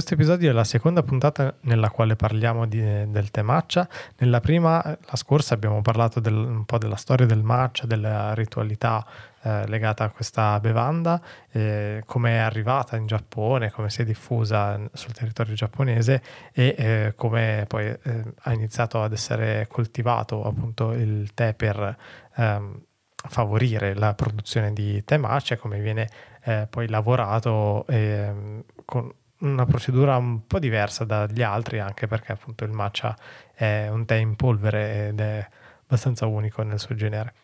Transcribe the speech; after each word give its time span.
questo 0.00 0.14
episodio 0.14 0.48
è 0.48 0.54
la 0.54 0.64
seconda 0.64 1.02
puntata 1.02 1.56
nella 1.64 1.90
quale 1.90 2.16
parliamo 2.16 2.66
di, 2.66 2.80
del 2.80 3.30
tè 3.30 3.42
matcha. 3.42 3.86
Nella 4.16 4.40
prima, 4.40 4.82
la 4.82 5.16
scorsa, 5.16 5.52
abbiamo 5.52 5.82
parlato 5.82 6.20
del, 6.20 6.32
un 6.32 6.64
po' 6.64 6.78
della 6.78 6.96
storia 6.96 7.26
del 7.26 7.42
matcha, 7.42 7.84
della 7.84 8.32
ritualità 8.32 9.06
eh, 9.42 9.66
legata 9.68 10.04
a 10.04 10.08
questa 10.08 10.58
bevanda, 10.58 11.20
eh, 11.50 12.02
come 12.06 12.30
è 12.30 12.38
arrivata 12.38 12.96
in 12.96 13.04
Giappone, 13.04 13.70
come 13.70 13.90
si 13.90 14.00
è 14.00 14.04
diffusa 14.06 14.80
sul 14.94 15.12
territorio 15.12 15.52
giapponese 15.52 16.22
e 16.54 16.74
eh, 16.78 17.12
come 17.14 17.66
poi 17.68 17.88
eh, 17.88 18.24
ha 18.40 18.52
iniziato 18.54 19.02
ad 19.02 19.12
essere 19.12 19.66
coltivato 19.68 20.44
appunto 20.44 20.92
il 20.92 21.34
tè 21.34 21.52
per 21.52 21.94
ehm, 22.36 22.82
favorire 23.28 23.94
la 23.94 24.14
produzione 24.14 24.72
di 24.72 25.04
tè 25.04 25.18
matcha, 25.18 25.58
come 25.58 25.78
viene 25.78 26.08
eh, 26.44 26.66
poi 26.70 26.88
lavorato 26.88 27.86
ehm, 27.86 28.64
con 28.86 29.12
una 29.40 29.66
procedura 29.66 30.16
un 30.16 30.46
po' 30.46 30.58
diversa 30.58 31.04
dagli 31.04 31.42
altri, 31.42 31.78
anche 31.78 32.06
perché 32.06 32.32
appunto 32.32 32.64
il 32.64 32.70
matcha 32.70 33.16
è 33.54 33.88
un 33.88 34.04
tè 34.04 34.16
in 34.16 34.36
polvere 34.36 35.08
ed 35.08 35.20
è 35.20 35.48
abbastanza 35.84 36.26
unico 36.26 36.62
nel 36.62 36.78
suo 36.78 36.94
genere. 36.94 37.34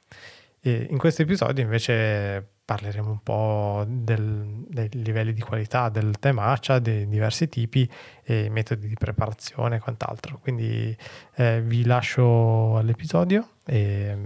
E 0.60 0.86
in 0.90 0.98
questo 0.98 1.22
episodio 1.22 1.62
invece 1.62 2.46
parleremo 2.64 3.10
un 3.10 3.22
po' 3.22 3.84
del, 3.86 4.64
dei 4.68 4.88
livelli 4.94 5.32
di 5.32 5.40
qualità 5.40 5.88
del 5.88 6.18
tè 6.18 6.32
matcha, 6.32 6.80
dei 6.80 7.06
diversi 7.06 7.48
tipi 7.48 7.88
e 8.24 8.48
metodi 8.50 8.88
di 8.88 8.94
preparazione 8.94 9.76
e 9.76 9.78
quant'altro. 9.78 10.38
Quindi 10.38 10.96
eh, 11.36 11.60
vi 11.62 11.84
lascio 11.84 12.76
all'episodio 12.76 13.50
e 13.64 14.16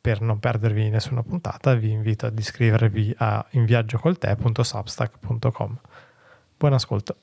per 0.00 0.20
non 0.20 0.38
perdervi 0.38 0.90
nessuna 0.90 1.22
puntata 1.22 1.74
vi 1.74 1.90
invito 1.90 2.26
ad 2.26 2.38
iscrivervi 2.38 3.14
a 3.18 3.44
inviaggiocol.te.substack.com. 3.50 5.78
Buon 6.62 6.74
ascolto. 6.74 7.16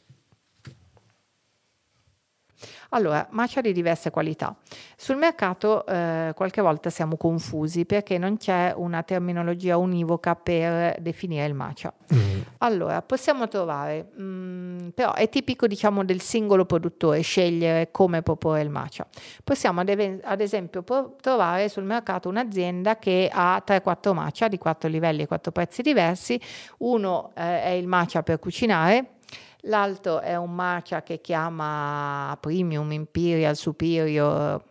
Allora, 2.90 3.26
matcha 3.32 3.62
di 3.62 3.72
diverse 3.72 4.10
qualità. 4.10 4.56
Sul 4.98 5.16
mercato 5.16 5.86
eh, 5.86 6.34
qualche 6.36 6.60
volta 6.60 6.90
siamo 6.90 7.16
confusi 7.18 7.86
perché 7.86 8.18
non 8.18 8.38
c'è 8.38 8.74
una 8.76 9.04
terminologia 9.04 9.78
univoca 9.78 10.36
per 10.36 11.00
definire 11.00 11.46
il 11.46 11.54
matcha. 11.54 11.94
Mm. 12.14 12.42
Allora, 12.58 13.02
possiamo 13.02 13.48
trovare, 13.48 14.10
mh, 14.14 14.22
mm, 14.22 14.88
però 14.90 15.14
è 15.14 15.30
tipico 15.30 15.68
diciamo 15.68 16.04
del 16.04 16.20
singolo 16.20 16.66
produttore 16.66 17.22
scegliere 17.22 17.92
come 17.92 18.22
proporre 18.24 18.62
il 18.62 18.70
matcha. 18.70 19.08
Possiamo 19.44 19.82
ad, 19.82 19.90
ev- 19.90 20.20
ad 20.24 20.42
esempio 20.42 20.82
pro- 20.82 21.16
trovare 21.22 21.70
sul 21.70 21.84
mercato 21.84 22.28
un'azienda 22.28 22.98
che 22.98 23.30
ha 23.32 23.64
3-4 23.66 24.14
matcha 24.14 24.48
di 24.48 24.58
4 24.58 24.90
livelli 24.90 25.22
e 25.22 25.28
4 25.28 25.52
prezzi 25.52 25.82
diversi. 25.82 26.42
Uno 26.80 27.32
eh, 27.36 27.64
è 27.64 27.70
il 27.70 27.88
matcha 27.88 28.24
per 28.24 28.40
cucinare, 28.40 29.19
L'altro 29.64 30.20
è 30.20 30.36
un 30.36 30.56
matcha 30.56 31.04
che 31.04 31.20
chiama 31.20 32.38
Premium, 32.40 32.92
Imperial, 32.92 33.56
Superior, 33.56 34.64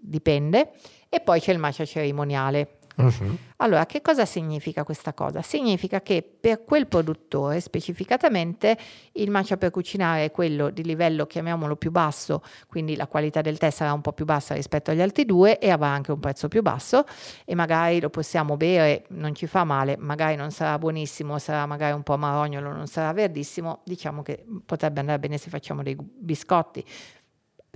dipende. 0.00 0.72
E 1.08 1.20
poi 1.20 1.40
c'è 1.40 1.52
il 1.52 1.58
matcha 1.58 1.84
cerimoniale. 1.84 2.75
Uh-huh. 2.96 3.36
Allora, 3.58 3.86
che 3.86 4.00
cosa 4.00 4.24
significa 4.24 4.84
questa 4.84 5.12
cosa? 5.12 5.42
Significa 5.42 6.00
che 6.00 6.22
per 6.22 6.64
quel 6.64 6.86
produttore 6.86 7.60
specificatamente 7.60 8.76
il 9.12 9.30
matcha 9.30 9.56
per 9.56 9.70
cucinare 9.70 10.24
è 10.24 10.30
quello 10.30 10.70
di 10.70 10.82
livello, 10.82 11.26
chiamiamolo 11.26 11.76
più 11.76 11.90
basso, 11.90 12.42
quindi 12.66 12.96
la 12.96 13.06
qualità 13.06 13.40
del 13.42 13.58
tè 13.58 13.70
sarà 13.70 13.92
un 13.92 14.00
po' 14.00 14.12
più 14.12 14.24
bassa 14.24 14.54
rispetto 14.54 14.90
agli 14.90 15.00
altri 15.00 15.24
due 15.24 15.58
e 15.58 15.70
avrà 15.70 15.88
anche 15.88 16.12
un 16.12 16.20
prezzo 16.20 16.48
più 16.48 16.62
basso 16.62 17.04
e 17.44 17.54
magari 17.54 18.00
lo 18.00 18.10
possiamo 18.10 18.56
bere, 18.56 19.04
non 19.10 19.34
ci 19.34 19.46
fa 19.46 19.64
male, 19.64 19.96
magari 19.98 20.36
non 20.36 20.50
sarà 20.50 20.78
buonissimo, 20.78 21.38
sarà 21.38 21.66
magari 21.66 21.94
un 21.94 22.02
po' 22.02 22.16
marognolo, 22.16 22.72
non 22.72 22.86
sarà 22.86 23.12
verdissimo, 23.12 23.80
diciamo 23.84 24.22
che 24.22 24.44
potrebbe 24.64 25.00
andare 25.00 25.18
bene 25.18 25.38
se 25.38 25.50
facciamo 25.50 25.82
dei 25.82 25.96
biscotti, 25.98 26.84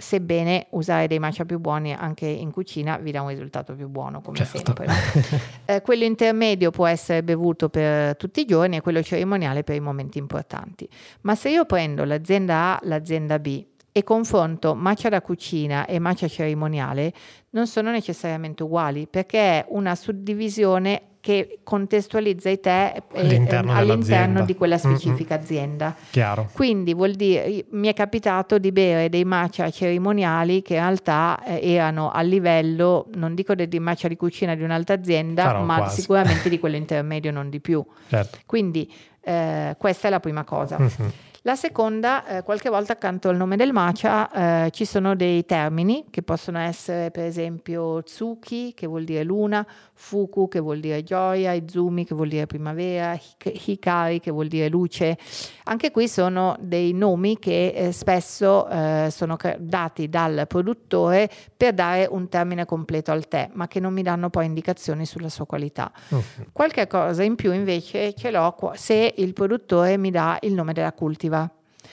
sebbene 0.00 0.66
usare 0.70 1.06
dei 1.06 1.18
matcha 1.18 1.44
più 1.44 1.58
buoni 1.58 1.92
anche 1.92 2.26
in 2.26 2.50
cucina 2.50 2.96
vi 2.96 3.10
dà 3.12 3.22
un 3.22 3.28
risultato 3.28 3.74
più 3.74 3.88
buono 3.88 4.20
come 4.20 4.38
certo. 4.38 4.74
sempre. 4.74 4.86
eh, 5.66 5.82
quello 5.82 6.04
intermedio 6.04 6.70
può 6.70 6.86
essere 6.86 7.22
bevuto 7.22 7.68
per 7.68 8.16
tutti 8.16 8.40
i 8.40 8.44
giorni 8.44 8.76
e 8.76 8.80
quello 8.80 9.02
cerimoniale 9.02 9.62
per 9.62 9.76
i 9.76 9.80
momenti 9.80 10.18
importanti. 10.18 10.88
Ma 11.22 11.34
se 11.34 11.50
io 11.50 11.66
prendo 11.66 12.04
l'azienda 12.04 12.76
A, 12.76 12.80
l'azienda 12.84 13.38
B 13.38 13.64
e 13.92 14.04
confronto 14.04 14.74
matcha 14.74 15.08
da 15.08 15.20
cucina 15.20 15.86
e 15.86 15.98
matcha 15.98 16.28
cerimoniale, 16.28 17.12
non 17.50 17.66
sono 17.66 17.90
necessariamente 17.90 18.62
uguali 18.62 19.06
perché 19.08 19.38
è 19.38 19.66
una 19.68 19.94
suddivisione 19.94 21.02
che 21.20 21.58
contestualizza 21.62 22.48
i 22.48 22.60
tè 22.60 22.94
eh, 23.12 23.20
all'interno, 23.20 23.74
all'interno 23.74 24.44
di 24.44 24.54
quella 24.54 24.78
specifica 24.78 25.34
mm-hmm. 25.34 25.44
azienda. 25.44 25.96
Chiaro. 26.10 26.48
Quindi 26.52 26.94
vuol 26.94 27.12
dire, 27.12 27.66
mi 27.70 27.88
è 27.88 27.94
capitato 27.94 28.58
di 28.58 28.72
bere 28.72 29.10
dei 29.10 29.24
matcha 29.24 29.70
cerimoniali 29.70 30.62
che 30.62 30.74
in 30.74 30.80
realtà 30.80 31.42
eh, 31.44 31.72
erano 31.72 32.10
a 32.10 32.22
livello, 32.22 33.06
non 33.14 33.34
dico 33.34 33.54
dei 33.54 33.68
matcha 33.80 34.08
di 34.08 34.16
cucina 34.16 34.54
di 34.54 34.62
un'altra 34.62 34.94
azienda, 34.94 35.44
Farò 35.44 35.62
ma 35.62 35.76
quasi. 35.76 36.00
sicuramente 36.00 36.48
di 36.48 36.58
quello 36.60 36.76
intermedio, 36.76 37.30
non 37.30 37.50
di 37.50 37.60
più. 37.60 37.84
Certo. 38.08 38.38
Quindi 38.46 38.90
eh, 39.20 39.76
questa 39.78 40.08
è 40.08 40.10
la 40.10 40.20
prima 40.20 40.44
cosa. 40.44 40.78
Mm-hmm. 40.78 41.08
La 41.44 41.56
seconda, 41.56 42.26
eh, 42.26 42.42
qualche 42.42 42.68
volta 42.68 42.92
accanto 42.92 43.30
al 43.30 43.36
nome 43.36 43.56
del 43.56 43.72
matcha 43.72 44.66
eh, 44.66 44.70
ci 44.72 44.84
sono 44.84 45.16
dei 45.16 45.46
termini 45.46 46.04
che 46.10 46.20
possono 46.20 46.58
essere 46.58 47.10
per 47.10 47.24
esempio 47.24 48.02
Tsuki, 48.02 48.74
che 48.74 48.86
vuol 48.86 49.04
dire 49.04 49.24
luna, 49.24 49.66
Fuku, 50.00 50.48
che 50.48 50.60
vuol 50.60 50.80
dire 50.80 51.02
gioia, 51.02 51.52
Izumi, 51.52 52.06
che 52.06 52.14
vuol 52.14 52.28
dire 52.28 52.46
primavera, 52.46 53.16
Hikari, 53.42 54.18
che 54.18 54.30
vuol 54.30 54.48
dire 54.48 54.68
luce. 54.70 55.18
Anche 55.64 55.90
qui 55.90 56.08
sono 56.08 56.56
dei 56.58 56.94
nomi 56.94 57.38
che 57.38 57.68
eh, 57.68 57.92
spesso 57.92 58.66
eh, 58.68 59.08
sono 59.10 59.36
dati 59.58 60.08
dal 60.08 60.46
produttore 60.48 61.28
per 61.54 61.74
dare 61.74 62.08
un 62.10 62.30
termine 62.30 62.64
completo 62.64 63.12
al 63.12 63.28
tè, 63.28 63.50
ma 63.52 63.68
che 63.68 63.78
non 63.78 63.92
mi 63.92 64.02
danno 64.02 64.30
poi 64.30 64.46
indicazioni 64.46 65.04
sulla 65.04 65.28
sua 65.28 65.44
qualità. 65.44 65.92
Okay. 66.08 66.46
Qualche 66.50 66.86
cosa 66.86 67.22
in 67.22 67.34
più 67.34 67.52
invece 67.52 68.14
ce 68.14 68.30
l'ho 68.30 68.56
se 68.74 69.14
il 69.18 69.34
produttore 69.34 69.98
mi 69.98 70.10
dà 70.10 70.38
il 70.40 70.54
nome 70.54 70.72
della 70.72 70.92
cultivar 70.92 71.48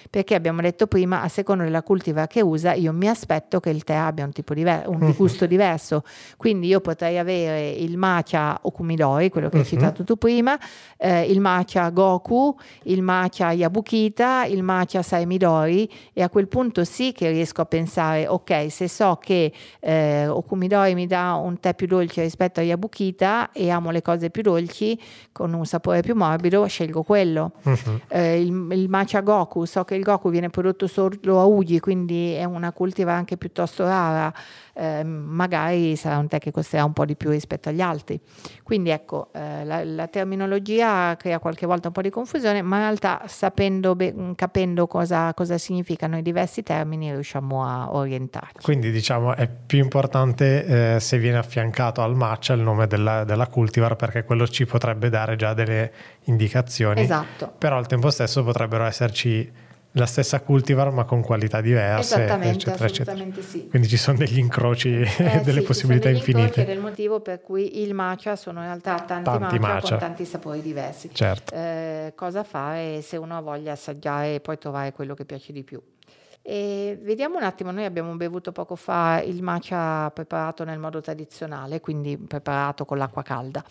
perché 0.09 0.35
abbiamo 0.35 0.61
detto 0.61 0.87
prima, 0.87 1.21
a 1.21 1.27
seconda 1.27 1.63
della 1.63 1.83
cultivar 1.83 2.27
che 2.27 2.41
usa, 2.41 2.73
io 2.73 2.93
mi 2.93 3.07
aspetto 3.07 3.59
che 3.59 3.69
il 3.69 3.83
tè 3.83 3.93
abbia 3.93 4.25
un, 4.25 4.31
tipo 4.31 4.53
diver- 4.53 4.87
un 4.87 5.01
uh-huh. 5.01 5.15
gusto 5.15 5.45
diverso. 5.45 6.03
Quindi 6.37 6.67
io 6.67 6.79
potrei 6.79 7.17
avere 7.17 7.69
il 7.69 7.97
matcha 7.97 8.59
okumidori, 8.61 9.29
quello 9.29 9.49
che 9.49 9.57
uh-huh. 9.57 9.63
hai 9.63 9.69
mhm. 9.69 9.77
citato 9.79 10.03
tu 10.03 10.15
prima, 10.17 10.57
eh, 10.97 11.23
il 11.23 11.39
matcha 11.39 11.89
goku, 11.89 12.55
il 12.83 13.01
matcha 13.01 13.51
yabukita, 13.51 14.45
il 14.45 14.63
matcha 14.63 15.01
saemidori 15.01 15.89
e 16.13 16.21
a 16.21 16.29
quel 16.29 16.47
punto 16.47 16.83
sì 16.83 17.11
che 17.11 17.29
riesco 17.29 17.61
a 17.61 17.65
pensare, 17.65 18.27
ok, 18.27 18.71
se 18.71 18.87
so 18.87 19.17
che 19.21 19.51
eh, 19.79 20.27
okumidori 20.27 20.93
mi 20.93 21.07
dà 21.07 21.33
un 21.33 21.59
tè 21.59 21.73
più 21.75 21.87
dolce 21.87 22.21
rispetto 22.21 22.59
a 22.59 22.63
yabukita 22.63 23.51
e 23.51 23.69
amo 23.69 23.91
le 23.91 24.01
cose 24.01 24.29
più 24.29 24.41
dolci 24.41 24.99
con 25.31 25.53
un 25.53 25.65
sapore 25.65 26.01
più 26.01 26.15
morbido, 26.15 26.65
scelgo 26.65 27.03
quello. 27.03 27.51
Uh-huh. 27.63 27.99
Eh, 28.07 28.41
il, 28.41 28.67
il 28.71 28.89
matcha 28.89 29.21
goku, 29.21 29.65
so 29.65 29.83
che 29.87 29.95
il 29.95 30.03
Goku 30.03 30.29
viene 30.29 30.49
prodotto 30.49 30.85
solo 30.85 31.39
a 31.39 31.45
Ugi, 31.45 31.79
quindi 31.79 32.33
è 32.33 32.43
una 32.43 32.71
cultiva 32.73 33.13
anche 33.13 33.37
piuttosto 33.37 33.85
rara, 33.85 34.31
eh, 34.73 35.03
magari 35.03 35.95
sarà 35.95 36.17
un 36.17 36.27
tè 36.27 36.37
che 36.37 36.51
costerà 36.51 36.83
un 36.83 36.93
po' 36.93 37.05
di 37.05 37.15
più 37.15 37.29
rispetto 37.29 37.69
agli 37.69 37.81
altri. 37.81 38.19
Quindi 38.61 38.89
ecco, 38.89 39.29
eh, 39.33 39.65
la, 39.65 39.83
la, 39.83 40.07
terminologia 40.07 41.15
crea 41.17 41.39
qualche 41.39 41.65
volta 41.65 41.87
un 41.87 41.93
po' 41.93 42.01
di 42.01 42.09
confusione, 42.09 42.61
ma 42.61 42.75
in 42.75 42.81
realtà 42.83 43.23
sapendo, 43.25 43.95
be- 43.95 44.13
capendo 44.35 44.85
cosa, 44.85 45.33
cosa 45.33 45.57
significano 45.57 46.17
i 46.17 46.21
diversi 46.21 46.61
termini 46.61 47.11
riusciamo 47.11 47.65
a 47.65 47.93
orientarci. 47.93 48.61
Quindi 48.61 48.91
diciamo 48.91 49.35
è 49.35 49.47
più 49.47 49.79
importante 49.79 50.95
eh, 50.95 50.99
se 50.99 51.17
viene 51.17 51.37
affiancato 51.37 52.01
al 52.01 52.15
matcha 52.15 52.53
il 52.53 52.61
nome 52.61 52.87
della, 52.87 53.23
della 53.23 53.47
cultivar 53.47 53.95
perché 53.95 54.23
quello 54.23 54.47
ci 54.47 54.65
potrebbe 54.65 55.09
dare 55.09 55.35
già 55.37 55.53
delle 55.53 55.91
indicazioni. 56.25 57.01
Esatto. 57.01 57.53
Però 57.57 57.77
al 57.77 57.87
tempo 57.87 58.09
stesso 58.09 58.43
potrebbero 58.43 58.83
esserci 58.83 59.65
la 59.97 60.05
stessa 60.05 60.39
cultivar 60.41 60.91
ma 60.91 61.03
con 61.03 61.21
qualità 61.21 61.61
diverse, 61.61 62.23
eccetera, 62.23 62.85
eccetera. 62.85 63.17
Sì. 63.41 63.67
Quindi 63.67 63.87
ci 63.87 63.97
sono 63.97 64.17
degli 64.17 64.37
incroci 64.37 65.01
e 65.17 65.41
delle 65.43 65.61
sì, 65.61 65.65
possibilità 65.65 66.09
infinite. 66.09 66.61
Ed 66.61 66.69
è 66.69 66.73
il 66.73 66.79
motivo 66.79 67.19
per 67.19 67.41
cui 67.41 67.81
il 67.81 67.93
matcha 67.93 68.35
sono 68.35 68.59
in 68.59 68.65
realtà 68.65 68.95
tanti, 68.99 69.23
tanti 69.23 69.59
matcha, 69.59 69.73
matcha, 69.73 69.89
con 69.89 69.97
tanti 69.99 70.25
sapori 70.25 70.61
diversi. 70.61 71.09
Certo. 71.11 71.53
Eh, 71.53 72.13
cosa 72.15 72.43
fare 72.43 73.01
se 73.01 73.17
uno 73.17 73.37
ha 73.37 73.41
voglia 73.41 73.73
assaggiare 73.73 74.35
e 74.35 74.39
poi 74.39 74.57
trovare 74.57 74.91
quello 74.93 75.13
che 75.13 75.25
piace 75.25 75.51
di 75.51 75.63
più? 75.63 75.81
E 76.49 76.97
vediamo 77.01 77.35
un 77.35 77.43
attimo, 77.43 77.71
noi 77.71 77.83
abbiamo 77.83 78.15
bevuto 78.15 78.53
poco 78.53 78.77
fa 78.77 79.21
il 79.21 79.43
matcha 79.43 80.09
preparato 80.11 80.63
nel 80.63 80.79
modo 80.79 81.01
tradizionale, 81.01 81.81
quindi 81.81 82.17
preparato 82.17 82.85
con 82.85 82.97
l'acqua 82.97 83.21
calda. 83.21 83.61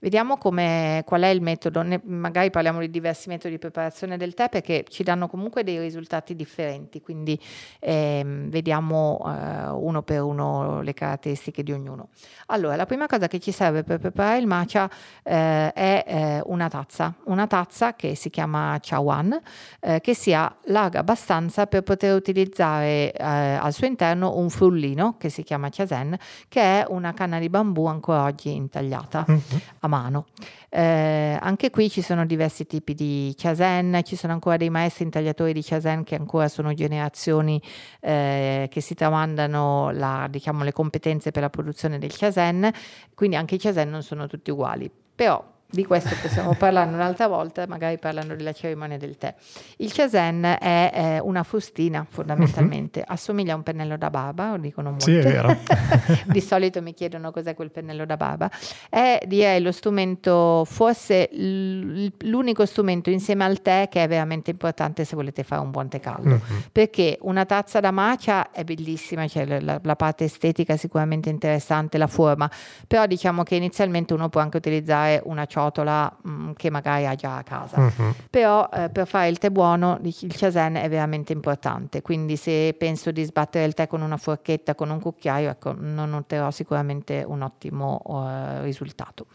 Vediamo 0.00 0.36
qual 0.36 0.56
è 0.56 1.28
il 1.28 1.40
metodo, 1.40 1.82
ne, 1.82 2.00
magari 2.02 2.50
parliamo 2.50 2.80
di 2.80 2.90
diversi 2.90 3.28
metodi 3.28 3.54
di 3.54 3.60
preparazione 3.60 4.16
del 4.16 4.34
tè 4.34 4.48
perché 4.48 4.84
ci 4.88 5.04
danno 5.04 5.28
comunque 5.28 5.62
dei 5.62 5.78
risultati 5.78 6.34
differenti, 6.34 7.00
quindi 7.00 7.40
ehm, 7.78 8.50
vediamo 8.50 9.20
eh, 9.24 9.68
uno 9.68 10.02
per 10.02 10.22
uno 10.22 10.80
le 10.80 10.94
caratteristiche 10.94 11.62
di 11.62 11.70
ognuno. 11.70 12.08
Allora, 12.46 12.74
la 12.74 12.86
prima 12.86 13.06
cosa 13.06 13.28
che 13.28 13.38
ci 13.38 13.52
serve 13.52 13.84
per 13.84 14.00
preparare 14.00 14.38
il 14.38 14.48
matcha 14.48 14.90
eh, 15.22 15.72
è 15.72 16.04
eh, 16.04 16.42
una 16.46 16.68
tazza, 16.68 17.14
una 17.26 17.46
tazza 17.46 17.94
che 17.94 18.16
si 18.16 18.30
chiama 18.30 18.76
chawan, 18.80 19.40
eh, 19.78 20.00
che 20.00 20.14
sia 20.14 20.52
larga 20.64 20.98
abbastanza 20.98 21.68
per 21.68 21.82
poter 21.82 22.14
utilizzare 22.16 23.12
eh, 23.12 23.24
al 23.24 23.72
suo 23.72 23.86
interno 23.86 24.36
un 24.36 24.50
frullino 24.50 25.16
che 25.18 25.28
si 25.28 25.42
chiama 25.42 25.68
Chiasen, 25.68 26.16
che 26.48 26.60
è 26.60 26.84
una 26.88 27.12
canna 27.12 27.38
di 27.38 27.48
bambù 27.48 27.86
ancora 27.86 28.24
oggi 28.24 28.54
intagliata 28.54 29.24
mm-hmm. 29.28 29.40
a 29.80 29.88
mano. 29.88 30.26
Eh, 30.68 31.38
anche 31.40 31.70
qui 31.70 31.88
ci 31.88 32.02
sono 32.02 32.26
diversi 32.26 32.66
tipi 32.66 32.94
di 32.94 33.32
Chiasen, 33.36 34.00
ci 34.04 34.16
sono 34.16 34.32
ancora 34.32 34.56
dei 34.56 34.70
maestri 34.70 35.04
intagliatori 35.04 35.52
di 35.52 35.62
Chiasen 35.62 36.04
che 36.04 36.16
ancora 36.16 36.48
sono 36.48 36.74
generazioni 36.74 37.60
eh, 38.00 38.68
che 38.70 38.80
si 38.80 38.94
tramandano 38.94 39.90
la, 39.92 40.26
diciamo, 40.28 40.64
le 40.64 40.72
competenze 40.72 41.30
per 41.30 41.42
la 41.42 41.50
produzione 41.50 41.98
del 41.98 42.10
Chiasen, 42.10 42.70
quindi 43.14 43.36
anche 43.36 43.54
i 43.54 43.58
Chiasen 43.58 43.88
non 43.88 44.02
sono 44.02 44.26
tutti 44.26 44.50
uguali. 44.50 44.90
Però 45.14 45.54
di 45.68 45.84
questo 45.84 46.14
possiamo 46.22 46.54
parlare 46.54 46.92
un'altra 46.92 47.26
volta, 47.26 47.66
magari 47.66 47.98
parlando 47.98 48.34
della 48.36 48.52
cerimonia 48.52 48.96
del 48.96 49.16
tè. 49.16 49.34
Il 49.78 49.92
chasen 49.92 50.44
è, 50.44 50.90
è 50.92 51.18
una 51.20 51.42
fustina 51.42 52.06
fondamentalmente, 52.08 53.00
uh-huh. 53.00 53.12
assomiglia 53.12 53.52
a 53.52 53.56
un 53.56 53.62
pennello 53.62 53.96
da 53.96 54.08
barba, 54.08 54.52
lo 54.52 54.58
dicono 54.58 54.90
molti. 54.90 55.04
Sì, 55.04 55.16
è 55.16 55.22
vero. 55.22 55.56
Di 56.26 56.40
solito 56.40 56.80
mi 56.82 56.94
chiedono 56.94 57.32
cos'è 57.32 57.54
quel 57.54 57.72
pennello 57.72 58.06
da 58.06 58.16
barba. 58.16 58.48
È 58.88 59.20
direi 59.26 59.60
lo 59.60 59.72
strumento, 59.72 60.64
forse 60.64 61.28
l'unico 61.32 62.64
strumento 62.64 63.10
insieme 63.10 63.44
al 63.44 63.60
tè 63.60 63.88
che 63.90 64.04
è 64.04 64.08
veramente 64.08 64.52
importante 64.52 65.04
se 65.04 65.16
volete 65.16 65.42
fare 65.42 65.62
un 65.62 65.72
buon 65.72 65.88
tè 65.88 65.98
caldo. 65.98 66.34
Uh-huh. 66.34 66.62
Perché 66.70 67.18
una 67.22 67.44
tazza 67.44 67.80
da 67.80 67.90
macia 67.90 68.52
è 68.52 68.62
bellissima, 68.62 69.26
cioè 69.26 69.60
la, 69.60 69.80
la 69.82 69.96
parte 69.96 70.24
estetica 70.24 70.74
è 70.74 70.76
sicuramente 70.76 71.28
interessante, 71.28 71.98
la 71.98 72.06
forma, 72.06 72.48
però 72.86 73.06
diciamo 73.06 73.42
che 73.42 73.56
inizialmente 73.56 74.14
uno 74.14 74.28
può 74.28 74.40
anche 74.40 74.58
utilizzare 74.58 75.20
una 75.24 75.44
ciotola 75.56 76.14
mh, 76.22 76.30
mm, 76.30 76.50
che 76.52 76.70
magari 76.70 77.06
ha 77.06 77.14
già 77.14 77.38
a 77.38 77.42
casa. 77.42 77.78
Uh-huh. 77.80 78.14
Però 78.28 78.68
eh, 78.70 78.90
per 78.90 79.06
fare 79.06 79.28
il 79.28 79.38
tè 79.38 79.48
buono 79.48 79.98
il 80.02 80.34
chasen 80.36 80.74
è 80.74 80.88
veramente 80.90 81.32
importante, 81.32 82.02
quindi 82.02 82.36
se 82.36 82.74
penso 82.78 83.10
di 83.10 83.24
sbattere 83.24 83.64
il 83.64 83.72
tè 83.72 83.86
con 83.86 84.02
una 84.02 84.18
forchetta, 84.18 84.74
con 84.74 84.90
un 84.90 85.00
cucchiaio, 85.00 85.48
ecco, 85.48 85.74
non 85.76 86.12
otterrò 86.12 86.50
sicuramente 86.50 87.24
un 87.26 87.40
ottimo 87.40 88.02
uh, 88.04 88.62
risultato. 88.62 89.26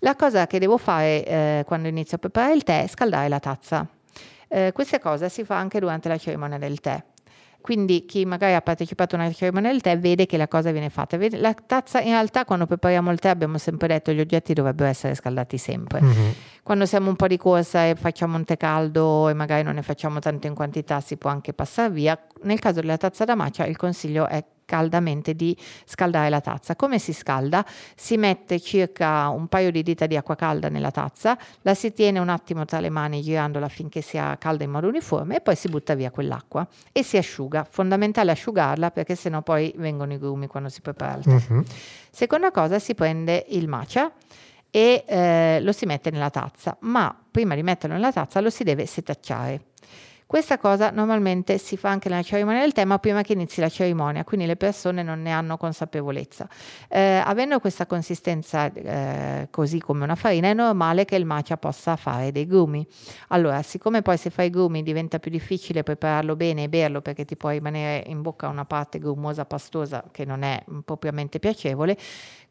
La 0.00 0.14
cosa 0.14 0.46
che 0.46 0.60
devo 0.60 0.78
fare 0.78 1.24
eh, 1.24 1.64
quando 1.66 1.88
inizio 1.88 2.18
a 2.18 2.20
preparare 2.20 2.54
il 2.54 2.62
tè 2.62 2.84
è 2.84 2.86
scaldare 2.86 3.28
la 3.28 3.40
tazza. 3.40 3.84
Eh, 4.46 4.70
questa 4.72 5.00
cosa 5.00 5.28
si 5.28 5.44
fa 5.44 5.58
anche 5.58 5.80
durante 5.80 6.08
la 6.08 6.16
cerimonia 6.16 6.58
del 6.58 6.80
tè. 6.80 7.02
Quindi 7.60 8.06
chi 8.06 8.24
magari 8.24 8.54
ha 8.54 8.62
partecipato 8.62 9.16
a 9.16 9.18
una 9.18 9.32
cerimonia 9.32 9.70
del 9.70 9.80
tè 9.80 9.98
vede 9.98 10.26
che 10.26 10.36
la 10.36 10.48
cosa 10.48 10.70
viene 10.70 10.88
fatta. 10.90 11.18
La 11.32 11.54
tazza, 11.54 12.00
in 12.00 12.10
realtà, 12.10 12.44
quando 12.44 12.66
prepariamo 12.66 13.10
il 13.10 13.18
tè, 13.18 13.28
abbiamo 13.28 13.58
sempre 13.58 13.88
detto 13.88 14.10
che 14.10 14.16
gli 14.16 14.20
oggetti 14.20 14.54
dovrebbero 14.54 14.88
essere 14.88 15.14
scaldati 15.14 15.58
sempre. 15.58 16.00
Mm-hmm. 16.00 16.30
Quando 16.62 16.86
siamo 16.86 17.08
un 17.08 17.16
po' 17.16 17.26
di 17.26 17.36
corsa 17.36 17.86
e 17.86 17.94
facciamo 17.94 18.36
un 18.36 18.44
tè 18.44 18.56
caldo 18.56 19.28
e 19.28 19.34
magari 19.34 19.62
non 19.62 19.74
ne 19.74 19.82
facciamo 19.82 20.18
tanto 20.18 20.46
in 20.46 20.54
quantità, 20.54 21.00
si 21.00 21.16
può 21.16 21.30
anche 21.30 21.52
passare 21.52 21.90
via. 21.90 22.18
Nel 22.42 22.58
caso 22.58 22.80
della 22.80 22.96
tazza 22.96 23.24
da 23.24 23.34
macia, 23.34 23.66
il 23.66 23.76
consiglio 23.76 24.26
è 24.26 24.42
caldamente 24.68 25.34
di 25.34 25.56
scaldare 25.86 26.28
la 26.28 26.42
tazza. 26.42 26.76
Come 26.76 26.98
si 26.98 27.14
scalda? 27.14 27.64
Si 27.96 28.18
mette 28.18 28.60
circa 28.60 29.30
un 29.30 29.46
paio 29.46 29.70
di 29.70 29.82
dita 29.82 30.04
di 30.04 30.14
acqua 30.14 30.36
calda 30.36 30.68
nella 30.68 30.90
tazza, 30.90 31.38
la 31.62 31.72
si 31.72 31.94
tiene 31.94 32.18
un 32.18 32.28
attimo 32.28 32.66
tra 32.66 32.78
le 32.78 32.90
mani 32.90 33.22
girandola 33.22 33.68
finché 33.68 34.02
sia 34.02 34.36
calda 34.36 34.64
in 34.64 34.70
modo 34.70 34.86
uniforme 34.86 35.36
e 35.36 35.40
poi 35.40 35.56
si 35.56 35.68
butta 35.68 35.94
via 35.94 36.10
quell'acqua 36.10 36.68
e 36.92 37.02
si 37.02 37.16
asciuga. 37.16 37.66
Fondamentale 37.68 38.30
asciugarla 38.30 38.90
perché 38.90 39.14
sennò 39.14 39.40
poi 39.40 39.72
vengono 39.78 40.12
i 40.12 40.18
grumi 40.18 40.46
quando 40.46 40.68
si 40.68 40.82
prepara 40.82 41.16
il 41.16 41.24
tè. 41.24 41.52
Uh-huh. 41.52 41.64
Seconda 42.10 42.50
cosa, 42.50 42.78
si 42.78 42.94
prende 42.94 43.46
il 43.48 43.68
matcha 43.68 44.12
e 44.70 45.04
eh, 45.06 45.60
lo 45.62 45.72
si 45.72 45.86
mette 45.86 46.10
nella 46.10 46.28
tazza, 46.28 46.76
ma 46.80 47.16
prima 47.30 47.54
di 47.54 47.62
metterlo 47.62 47.96
nella 47.96 48.12
tazza 48.12 48.40
lo 48.40 48.50
si 48.50 48.64
deve 48.64 48.84
setacciare. 48.84 49.62
Questa 50.28 50.58
cosa 50.58 50.90
normalmente 50.90 51.56
si 51.56 51.78
fa 51.78 51.88
anche 51.88 52.10
nella 52.10 52.20
cerimonia 52.20 52.60
del 52.60 52.74
tema 52.74 52.98
prima 52.98 53.22
che 53.22 53.32
inizi 53.32 53.62
la 53.62 53.70
cerimonia, 53.70 54.24
quindi 54.24 54.44
le 54.44 54.56
persone 54.56 55.02
non 55.02 55.22
ne 55.22 55.30
hanno 55.30 55.56
consapevolezza. 55.56 56.46
Eh, 56.86 57.22
avendo 57.24 57.58
questa 57.60 57.86
consistenza 57.86 58.70
eh, 58.70 59.48
così 59.50 59.80
come 59.80 60.04
una 60.04 60.16
farina, 60.16 60.48
è 60.48 60.52
normale 60.52 61.06
che 61.06 61.16
il 61.16 61.24
matcha 61.24 61.56
possa 61.56 61.96
fare 61.96 62.30
dei 62.30 62.46
grumi. 62.46 62.86
Allora, 63.28 63.62
siccome 63.62 64.02
poi 64.02 64.18
se 64.18 64.28
fai 64.28 64.50
grumi 64.50 64.82
diventa 64.82 65.18
più 65.18 65.30
difficile 65.30 65.82
prepararlo 65.82 66.36
bene 66.36 66.64
e 66.64 66.68
berlo 66.68 67.00
perché 67.00 67.24
ti 67.24 67.34
può 67.34 67.48
rimanere 67.48 68.04
in 68.10 68.20
bocca 68.20 68.48
una 68.48 68.66
parte 68.66 68.98
grumosa, 68.98 69.46
pastosa 69.46 70.04
che 70.12 70.26
non 70.26 70.42
è 70.42 70.62
propriamente 70.84 71.38
piacevole, 71.38 71.96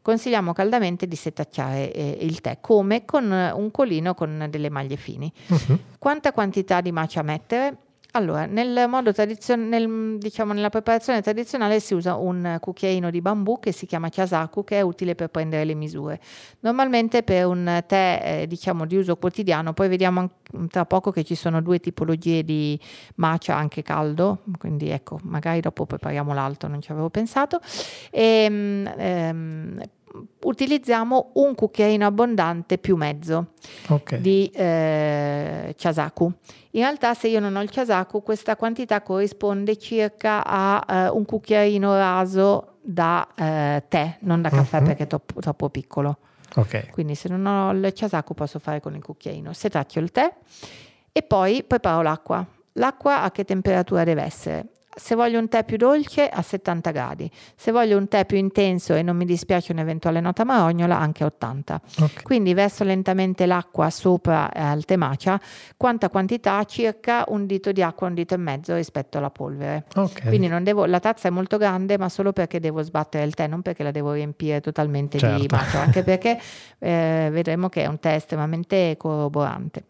consigliamo 0.02 0.52
caldamente 0.52 1.06
di 1.06 1.16
setacciare 1.16 1.92
eh, 1.92 2.18
il 2.20 2.40
tè, 2.40 2.58
come 2.60 3.04
con 3.04 3.30
un 3.30 3.70
colino 3.70 4.14
con 4.14 4.46
delle 4.50 4.70
maglie 4.70 4.96
fini. 4.96 5.30
Uh-huh. 5.48 5.78
Quanta 5.98 6.32
quantità 6.32 6.80
di 6.80 6.92
matcha 6.92 7.22
mettere? 7.22 7.76
Allora, 8.12 8.46
nel 8.46 8.86
modo 8.88 9.12
tradizionale, 9.12 9.68
nel, 9.68 10.18
diciamo 10.18 10.54
nella 10.54 10.70
preparazione 10.70 11.20
tradizionale 11.20 11.78
si 11.78 11.92
usa 11.92 12.14
un 12.14 12.56
cucchiaino 12.58 13.10
di 13.10 13.20
bambù 13.20 13.60
che 13.60 13.70
si 13.70 13.84
chiama 13.84 14.08
chasaku 14.08 14.64
che 14.64 14.78
è 14.78 14.80
utile 14.80 15.14
per 15.14 15.28
prendere 15.28 15.66
le 15.66 15.74
misure. 15.74 16.18
Normalmente 16.60 17.22
per 17.22 17.44
un 17.46 17.84
tè 17.86 18.40
eh, 18.42 18.46
diciamo 18.46 18.86
di 18.86 18.96
uso 18.96 19.16
quotidiano, 19.16 19.74
poi 19.74 19.88
vediamo 19.88 20.30
tra 20.70 20.86
poco 20.86 21.10
che 21.10 21.22
ci 21.22 21.34
sono 21.34 21.60
due 21.60 21.80
tipologie 21.80 22.42
di 22.44 22.80
matcha 23.16 23.54
anche 23.54 23.82
caldo, 23.82 24.38
quindi 24.58 24.88
ecco, 24.88 25.18
magari 25.24 25.60
dopo 25.60 25.84
prepariamo 25.84 26.32
l'altro, 26.32 26.68
non 26.70 26.80
ci 26.80 26.90
avevo 26.90 27.10
pensato. 27.10 27.60
E, 28.10 28.22
ehm, 28.48 28.94
ehm 28.96 29.82
utilizziamo 30.42 31.30
un 31.34 31.54
cucchiaino 31.54 32.06
abbondante 32.06 32.78
più 32.78 32.96
mezzo 32.96 33.52
okay. 33.88 34.20
di 34.20 34.50
eh, 34.54 35.74
chasaku. 35.76 36.32
In 36.72 36.82
realtà 36.82 37.14
se 37.14 37.28
io 37.28 37.40
non 37.40 37.56
ho 37.56 37.62
il 37.62 37.70
chasaku 37.70 38.22
questa 38.22 38.56
quantità 38.56 39.02
corrisponde 39.02 39.76
circa 39.76 40.44
a 40.44 40.84
eh, 40.88 41.08
un 41.08 41.24
cucchiaino 41.24 41.96
raso 41.96 42.76
da 42.80 43.26
eh, 43.34 43.84
tè, 43.88 44.16
non 44.20 44.42
da 44.42 44.48
caffè 44.48 44.78
uh-huh. 44.78 44.84
perché 44.84 45.02
è 45.04 45.06
troppo, 45.06 45.40
troppo 45.40 45.68
piccolo. 45.70 46.18
Okay. 46.54 46.88
Quindi 46.90 47.14
se 47.14 47.28
non 47.28 47.44
ho 47.46 47.72
il 47.72 47.92
chasaku 47.94 48.34
posso 48.34 48.58
fare 48.58 48.80
con 48.80 48.94
il 48.94 49.02
cucchiaino. 49.02 49.52
Setacchio 49.52 50.00
il 50.00 50.10
tè 50.10 50.34
e 51.12 51.22
poi 51.22 51.62
preparo 51.64 52.02
l'acqua. 52.02 52.46
L'acqua 52.72 53.22
a 53.22 53.30
che 53.30 53.44
temperatura 53.44 54.04
deve 54.04 54.22
essere? 54.22 54.66
Se 54.98 55.14
voglio 55.14 55.38
un 55.38 55.48
tè 55.48 55.64
più 55.64 55.76
dolce 55.76 56.28
a 56.28 56.42
70 56.42 56.90
gradi, 56.90 57.30
se 57.54 57.70
voglio 57.70 57.96
un 57.96 58.08
tè 58.08 58.26
più 58.26 58.36
intenso 58.36 58.94
e 58.94 59.02
non 59.02 59.16
mi 59.16 59.24
dispiace 59.24 59.72
un'eventuale 59.72 60.20
nota 60.20 60.44
marognola 60.44 60.98
anche 60.98 61.22
a 61.22 61.26
80. 61.26 61.80
Okay. 61.96 62.22
Quindi 62.22 62.54
verso 62.54 62.84
lentamente 62.84 63.46
l'acqua 63.46 63.90
sopra 63.90 64.50
eh, 64.50 64.60
al 64.60 64.84
temacia, 64.84 65.40
quanta 65.76 66.10
quantità? 66.10 66.64
Circa 66.64 67.24
un 67.28 67.46
dito 67.46 67.72
di 67.72 67.82
acqua, 67.82 68.08
un 68.08 68.14
dito 68.14 68.34
e 68.34 68.38
mezzo 68.38 68.74
rispetto 68.74 69.18
alla 69.18 69.30
polvere. 69.30 69.84
Okay. 69.94 70.26
Quindi 70.26 70.48
devo, 70.62 70.84
la 70.84 71.00
tazza 71.00 71.28
è 71.28 71.30
molto 71.30 71.56
grande 71.56 71.96
ma 71.96 72.08
solo 72.08 72.32
perché 72.32 72.60
devo 72.60 72.82
sbattere 72.82 73.24
il 73.24 73.34
tè, 73.34 73.46
non 73.46 73.62
perché 73.62 73.82
la 73.82 73.90
devo 73.90 74.12
riempire 74.12 74.60
totalmente 74.60 75.18
certo. 75.18 75.40
di 75.40 75.46
matcha, 75.50 75.80
anche 75.80 76.02
perché 76.02 76.38
eh, 76.78 77.28
vedremo 77.30 77.68
che 77.68 77.82
è 77.82 77.86
un 77.86 77.98
tè 77.98 78.14
estremamente 78.14 78.96
corroborante. 78.96 79.84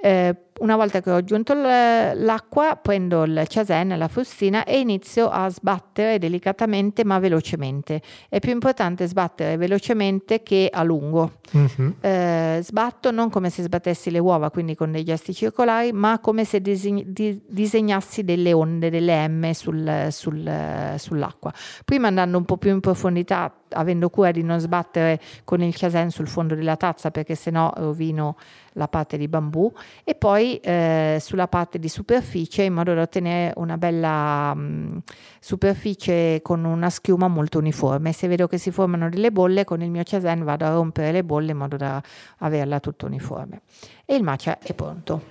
Eh, 0.00 0.34
una 0.60 0.76
volta 0.76 1.00
che 1.00 1.10
ho 1.10 1.16
aggiunto 1.16 1.54
l'acqua, 1.54 2.76
prendo 2.80 3.24
il 3.24 3.44
chasen, 3.48 3.96
la 3.96 4.08
fustina 4.08 4.64
e 4.64 4.78
inizio 4.78 5.28
a 5.28 5.48
sbattere 5.48 6.18
delicatamente 6.18 7.04
ma 7.04 7.18
velocemente. 7.18 8.00
È 8.28 8.38
più 8.38 8.52
importante 8.52 9.06
sbattere 9.06 9.56
velocemente 9.56 10.42
che 10.42 10.68
a 10.72 10.82
lungo. 10.82 11.40
Mm-hmm. 11.56 11.90
Eh, 12.00 12.60
sbatto 12.62 13.10
non 13.10 13.30
come 13.30 13.50
se 13.50 13.62
sbattessi 13.62 14.10
le 14.10 14.18
uova, 14.18 14.50
quindi 14.50 14.74
con 14.74 14.92
dei 14.92 15.04
gesti 15.04 15.32
circolari, 15.32 15.92
ma 15.92 16.18
come 16.18 16.44
se 16.44 16.60
disegn- 16.60 17.06
di- 17.06 17.40
disegnassi 17.46 18.24
delle 18.24 18.52
onde, 18.52 18.90
delle 18.90 19.28
M 19.28 19.50
sul, 19.52 20.08
sul, 20.10 20.94
sull'acqua. 20.96 21.52
Prima 21.84 22.08
andando 22.08 22.36
un 22.36 22.44
po' 22.44 22.56
più 22.56 22.70
in 22.70 22.80
profondità, 22.80 23.52
avendo 23.70 24.08
cura 24.08 24.30
di 24.30 24.42
non 24.42 24.58
sbattere 24.60 25.20
con 25.44 25.62
il 25.62 25.74
chasen 25.76 26.10
sul 26.10 26.28
fondo 26.28 26.54
della 26.54 26.76
tazza 26.76 27.10
perché 27.10 27.34
sennò 27.34 27.72
rovino 27.76 28.36
la 28.72 28.88
parte 28.88 29.18
di 29.18 29.28
bambù 29.28 29.70
e 30.04 30.14
poi 30.14 30.47
eh, 30.56 31.18
sulla 31.20 31.48
parte 31.48 31.78
di 31.78 31.88
superficie 31.88 32.62
in 32.62 32.72
modo 32.72 32.94
da 32.94 33.02
ottenere 33.02 33.52
una 33.56 33.76
bella 33.76 34.54
mh, 34.54 34.60
mm, 34.60 34.96
superficie 35.40 36.40
con 36.42 36.64
una 36.64 36.90
schiuma 36.90 37.28
molto 37.28 37.58
uniforme. 37.58 38.12
Se 38.12 38.28
vedo 38.28 38.46
che 38.46 38.58
si 38.58 38.70
formano 38.70 39.08
delle 39.08 39.30
bolle 39.30 39.64
con 39.64 39.82
il 39.82 39.90
mio 39.90 40.02
chasen 40.04 40.44
vado 40.44 40.64
a 40.64 40.70
rompere 40.70 41.12
le 41.12 41.24
bolle 41.24 41.52
in 41.52 41.56
modo 41.58 41.76
da 41.76 42.02
averla 42.38 42.80
tutta 42.80 43.06
uniforme. 43.06 43.62
E 44.04 44.14
il 44.14 44.22
matcha 44.22 44.58
è 44.58 44.74
pronto. 44.74 45.22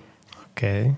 Ok. 0.50 0.94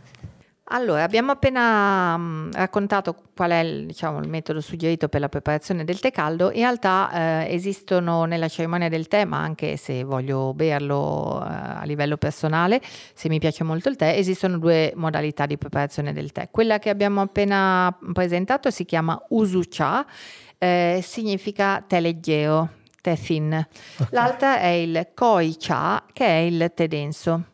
Allora, 0.73 1.03
abbiamo 1.03 1.33
appena 1.33 2.17
mh, 2.17 2.23
mm, 2.23 2.51
raccontato 2.53 3.17
qual 3.35 3.51
è 3.51 3.59
il, 3.59 3.87
diciamo, 3.87 4.21
il, 4.21 4.29
metodo 4.29 4.61
suggerito 4.61 5.09
per 5.09 5.21
la 5.21 5.29
preparazione 5.29 5.83
del 5.85 5.99
tè 5.99 6.13
caldo. 6.13 6.53
In 6.53 6.61
realtà 6.61 7.11
eh, 7.45 7.55
esistono 7.55 8.25
nella 8.25 8.49
cerimonia 8.49 8.89
del 8.89 9.09
tè, 9.09 9.25
ma 9.25 9.39
anche 9.39 9.77
se 9.77 10.05
voglio 10.05 10.55
berlo 10.55 11.43
eh, 11.45 11.49
a 11.53 11.83
livello 11.85 12.17
personale, 12.17 12.81
se 13.15 13.29
mi 13.29 13.41
piace 13.41 13.65
molto 13.65 13.89
il 13.89 13.97
tè, 13.97 14.15
esistono 14.17 14.59
due 14.59 14.93
modalità 14.95 15.47
di 15.47 15.59
preparazione 15.59 16.13
del 16.13 16.31
tè. 16.31 16.51
Quella 16.53 16.79
che 16.79 16.91
abbiamo 16.91 17.21
appena 17.21 17.97
presentato 18.13 18.71
si 18.71 18.85
chiama 18.85 19.21
Usu 19.31 19.63
Cha, 19.69 20.07
eh, 20.57 21.01
significa 21.03 21.83
tè 21.85 22.01
leggero, 22.01 22.75
tè 23.01 23.17
thin. 23.17 23.53
Okay. 23.95 24.07
L'altra 24.11 24.61
è 24.61 24.69
il 24.69 25.09
Koi 25.15 25.57
Cha, 25.59 26.05
che 26.13 26.27
è 26.27 26.39
il 26.39 26.71
tè 26.77 26.87
denso. 26.87 27.50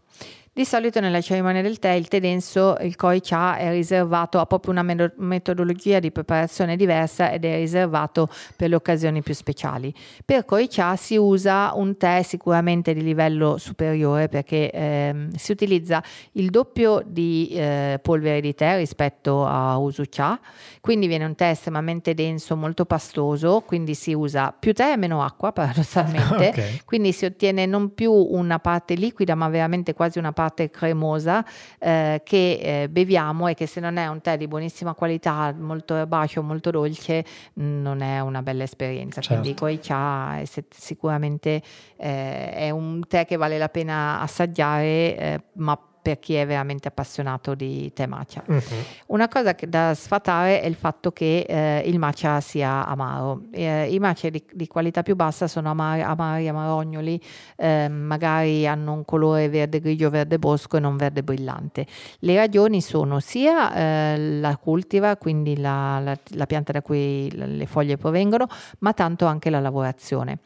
Di 0.56 0.64
solito 0.64 1.00
nella 1.00 1.20
cerimonia 1.20 1.60
del 1.60 1.78
tè 1.78 1.90
il 1.90 2.08
tè 2.08 2.18
denso, 2.18 2.78
il 2.80 2.96
koi 2.96 3.20
cha, 3.20 3.58
è 3.58 3.70
riservato, 3.70 4.38
ha 4.38 4.46
proprio 4.46 4.72
una 4.72 5.10
metodologia 5.16 5.98
di 5.98 6.10
preparazione 6.10 6.76
diversa 6.76 7.30
ed 7.30 7.44
è 7.44 7.56
riservato 7.56 8.30
per 8.56 8.70
le 8.70 8.76
occasioni 8.76 9.20
più 9.20 9.34
speciali. 9.34 9.92
Per 10.24 10.46
koi 10.46 10.66
cha 10.66 10.96
si 10.96 11.16
usa 11.16 11.72
un 11.74 11.98
tè 11.98 12.22
sicuramente 12.22 12.94
di 12.94 13.02
livello 13.02 13.58
superiore 13.58 14.30
perché 14.30 14.70
ehm, 14.70 15.34
si 15.34 15.52
utilizza 15.52 16.02
il 16.32 16.48
doppio 16.48 17.02
di 17.04 17.50
eh, 17.50 17.98
polvere 18.00 18.40
di 18.40 18.54
tè 18.54 18.78
rispetto 18.78 19.44
a 19.44 19.76
usu 19.76 20.04
cha, 20.08 20.40
quindi 20.80 21.06
viene 21.06 21.26
un 21.26 21.34
tè 21.34 21.50
estremamente 21.50 22.14
denso, 22.14 22.56
molto 22.56 22.86
pastoso, 22.86 23.60
quindi 23.60 23.94
si 23.94 24.14
usa 24.14 24.56
più 24.58 24.72
tè 24.72 24.92
e 24.92 24.96
meno 24.96 25.22
acqua 25.22 25.52
paradossalmente, 25.52 26.48
okay. 26.48 26.80
quindi 26.86 27.12
si 27.12 27.26
ottiene 27.26 27.66
non 27.66 27.92
più 27.92 28.10
una 28.10 28.58
parte 28.58 28.94
liquida 28.94 29.34
ma 29.34 29.50
veramente 29.50 29.92
quasi 29.92 30.18
una 30.18 30.32
parte 30.32 30.44
parte 30.46 30.70
cremosa 30.70 31.44
eh, 31.78 32.20
che 32.24 32.82
eh, 32.82 32.88
beviamo 32.88 33.48
e 33.48 33.54
che 33.54 33.66
se 33.66 33.80
non 33.80 33.96
è 33.96 34.06
un 34.06 34.20
tè 34.20 34.36
di 34.36 34.46
buonissima 34.46 34.94
qualità, 34.94 35.52
molto 35.58 35.94
erbaceo, 35.94 36.42
molto 36.42 36.70
dolce, 36.70 37.24
mm, 37.60 37.82
non 37.82 38.00
è 38.00 38.20
una 38.20 38.42
bella 38.42 38.62
esperienza. 38.62 39.20
Certo. 39.20 39.40
Quindi 39.40 39.58
Koi 39.58 39.78
Cha 39.80 40.38
è 40.38 40.44
sicuramente 40.70 41.60
eh, 41.96 42.52
è 42.52 42.70
un 42.70 43.02
tè 43.08 43.26
che 43.26 43.36
vale 43.36 43.58
la 43.58 43.68
pena 43.68 44.20
assaggiare, 44.20 45.16
eh, 45.16 45.40
ma 45.54 45.78
per 46.06 46.20
chi 46.20 46.34
è 46.34 46.46
veramente 46.46 46.86
appassionato 46.86 47.56
di 47.56 47.92
tè 47.92 48.06
matcha. 48.06 48.44
Uh-huh. 48.46 48.60
Una 49.06 49.26
cosa 49.26 49.56
che, 49.56 49.68
da 49.68 49.92
sfatare 49.92 50.60
è 50.60 50.66
il 50.66 50.76
fatto 50.76 51.10
che 51.10 51.44
eh, 51.48 51.82
il 51.84 51.98
matcha 51.98 52.40
sia 52.40 52.86
amaro. 52.86 53.42
Eh, 53.50 53.92
I 53.92 53.98
matcha 53.98 54.28
di, 54.28 54.40
di, 54.52 54.68
qualità 54.68 55.02
più 55.02 55.16
bassa 55.16 55.48
sono 55.48 55.68
amari, 55.68 56.02
amari 56.02 56.46
amarognoli, 56.46 57.20
eh, 57.56 57.88
magari 57.88 58.68
hanno 58.68 58.92
un 58.92 59.04
colore 59.04 59.48
verde 59.48 59.80
grigio, 59.80 60.08
verde 60.08 60.38
bosco 60.38 60.76
e 60.76 60.80
non 60.80 60.96
verde 60.96 61.24
brillante. 61.24 61.84
Le 62.20 62.36
ragioni 62.36 62.80
sono 62.80 63.18
sia 63.18 63.74
eh, 63.74 64.38
la 64.38 64.56
cultiva, 64.58 65.16
quindi 65.16 65.58
la, 65.58 65.98
la, 65.98 66.16
la 66.34 66.46
pianta 66.46 66.70
da 66.70 66.82
cui 66.82 67.28
le 67.34 67.66
foglie 67.66 67.96
provengono, 67.96 68.46
ma 68.78 68.92
tanto 68.92 69.26
anche 69.26 69.50
la 69.50 69.58
lavorazione. 69.58 70.38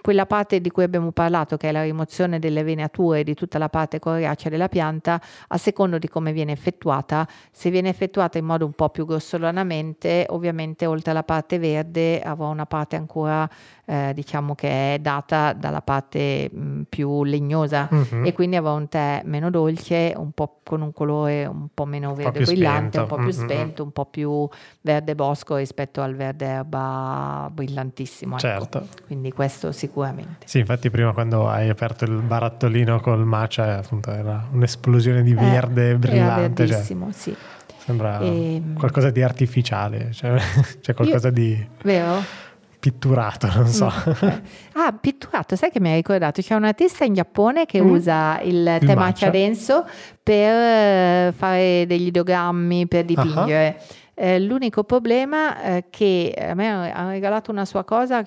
Quella 0.00 0.26
parte 0.26 0.60
di 0.60 0.70
cui 0.70 0.84
abbiamo 0.84 1.10
parlato, 1.10 1.56
che 1.56 1.70
è 1.70 1.72
la 1.72 1.82
rimozione 1.82 2.38
delle 2.38 2.62
venature 2.62 3.24
di 3.24 3.34
tutta 3.34 3.58
la 3.58 3.68
parte 3.68 3.98
coriacea 3.98 4.48
della 4.48 4.68
pianta, 4.68 4.90
pianta 4.92 5.20
a 5.48 5.56
secondo 5.56 5.98
di 5.98 6.08
come 6.08 6.32
viene 6.32 6.52
effettuata. 6.52 7.26
Se 7.50 7.70
viene 7.70 7.88
effettuata 7.88 8.38
in 8.38 8.44
modo 8.44 8.66
un 8.66 8.72
po' 8.72 8.90
più 8.90 9.06
grossolanamente, 9.06 10.26
ovviamente 10.28 10.86
oltre 10.86 11.12
alla 11.12 11.24
parte 11.24 11.58
verde 11.58 12.20
avrà 12.20 12.46
una 12.46 12.66
parte 12.66 12.96
ancora 12.96 13.48
eh, 13.84 14.12
diciamo 14.14 14.54
che 14.54 14.94
è 14.94 14.98
data 15.00 15.52
dalla 15.52 15.82
parte 15.82 16.48
mh, 16.50 16.60
mm, 16.60 16.82
più 16.88 17.24
legnosa 17.24 17.88
uh-huh. 17.90 18.24
e 18.24 18.32
quindi 18.32 18.56
avrà 18.56 18.72
un 18.72 18.88
tè 18.88 19.22
meno 19.24 19.50
dolce, 19.50 20.14
un 20.16 20.30
po' 20.32 20.60
con 20.62 20.82
un 20.82 20.92
colore 20.92 21.46
un 21.46 21.68
po' 21.74 21.84
meno 21.84 22.14
verde 22.14 22.44
brillante, 22.44 23.00
un 23.00 23.06
po' 23.06 23.16
più 23.16 23.30
spento, 23.30 23.82
un 23.82 23.90
po' 23.90 24.06
più 24.06 24.48
verde 24.82 25.14
bosco 25.14 25.56
rispetto 25.56 26.00
al 26.00 26.14
verde 26.14 26.46
erba 26.46 27.50
brillantissimo. 27.52 28.36
Ecco. 28.36 28.40
Certo. 28.40 28.86
Quindi 29.06 29.32
questo 29.32 29.72
sicuramente. 29.72 30.46
Sì, 30.46 30.60
infatti 30.60 30.88
prima 30.88 31.12
quando 31.12 31.48
hai 31.48 31.68
aperto 31.68 32.04
il 32.04 32.12
barattolino 32.12 33.00
col 33.00 33.26
matcha 33.26 33.78
appunto 33.78 34.10
era 34.10 34.46
un'esplosione 34.88 35.22
di 35.22 35.32
eh, 35.32 35.34
verde 35.34 35.90
eh, 35.90 35.96
brillante. 35.96 36.64
Era 36.64 36.82
cioè, 36.82 37.12
sì. 37.12 37.36
Sembra 37.78 38.20
e... 38.20 38.54
Ehm, 38.56 38.74
qualcosa 38.74 39.10
di 39.10 39.22
artificiale, 39.22 40.12
cioè, 40.12 40.38
c'è 40.80 40.94
qualcosa 40.94 41.28
Io... 41.28 41.34
di... 41.34 41.66
Vero? 41.82 42.50
pitturato, 42.82 43.48
non 43.54 43.68
so. 43.68 43.86
Mm. 43.86 44.28
ah, 44.74 44.92
pitturato, 44.92 45.54
sai 45.54 45.70
che 45.70 45.78
mi 45.78 45.90
hai 45.90 45.94
ricordato? 45.94 46.42
C'è 46.42 46.56
un 46.56 46.64
artista 46.64 47.04
in 47.04 47.14
Giappone 47.14 47.64
che 47.64 47.80
mm. 47.80 47.88
usa 47.88 48.40
il, 48.40 48.56
il 48.56 48.84
tè 48.84 48.96
matcha 48.96 49.30
denso 49.30 49.86
per 50.20 50.52
eh, 50.52 51.32
fare 51.32 51.84
degli 51.86 52.06
ideogrammi, 52.06 52.88
per 52.88 53.04
dipingere. 53.04 53.80
Uh-huh. 54.14 54.38
L'unico 54.38 54.82
problema 54.82 55.62
è 55.62 55.84
che 55.90 56.34
a 56.36 56.54
me 56.54 56.92
ha 56.92 57.08
regalato 57.08 57.52
una 57.52 57.64
sua 57.64 57.84
cosa 57.84 58.24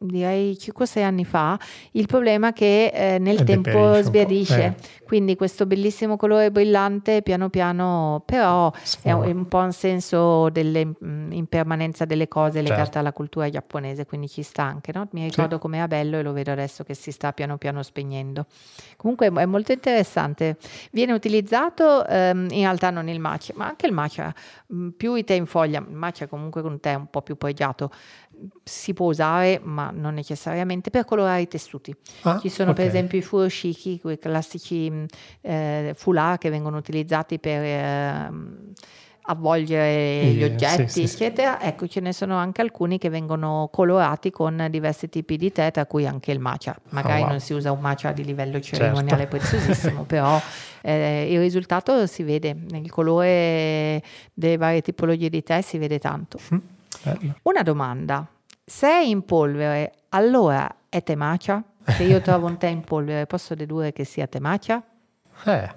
direi 0.00 0.56
5-6 0.58 1.02
anni 1.02 1.24
fa, 1.24 1.58
il 1.92 2.06
problema 2.06 2.48
è 2.48 2.52
che 2.52 2.86
eh, 2.92 3.18
nel 3.18 3.44
tempo 3.44 4.00
sbiadisce, 4.02 4.64
eh. 4.64 4.74
quindi 5.04 5.36
questo 5.36 5.66
bellissimo 5.66 6.16
colore 6.16 6.50
brillante 6.50 7.22
piano 7.22 7.48
piano, 7.48 8.22
però 8.24 8.72
Sfora. 8.82 9.24
è 9.24 9.30
un 9.30 9.46
po' 9.48 9.58
un 9.58 9.72
senso 9.72 10.50
dell'impermanenza 10.50 12.04
mm, 12.04 12.08
delle 12.08 12.28
cose 12.28 12.60
legate 12.62 12.82
certo. 12.82 12.98
alla 12.98 13.12
cultura 13.12 13.48
giapponese, 13.48 14.06
quindi 14.06 14.28
ci 14.28 14.42
sta 14.42 14.64
anche, 14.64 14.92
no? 14.92 15.08
mi 15.12 15.24
ricordo 15.24 15.56
sì. 15.56 15.60
com'era 15.60 15.88
bello 15.88 16.18
e 16.18 16.22
lo 16.22 16.32
vedo 16.32 16.52
adesso 16.52 16.84
che 16.84 16.94
si 16.94 17.10
sta 17.10 17.32
piano 17.32 17.56
piano 17.58 17.82
spegnendo. 17.82 18.46
Comunque 18.96 19.28
è 19.28 19.46
molto 19.46 19.72
interessante, 19.72 20.56
viene 20.92 21.12
utilizzato 21.12 22.06
ehm, 22.06 22.48
in 22.50 22.60
realtà 22.60 22.90
non 22.90 23.08
il 23.08 23.20
matcha, 23.20 23.52
ma 23.56 23.66
anche 23.66 23.86
il 23.86 23.92
matcha, 23.92 24.34
mm, 24.72 24.88
più 24.90 25.14
i 25.14 25.24
tè 25.24 25.34
in 25.34 25.46
foglia, 25.46 25.78
il 25.78 25.94
matcha 25.94 26.26
comunque 26.26 26.62
con 26.62 26.72
un 26.72 26.80
tè 26.80 26.94
un 26.94 27.08
po' 27.08 27.22
più 27.22 27.36
pregiato, 27.36 27.90
si 28.62 28.92
può 28.92 29.06
usare, 29.08 29.60
ma 29.62 29.85
non 29.94 30.14
necessariamente, 30.14 30.90
per 30.90 31.04
colorare 31.04 31.42
i 31.42 31.48
tessuti. 31.48 31.94
Ah, 32.22 32.38
Ci 32.40 32.48
sono 32.48 32.70
okay. 32.70 32.84
per 32.84 32.94
esempio 32.94 33.18
i 33.18 33.22
furoshiki, 33.22 34.00
quei 34.00 34.18
classici 34.18 35.06
eh, 35.40 35.92
foulard 35.96 36.38
che 36.38 36.50
vengono 36.50 36.76
utilizzati 36.76 37.38
per 37.38 37.62
eh, 37.62 38.30
avvolgere 39.28 40.26
gli 40.26 40.42
oggetti, 40.42 40.88
sì, 40.88 41.02
eccetera. 41.02 41.58
Sì, 41.60 41.66
ecco, 41.66 41.86
ce 41.86 42.00
ne 42.00 42.12
sono 42.12 42.36
anche 42.36 42.60
alcuni 42.60 42.98
che 42.98 43.08
vengono 43.08 43.68
colorati 43.72 44.30
con 44.30 44.66
diversi 44.70 45.08
tipi 45.08 45.36
di 45.36 45.52
tè, 45.52 45.70
tra 45.70 45.86
cui 45.86 46.06
anche 46.06 46.32
il 46.32 46.38
matcha. 46.38 46.76
Magari 46.90 47.20
oh, 47.20 47.24
wow. 47.24 47.30
non 47.30 47.40
si 47.40 47.52
usa 47.52 47.72
un 47.72 47.80
matcha 47.80 48.12
di 48.12 48.24
livello 48.24 48.60
cerimoniale 48.60 49.28
certo. 49.28 49.36
preziosissimo, 49.36 50.04
però 50.06 50.40
eh, 50.82 51.26
il 51.30 51.40
risultato 51.40 52.06
si 52.06 52.22
vede, 52.22 52.56
nel 52.70 52.90
colore 52.90 54.02
delle 54.32 54.56
varie 54.56 54.82
tipologie 54.82 55.28
di 55.28 55.42
tè 55.42 55.60
si 55.60 55.78
vede 55.78 55.98
tanto. 55.98 56.38
Mm. 56.54 56.58
Una 57.42 57.62
domanda, 57.62 58.26
se 58.68 58.88
è 58.88 59.00
in 59.00 59.24
polvere, 59.24 59.92
allora 60.08 60.68
è 60.88 61.00
temacia? 61.04 61.62
Se 61.86 62.02
io 62.02 62.20
trovo 62.20 62.48
un 62.48 62.58
tè 62.58 62.66
in 62.66 62.80
polvere, 62.80 63.24
posso 63.26 63.54
dedurre 63.54 63.92
che 63.92 64.02
sia 64.02 64.26
temacia? 64.26 64.82
Eh, 65.44 65.70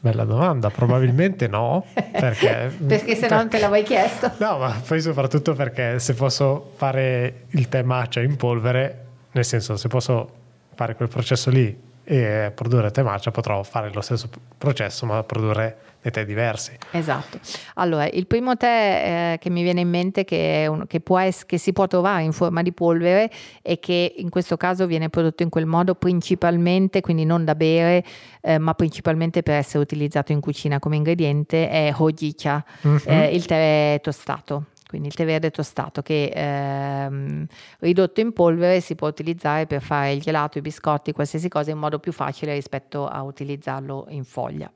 bella 0.00 0.24
domanda, 0.24 0.68
probabilmente 0.70 1.46
no, 1.46 1.84
perché... 2.10 2.74
perché 2.84 3.14
se 3.14 3.28
non 3.28 3.48
te 3.48 3.60
l'avevi 3.60 3.86
chiesto. 3.86 4.32
No, 4.38 4.58
ma 4.58 4.82
poi 4.84 5.00
soprattutto 5.00 5.54
perché 5.54 6.00
se 6.00 6.14
posso 6.14 6.72
fare 6.74 7.44
il 7.50 7.68
tè 7.68 7.82
matcha 7.82 8.20
in 8.20 8.34
polvere, 8.34 9.04
nel 9.30 9.44
senso 9.44 9.76
se 9.76 9.86
posso 9.86 10.40
fare 10.74 10.96
quel 10.96 11.08
processo 11.08 11.48
lì 11.48 11.90
e 12.02 12.50
produrre 12.52 12.90
tè 12.90 13.02
matcha 13.02 13.30
potrò 13.30 13.62
fare 13.62 13.92
lo 13.92 14.00
stesso 14.00 14.28
processo 14.58 15.06
ma 15.06 15.22
produrre 15.22 15.76
dei 16.02 16.10
tè 16.10 16.24
diversi. 16.24 16.72
Esatto. 16.90 17.38
Allora, 17.74 18.08
il 18.08 18.26
primo 18.26 18.56
tè 18.56 19.34
eh, 19.34 19.38
che 19.38 19.50
mi 19.50 19.62
viene 19.62 19.80
in 19.80 19.88
mente 19.88 20.24
che, 20.24 20.66
un, 20.68 20.86
che, 20.88 21.00
es- 21.20 21.46
che, 21.46 21.58
si 21.58 21.72
può 21.72 21.86
trovare 21.86 22.24
in 22.24 22.32
forma 22.32 22.60
di 22.62 22.72
polvere 22.72 23.30
e 23.62 23.78
che 23.78 24.14
in 24.16 24.28
questo 24.28 24.56
caso 24.56 24.86
viene 24.86 25.08
prodotto 25.08 25.44
in 25.44 25.48
quel 25.48 25.66
modo 25.66 25.94
principalmente, 25.94 27.00
quindi 27.00 27.24
non 27.24 27.44
da 27.44 27.54
bere, 27.54 28.04
eh, 28.40 28.58
ma 28.58 28.74
principalmente 28.74 29.42
per 29.42 29.54
essere 29.54 29.78
utilizzato 29.78 30.32
in 30.32 30.40
cucina 30.40 30.80
come 30.80 30.96
ingrediente, 30.96 31.70
è 31.70 31.94
hojicha, 31.96 32.64
mm-hmm. 32.86 32.98
eh, 33.06 33.26
il 33.28 33.46
tè 33.46 34.00
tostato 34.02 34.66
quindi 34.92 35.08
il 35.08 35.14
tè 35.14 35.24
verde 35.24 35.50
tostato 35.50 36.02
che 36.02 36.30
ehm, 36.34 37.46
ridotto 37.78 38.20
in 38.20 38.34
polvere 38.34 38.82
si 38.82 38.94
può 38.94 39.08
utilizzare 39.08 39.64
per 39.64 39.80
fare 39.80 40.12
il 40.12 40.20
gelato, 40.20 40.58
i 40.58 40.60
biscotti, 40.60 41.12
qualsiasi 41.12 41.48
cosa 41.48 41.70
in 41.70 41.78
modo 41.78 41.98
più 41.98 42.12
facile 42.12 42.52
rispetto 42.52 43.06
a 43.08 43.22
utilizzarlo 43.22 44.04
in 44.10 44.22
foglia. 44.22 44.70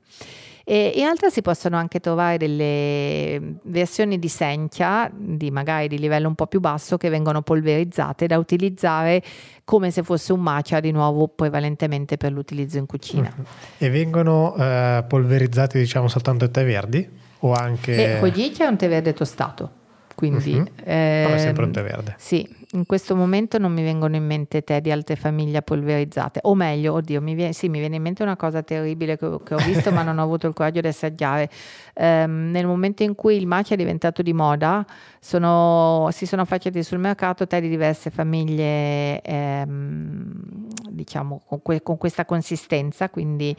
E 0.63 0.93
in 0.95 1.03
realtà 1.03 1.29
si 1.29 1.43
possono 1.43 1.77
anche 1.77 1.99
trovare 1.99 2.37
delle 2.37 3.59
versioni 3.65 4.17
di 4.17 4.27
sencha, 4.27 5.07
di 5.13 5.51
magari 5.51 5.87
di 5.87 5.99
livello 5.99 6.27
un 6.27 6.33
po' 6.33 6.47
più 6.47 6.59
basso, 6.59 6.97
che 6.97 7.09
vengono 7.09 7.43
polverizzate 7.43 8.25
da 8.25 8.39
utilizzare 8.39 9.21
come 9.63 9.91
se 9.91 10.01
fosse 10.01 10.33
un 10.33 10.39
matcha, 10.39 10.79
di 10.79 10.89
nuovo 10.89 11.27
prevalentemente 11.27 12.17
per 12.17 12.31
l'utilizzo 12.31 12.79
in 12.79 12.87
cucina. 12.87 13.31
Uh-huh. 13.37 13.45
E 13.77 13.91
vengono 13.91 14.55
eh, 14.55 15.05
polverizzati 15.07 15.77
diciamo 15.77 16.07
soltanto 16.07 16.45
i 16.45 16.49
tè 16.49 16.65
verdi? 16.65 17.07
O 17.41 17.53
anche... 17.53 18.17
E 18.17 18.19
Hojicha 18.19 18.65
è 18.65 18.67
un 18.67 18.77
tè 18.77 18.89
verde 18.89 19.13
tostato. 19.13 19.76
Quindi, 20.17 20.53
Mhm. 20.55 20.63
Però 20.83 21.33
è 21.35 21.37
sempre 21.37 21.63
un 21.65 21.71
tè 21.71 21.83
verde. 21.83 22.15
Sì, 22.17 22.43
in 22.71 22.87
questo 22.87 23.15
momento 23.15 23.59
non 23.59 23.71
mi 23.71 23.83
vengono 23.83 24.15
in 24.15 24.25
mente 24.25 24.63
tè 24.63 24.81
di 24.81 24.89
altre 24.89 25.15
famiglie 25.15 25.61
polverizzate, 25.61 26.39
o 26.41 26.55
meglio, 26.55 26.93
oddio, 26.93 27.21
mi 27.21 27.35
viene, 27.35 27.53
sì, 27.53 27.69
mi 27.69 27.77
viene 27.77 27.97
in 27.97 28.01
mente 28.01 28.23
una 28.23 28.35
cosa 28.35 28.63
terribile 28.63 29.15
che, 29.15 29.25
ho- 29.27 29.37
che 29.43 29.53
ho 29.53 29.57
visto 29.59 29.91
ma 29.91 30.01
non 30.01 30.17
ho 30.17 30.23
avuto 30.23 30.47
il 30.47 30.53
coraggio 30.55 30.81
di 30.81 30.87
assaggiare. 30.87 31.51
Ehm, 31.93 32.49
nel 32.49 32.65
momento 32.65 33.03
in 33.03 33.13
cui 33.13 33.35
il 33.37 33.45
matcha 33.45 33.75
è 33.75 33.77
diventato 33.77 34.23
di 34.23 34.33
moda, 34.33 34.83
sono- 35.19 36.07
si 36.11 36.25
sono 36.25 36.41
affacciati 36.41 36.81
sul 36.81 36.97
mercato 36.97 37.45
tè 37.45 37.61
di 37.61 37.69
diverse 37.69 38.09
famiglie, 38.09 39.21
ehm, 39.21 40.67
diciamo, 40.89 41.41
con, 41.45 41.61
que- 41.61 41.83
con 41.83 41.97
questa 41.97 42.25
consistenza, 42.25 43.09
quindi 43.11 43.55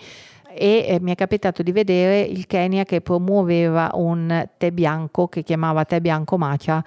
e 0.55 0.87
eh, 0.89 0.99
mi 1.01 1.13
è 1.13 1.15
capitato 1.15 1.63
di 1.63 1.73
vedere 1.73 2.21
il 2.21 2.47
Kenya 2.47 2.85
che 2.85 3.01
promuoveva 3.01 3.91
un 3.95 4.49
tè 4.57 4.71
bianco 4.71 5.29
che 5.29 5.43
chiamava 5.43 5.85
tè 5.85 6.01
bianco 6.01 6.37
matcha 6.39 6.83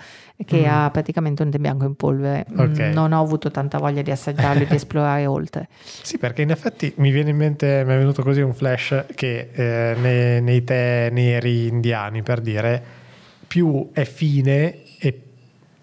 che 0.46 0.62
Mm. 0.62 0.65
ha 0.70 0.89
praticamente 0.91 1.44
un 1.44 1.51
tè 1.51 1.58
bianco 1.60 1.86
in 1.86 1.96
polvere. 1.96 2.46
Mm, 2.51 2.60
Ok. 2.60 2.80
Non 2.94 3.12
ho 3.13 3.22
avuto 3.22 3.51
tanta 3.51 3.77
voglia 3.77 4.01
di 4.01 4.12
assaggiarlo 4.12 4.63
e 4.63 4.65
di 4.68 4.75
esplorare 4.75 5.25
oltre. 5.25 5.68
Sì, 5.82 6.18
perché 6.18 6.41
in 6.41 6.50
effetti 6.51 6.91
mi 6.98 7.12
viene 7.12 7.30
in 7.30 7.38
mente, 7.38 7.84
mi 7.86 7.94
è 7.94 7.98
venuto 7.98 8.24
così 8.24 8.41
un 8.41 8.53
flash 8.53 9.06
che 9.15 9.50
eh, 9.53 9.96
nei, 10.00 10.41
nei 10.41 10.63
tè 10.63 11.10
neri 11.12 11.68
indiani, 11.68 12.24
per 12.24 12.41
dire, 12.41 12.84
più 13.48 13.89
è 13.94 14.03
fine 14.06 14.77
e 15.00 15.22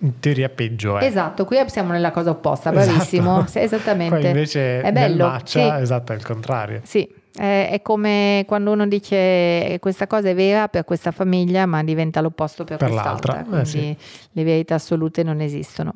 in 0.01 0.21
teoria 0.21 0.49
peggio 0.49 0.99
è. 0.99 1.05
Esatto, 1.05 1.45
qui 1.45 1.57
siamo 1.67 1.93
nella 1.93 2.11
cosa 2.11 2.31
opposta, 2.31 2.71
Esatto. 2.73 2.87
bravissimo. 2.87 3.47
Sì, 3.47 3.59
esattamente. 3.61 4.17
Poi 4.17 4.27
invece 4.27 4.81
È 4.81 4.93
bello, 4.93 5.27
matcha, 5.29 5.47
sì. 5.47 5.83
esatto, 5.83 6.13
è 6.13 6.17
il 6.17 6.25
contrario. 6.25 6.81
Sì, 6.85 7.09
è, 7.35 7.69
è 7.71 7.83
come 7.83 8.45
quando 8.47 8.73
uno 8.73 8.87
dice 8.87 9.15
"Eh, 9.17 9.79
questa 9.81 10.07
cosa 10.07 10.29
è 10.29 10.35
vera 10.35 10.69
per 10.69 10.85
questa 10.85 11.11
famiglia, 11.11 11.67
ma 11.67 11.83
diventa 11.83 12.21
l'opposto 12.21 12.65
per, 12.65 12.77
Per 12.79 12.89
quest'altra. 12.91 13.35
l'altra, 13.35 13.61
eh, 13.61 13.63
Quindi 13.71 13.97
le 14.33 14.45
verità 14.45 14.75
assolute 14.77 15.23
non 15.23 15.41
esistono. 15.41 15.95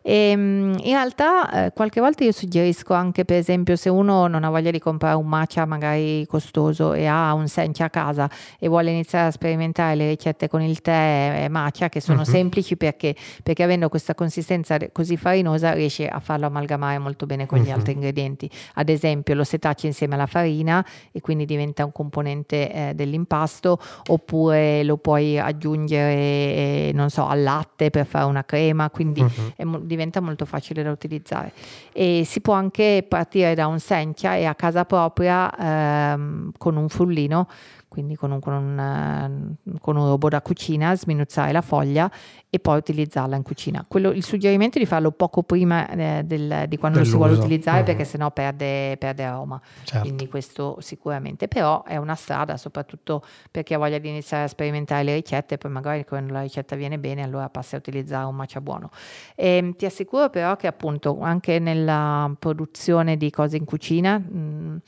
E, 0.00 0.32
mm, 0.34 0.74
in 0.84 0.92
realtà 0.94 1.66
eh, 1.66 1.72
qualche 1.72 2.00
volta 2.00 2.24
io 2.24 2.32
suggerisco 2.32 2.94
anche 2.94 3.24
per 3.26 3.36
esempio 3.36 3.76
se 3.76 3.90
uno 3.90 4.26
non 4.26 4.42
ha 4.44 4.48
voglia 4.48 4.70
di 4.70 4.78
comprare 4.78 5.16
un 5.16 5.26
matcha 5.26 5.66
magari 5.66 6.24
costoso 6.26 6.94
e 6.94 7.04
ha 7.04 7.34
un 7.34 7.46
sencha 7.48 7.86
a 7.86 7.90
casa 7.90 8.30
e 8.58 8.68
vuole 8.68 8.90
iniziare 8.90 9.26
a 9.26 9.30
sperimentare 9.32 9.96
le 9.96 10.08
ricette 10.08 10.48
con 10.48 10.62
il 10.62 10.80
tè 10.80 11.42
eh, 11.44 11.48
matcha 11.50 11.88
che 11.90 12.00
sono 12.00 12.18
Mhm. 12.20 12.24
semplici 12.24 12.76
perché, 12.78 13.14
perché 13.42 13.62
avendo 13.64 13.88
questa 13.90 14.14
consistenza 14.14 14.78
così 14.92 15.16
farinosa 15.18 15.72
riesce 15.72 16.08
a 16.08 16.20
farlo 16.20 16.46
amalgamare 16.46 16.96
molto 16.98 17.26
bene 17.26 17.44
con 17.44 17.58
gli 17.58 17.66
Mhm. 17.68 17.72
altri 17.74 17.92
ingredienti 17.92 18.48
ad 18.74 18.88
esempio 18.88 19.34
lo 19.34 19.44
setaccia 19.44 19.86
insieme 19.88 20.14
alla 20.14 20.26
farina 20.26 20.82
e 21.12 21.20
quindi 21.20 21.44
diventa 21.44 21.84
un 21.84 21.92
componente 21.92 22.72
eh, 22.72 22.92
dell'impasto 22.94 23.78
oppure 24.06 24.84
lo 24.84 24.96
puoi 24.96 25.38
aggiungere 25.38 26.14
eh, 26.14 26.90
non 26.94 27.10
so 27.10 27.26
al 27.26 27.42
latte 27.42 27.90
per 27.90 28.06
fare 28.06 28.24
una 28.24 28.44
crema 28.44 28.88
quindi 28.88 29.20
Mhm. 29.22 29.47
È 29.56 29.64
mo- 29.64 29.78
diventa 29.78 30.20
molto 30.20 30.44
facile 30.44 30.82
da 30.82 30.90
utilizzare. 30.90 31.52
E 31.92 32.22
si 32.24 32.40
può 32.40 32.54
anche 32.54 33.04
partire 33.06 33.54
da 33.54 33.66
un 33.66 33.78
sencha 33.78 34.36
e 34.36 34.44
a 34.44 34.54
casa 34.54 34.84
propria 34.84 35.54
ehm, 35.56 36.52
con 36.56 36.76
un 36.76 36.88
frullino 36.88 37.48
quindi 37.88 38.14
con 38.16 38.30
un, 38.30 38.40
con, 38.40 38.52
un, 38.54 39.54
con 39.80 39.96
un 39.96 40.06
robot 40.06 40.30
da 40.30 40.42
cucina 40.42 40.94
sminuzzare 40.94 41.50
la 41.52 41.62
foglia 41.62 42.10
e 42.50 42.58
poi 42.60 42.76
utilizzarla 42.78 43.34
in 43.36 43.42
cucina. 43.42 43.84
Quello- 43.88 44.10
il 44.10 44.22
suggerimento 44.24 44.76
è 44.78 44.80
di 44.80 44.86
farlo 44.86 45.10
poco 45.10 45.42
prima 45.42 45.88
eh, 45.88 46.22
del- 46.24 46.64
di 46.68 46.76
quando 46.78 46.98
lo 46.98 47.04
si 47.04 47.16
vuole 47.16 47.32
utilizzare 47.34 47.80
Mhm. 47.80 47.84
perché 47.84 48.04
sennò 48.04 48.30
perde, 48.30 48.96
perde 48.98 49.24
aroma. 49.24 49.60
Certo. 49.82 50.00
Quindi 50.06 50.28
questo 50.28 50.76
sicuramente, 50.80 51.48
però 51.48 51.82
è 51.84 51.96
una 51.96 52.14
strada 52.14 52.56
soprattutto 52.56 53.22
per 53.50 53.62
chi 53.64 53.74
ha 53.74 53.78
voglia 53.78 53.98
di 53.98 54.08
iniziare 54.08 54.44
a 54.44 54.48
sperimentare 54.48 55.02
le 55.02 55.14
ricette 55.14 55.54
e 55.54 55.58
poi 55.58 55.70
magari 55.70 56.04
quando 56.04 56.32
la 56.32 56.42
ricetta 56.42 56.76
viene 56.76 56.98
bene 56.98 57.22
allora 57.22 57.48
passi 57.48 57.74
a 57.74 57.78
utilizzare 57.78 58.24
un 58.26 58.34
matcha 58.36 58.60
buono. 58.60 58.90
E, 59.34 59.74
ti 59.76 59.84
assicuro 59.86 60.28
però 60.30 60.56
che 60.56 60.66
appunto 60.66 61.20
anche 61.20 61.58
nella 61.58 62.30
produzione 62.38 63.16
di 63.16 63.30
cose 63.30 63.56
in 63.56 63.64
cucina, 63.64 64.18
mh, 64.18 64.80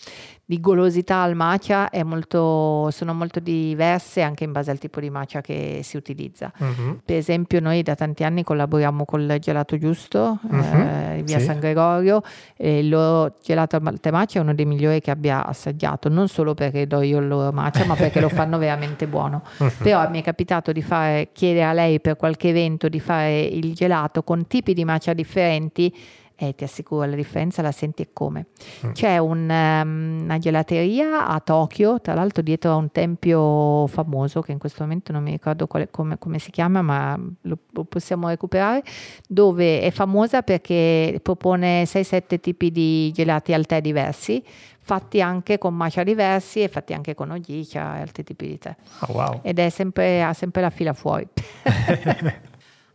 di 0.44 0.58
golosità 0.60 1.22
al 1.22 1.36
matcha 1.36 1.90
è 1.90 2.02
molto, 2.02 2.89
sono 2.90 3.14
molto 3.14 3.40
diverse 3.40 4.22
anche 4.22 4.44
in 4.44 4.52
base 4.52 4.70
al 4.70 4.78
tipo 4.78 5.00
di 5.00 5.10
matcha 5.10 5.40
che 5.40 5.80
si 5.82 5.96
utilizza. 5.96 6.52
Mhm. 6.56 7.00
Per 7.04 7.16
esempio, 7.16 7.60
noi 7.60 7.82
da 7.82 7.94
tanti 7.94 8.24
anni 8.24 8.42
collaboriamo 8.44 9.04
col 9.04 9.36
Gelato 9.40 9.78
Giusto, 9.78 10.38
Mhm, 10.42 10.60
eh, 10.60 11.22
via 11.24 11.38
sì. 11.38 11.44
San 11.46 11.58
Gregorio. 11.58 12.22
E 12.56 12.78
il 12.80 12.88
loro 12.88 13.36
gelato 13.42 13.76
al 13.76 13.82
latte 13.82 14.10
matcha 14.10 14.38
è 14.38 14.42
uno 14.42 14.54
dei 14.54 14.64
migliori 14.66 15.00
che 15.00 15.10
abbia 15.10 15.44
assaggiato, 15.46 16.08
non 16.08 16.28
solo 16.28 16.54
perché 16.54 16.86
do 16.86 17.00
io 17.02 17.18
il 17.18 17.28
loro 17.28 17.52
matcha, 17.52 17.84
ma 17.84 17.94
perché 17.94 18.20
lo 18.20 18.28
fanno 18.30 18.58
veramente 18.58 19.06
buono. 19.06 19.42
Mhm. 19.58 19.70
Però 19.82 20.08
mi 20.10 20.20
è 20.20 20.22
capitato 20.22 20.72
di 20.72 20.82
fare, 20.82 21.28
chiedere 21.32 21.64
a 21.66 21.72
lei 21.72 22.00
per 22.00 22.16
qualche 22.16 22.48
evento 22.48 22.88
di 22.88 23.00
fare 23.00 23.40
il 23.40 23.72
gelato 23.74 24.22
con 24.22 24.46
tipi 24.46 24.74
di 24.74 24.84
matcha 24.84 25.12
differenti. 25.14 25.94
E 26.42 26.54
ti 26.54 26.64
assicuro 26.64 27.04
la 27.04 27.14
differenza 27.16 27.60
la 27.60 27.70
senti 27.70 28.00
e 28.00 28.08
come. 28.14 28.46
Mm. 28.86 28.92
C'è 28.92 29.18
un, 29.18 29.50
ehm, 29.50 30.20
una 30.22 30.38
gelateria 30.38 31.26
a 31.26 31.38
Tokyo, 31.40 32.00
tra 32.00 32.14
l'altro 32.14 32.42
dietro 32.42 32.72
a 32.72 32.76
un 32.76 32.90
tempio 32.90 33.86
famoso 33.88 34.40
che 34.40 34.50
in 34.50 34.58
questo 34.58 34.82
momento 34.82 35.12
non 35.12 35.22
mi 35.22 35.32
ricordo 35.32 35.66
quale- 35.66 35.90
come, 35.90 36.16
come 36.16 36.38
si 36.38 36.50
chiama, 36.50 36.80
ma 36.80 37.14
lo, 37.42 37.58
lo 37.72 37.84
possiamo 37.84 38.28
recuperare, 38.28 38.82
dove 39.28 39.82
è 39.82 39.90
famosa 39.90 40.40
perché 40.40 41.20
propone 41.22 41.84
6-7 41.84 42.40
tipi 42.40 42.70
di 42.70 43.12
gelati 43.12 43.52
al 43.52 43.66
tè 43.66 43.82
diversi, 43.82 44.42
fatti 44.78 45.20
anche 45.20 45.58
con 45.58 45.74
matcha 45.74 46.02
diversi 46.02 46.62
e 46.62 46.68
fatti 46.68 46.94
anche 46.94 47.14
con 47.14 47.32
ogicha 47.32 47.98
e 47.98 48.00
altri 48.00 48.24
tipi 48.24 48.46
di 48.46 48.58
tè. 48.58 48.74
Ah, 49.00 49.12
wow. 49.12 49.40
Ed 49.42 49.58
è 49.58 49.68
sempre, 49.68 50.22
ha 50.22 50.32
sempre 50.32 50.62
la 50.62 50.70
fila 50.70 50.94
fuori. 50.94 51.28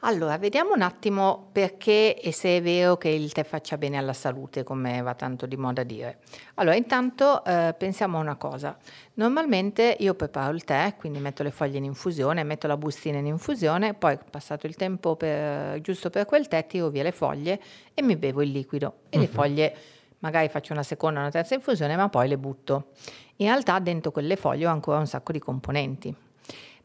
Allora, 0.07 0.37
vediamo 0.37 0.73
un 0.73 0.83
attimo 0.83 1.49
perché 1.51 2.19
e 2.21 2.31
se 2.31 2.57
è 2.57 2.61
vero 2.61 2.95
che 2.95 3.09
il 3.09 3.31
tè 3.31 3.43
faccia 3.43 3.75
bene 3.75 3.97
alla 3.97 4.13
salute, 4.13 4.61
come 4.63 5.01
va 5.01 5.15
tanto 5.15 5.47
di 5.47 5.57
moda 5.57 5.81
dire. 5.81 6.19
Allora, 6.55 6.75
intanto 6.75 7.43
eh, 7.43 7.73
pensiamo 7.75 8.19
a 8.19 8.21
una 8.21 8.35
cosa. 8.35 8.77
Normalmente 9.15 9.95
io 9.99 10.13
preparo 10.13 10.53
il 10.53 10.63
tè, 10.63 10.93
quindi 10.95 11.17
metto 11.17 11.41
le 11.41 11.49
foglie 11.49 11.79
in 11.79 11.85
infusione, 11.85 12.43
metto 12.43 12.67
la 12.67 12.77
bustina 12.77 13.17
in 13.17 13.25
infusione, 13.25 13.95
poi 13.95 14.19
passato 14.29 14.67
il 14.67 14.75
tempo 14.75 15.15
per- 15.15 15.81
giusto 15.81 16.11
per 16.11 16.25
quel 16.25 16.47
tè, 16.47 16.67
tiro 16.67 16.89
via 16.89 17.01
le 17.01 17.11
foglie 17.11 17.59
e 17.95 18.03
mi 18.03 18.15
bevo 18.15 18.43
il 18.43 18.51
liquido. 18.51 18.97
E 19.09 19.17
le 19.17 19.25
Mhm. 19.25 19.31
foglie 19.31 19.75
magari 20.19 20.49
faccio 20.49 20.71
una 20.73 20.83
seconda, 20.83 21.19
una 21.21 21.31
terza 21.31 21.55
infusione, 21.55 21.95
ma 21.95 22.09
poi 22.09 22.27
le 22.27 22.37
butto. 22.37 22.89
In 23.37 23.47
realtà 23.47 23.79
dentro 23.79 24.11
quelle 24.11 24.35
foglie 24.35 24.67
ho 24.67 24.71
ancora 24.71 24.99
un 24.99 25.07
sacco 25.07 25.31
di 25.31 25.39
componenti. 25.39 26.15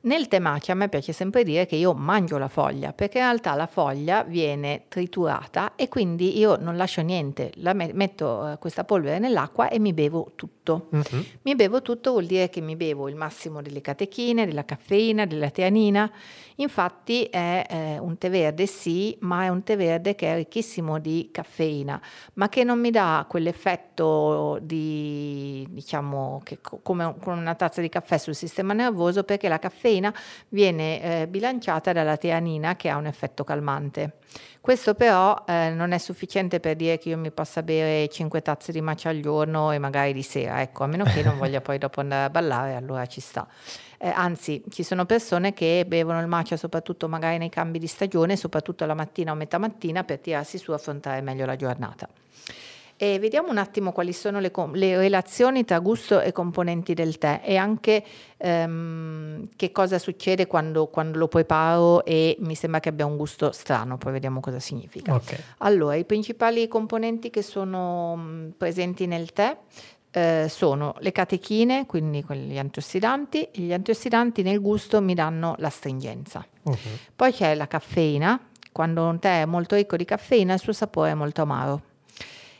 Nel 0.03 0.29
matcha 0.41 0.73
a 0.73 0.75
me 0.75 0.89
piace 0.89 1.13
sempre 1.13 1.45
dire 1.45 1.67
che 1.67 1.77
io 1.77 1.93
mangio 1.93 2.39
la 2.39 2.49
foglia, 2.49 2.95
perché 2.95 3.19
in 3.19 3.25
realtà 3.25 3.55
la 3.55 3.67
foglia 3.67 4.23
viene 4.23 4.85
triturata 4.89 5.75
e 5.77 5.89
quindi 5.89 6.39
io 6.39 6.57
non 6.57 6.77
lascio 6.79 7.03
niente, 7.03 7.53
la 7.57 7.75
me- 7.75 7.93
metto 7.93 8.53
eh, 8.53 8.59
questa 8.59 8.85
polvere 8.85 9.19
nell'acqua 9.19 9.69
e 9.69 9.79
mi 9.79 9.93
bevo 9.93 10.33
tutto. 10.37 10.87
Mhm. 10.91 11.25
Mi 11.43 11.55
bevo 11.55 11.83
tutto 11.83 12.13
vuol 12.13 12.25
dire 12.25 12.49
che 12.49 12.63
mi 12.63 12.77
bevo 12.77 13.11
il 13.11 13.15
massimo 13.15 13.61
delle 13.61 13.83
catechine, 13.83 14.47
della 14.47 14.65
caffeina, 14.65 15.27
della 15.27 15.51
teanina. 15.51 16.11
Infatti 16.61 17.25
è 17.25 17.64
eh, 17.68 17.99
un 17.99 18.18
tè 18.18 18.29
verde 18.29 18.66
sì, 18.66 19.16
ma 19.20 19.44
è 19.44 19.49
un 19.49 19.62
tè 19.62 19.79
verde 19.79 20.14
che 20.14 20.33
è 20.33 20.37
ricchissimo 20.37 20.99
di 20.99 21.31
caffeina, 21.33 22.01
ma 22.35 22.51
che 22.51 22.64
non 22.64 22.79
mi 22.79 22.90
dà 22.90 23.25
quell'effetto 23.27 24.59
di, 24.61 25.66
diciamo, 25.70 26.42
co- 26.61 26.81
come 26.83 27.14
con 27.18 27.38
una 27.38 27.55
tazza 27.55 27.81
di 27.81 27.88
caffè 27.88 28.18
sul 28.18 28.35
sistema 28.35 28.75
nervoso 28.75 29.25
perché 29.25 29.49
la 29.49 29.59
caffeina 29.59 30.12
viene 30.49 31.23
eh, 31.23 31.29
bilanciata 31.29 31.92
dalla 31.92 32.18
teanina 32.18 32.77
che 32.77 32.90
ha 32.90 32.96
un 32.96 33.07
effetto 33.07 33.42
calmante. 33.42 34.18
Questo 34.61 34.94
però 34.94 35.44
eh, 35.46 35.70
non 35.70 35.92
è 35.92 35.99
sufficiente 35.99 36.61
per 36.61 36.77
dire 36.77 36.99
che 36.99 37.09
io 37.09 37.16
mi 37.16 37.31
possa 37.31 37.62
bere 37.62 38.07
5 38.09 38.42
tazze 38.42 38.73
di 38.73 38.83
matcha 38.83 39.09
al 39.09 39.20
giorno 39.20 39.73
e 39.73 39.79
magari 39.79 40.12
di 40.12 40.23
sera, 40.23 40.61
ecco, 40.61 40.85
a 40.85 40.87
meno 40.87 41.05
che 41.05 41.23
non 41.23 41.37
voglia 41.40 41.62
poi 41.62 41.79
dopo 41.79 42.01
andare 42.01 42.25
a 42.25 42.31
ballare, 42.31 42.75
allora 42.75 43.07
ci 43.07 43.23
sta. 43.23 43.49
Eh, 44.03 44.09
anzi, 44.09 44.63
ci 44.71 44.83
sono 44.83 45.05
persone 45.05 45.53
che 45.53 45.85
bevono 45.87 46.21
il 46.21 46.27
matcha 46.27 46.57
soprattutto 46.57 47.07
magari 47.07 47.37
nei 47.37 47.51
cambi 47.51 47.79
di 47.79 47.87
stagione, 47.87 48.35
soprattutto 48.35 48.87
la 48.87 48.95
mattina 48.95 49.33
o 49.33 49.35
metà 49.35 49.59
mattina 49.59 50.05
per 50.05 50.21
tirarsi 50.21 50.57
su 50.57 50.71
e 50.71 50.75
affrontare 50.75 51.21
meglio 51.21 51.45
la 51.45 51.55
giornata. 51.55 52.09
E 52.97 53.19
vediamo 53.19 53.51
un 53.51 53.59
attimo 53.59 53.93
quali 53.93 54.15
sono 54.15 54.41
le, 54.41 54.51
le 54.73 54.97
relazioni 54.97 55.67
tra 55.67 55.79
gusto 55.81 56.21
e 56.21 56.33
componenti 56.33 56.95
del 56.95 57.19
tè 57.19 57.43
e 57.45 57.57
anche 57.57 58.03
ehm, 58.39 59.49
che 59.55 59.71
cosa 59.71 59.99
succede 59.99 60.47
quando, 60.47 60.87
quando 60.87 61.19
lo 61.19 61.29
preparo 61.29 62.03
e 62.05 62.37
mi 62.41 62.55
sembra 62.55 62.81
che 62.81 62.89
abbia 62.89 63.05
un 63.05 63.19
gusto 63.19 63.53
strano, 63.53 63.99
poi 63.99 64.13
vediamo 64.13 64.41
cosa 64.41 64.61
significa. 64.61 65.15
Ok. 65.15 65.43
Allora, 65.59 65.95
i 65.95 66.07
principali 66.07 66.69
componenti 66.69 67.29
che 67.29 67.43
sono 67.43 68.17
mh, 68.17 68.55
presenti 68.57 69.07
nel 69.07 69.33
tè 69.33 69.57
eh, 70.12 70.46
sono 70.49 70.94
le 70.99 71.12
catechine, 71.12 71.87
quindi 71.87 72.25
gli 72.29 72.59
antiossidanti. 72.59 73.49
Gli 73.53 73.73
antiossidanti 73.73 74.42
nel 74.42 74.61
gusto 74.61 75.01
mi 75.01 75.14
danno 75.14 75.55
la 75.59 75.70
stringenza. 75.70 76.44
Mhm. 76.62 76.77
Poi 77.14 77.33
c'è 77.33 77.55
la 77.55 77.66
caffeina. 77.66 78.38
Quando 78.73 79.05
un 79.07 79.18
tè 79.18 79.42
è 79.42 79.44
molto 79.46 79.75
ricco 79.75 79.96
di 79.96 80.05
caffeina, 80.05 80.55
il 80.55 80.61
suo 80.61 80.73
sapore 80.73 81.11
è 81.11 81.14
molto 81.14 81.42
amaro. 81.42 81.83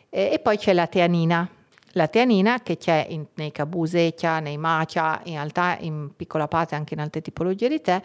E, 0.09 0.31
e 0.33 0.39
poi 0.39 0.59
c'è 0.59 0.73
la 0.73 0.87
teanina. 0.87 1.49
La 1.95 2.07
teanina 2.07 2.61
che 2.63 2.77
c'è 2.77 3.05
in- 3.09 3.27
nei 3.35 3.51
cabusecha, 3.51 4.39
nei 4.39 4.57
matcha, 4.57 5.21
in 5.25 5.35
realtà 5.35 5.77
in 5.81 6.11
piccola 6.15 6.47
parte 6.47 6.77
anche 6.77 6.95
in 6.95 7.01
altre 7.01 7.21
tipologie 7.21 7.69
di 7.69 7.81
tè, 7.81 8.01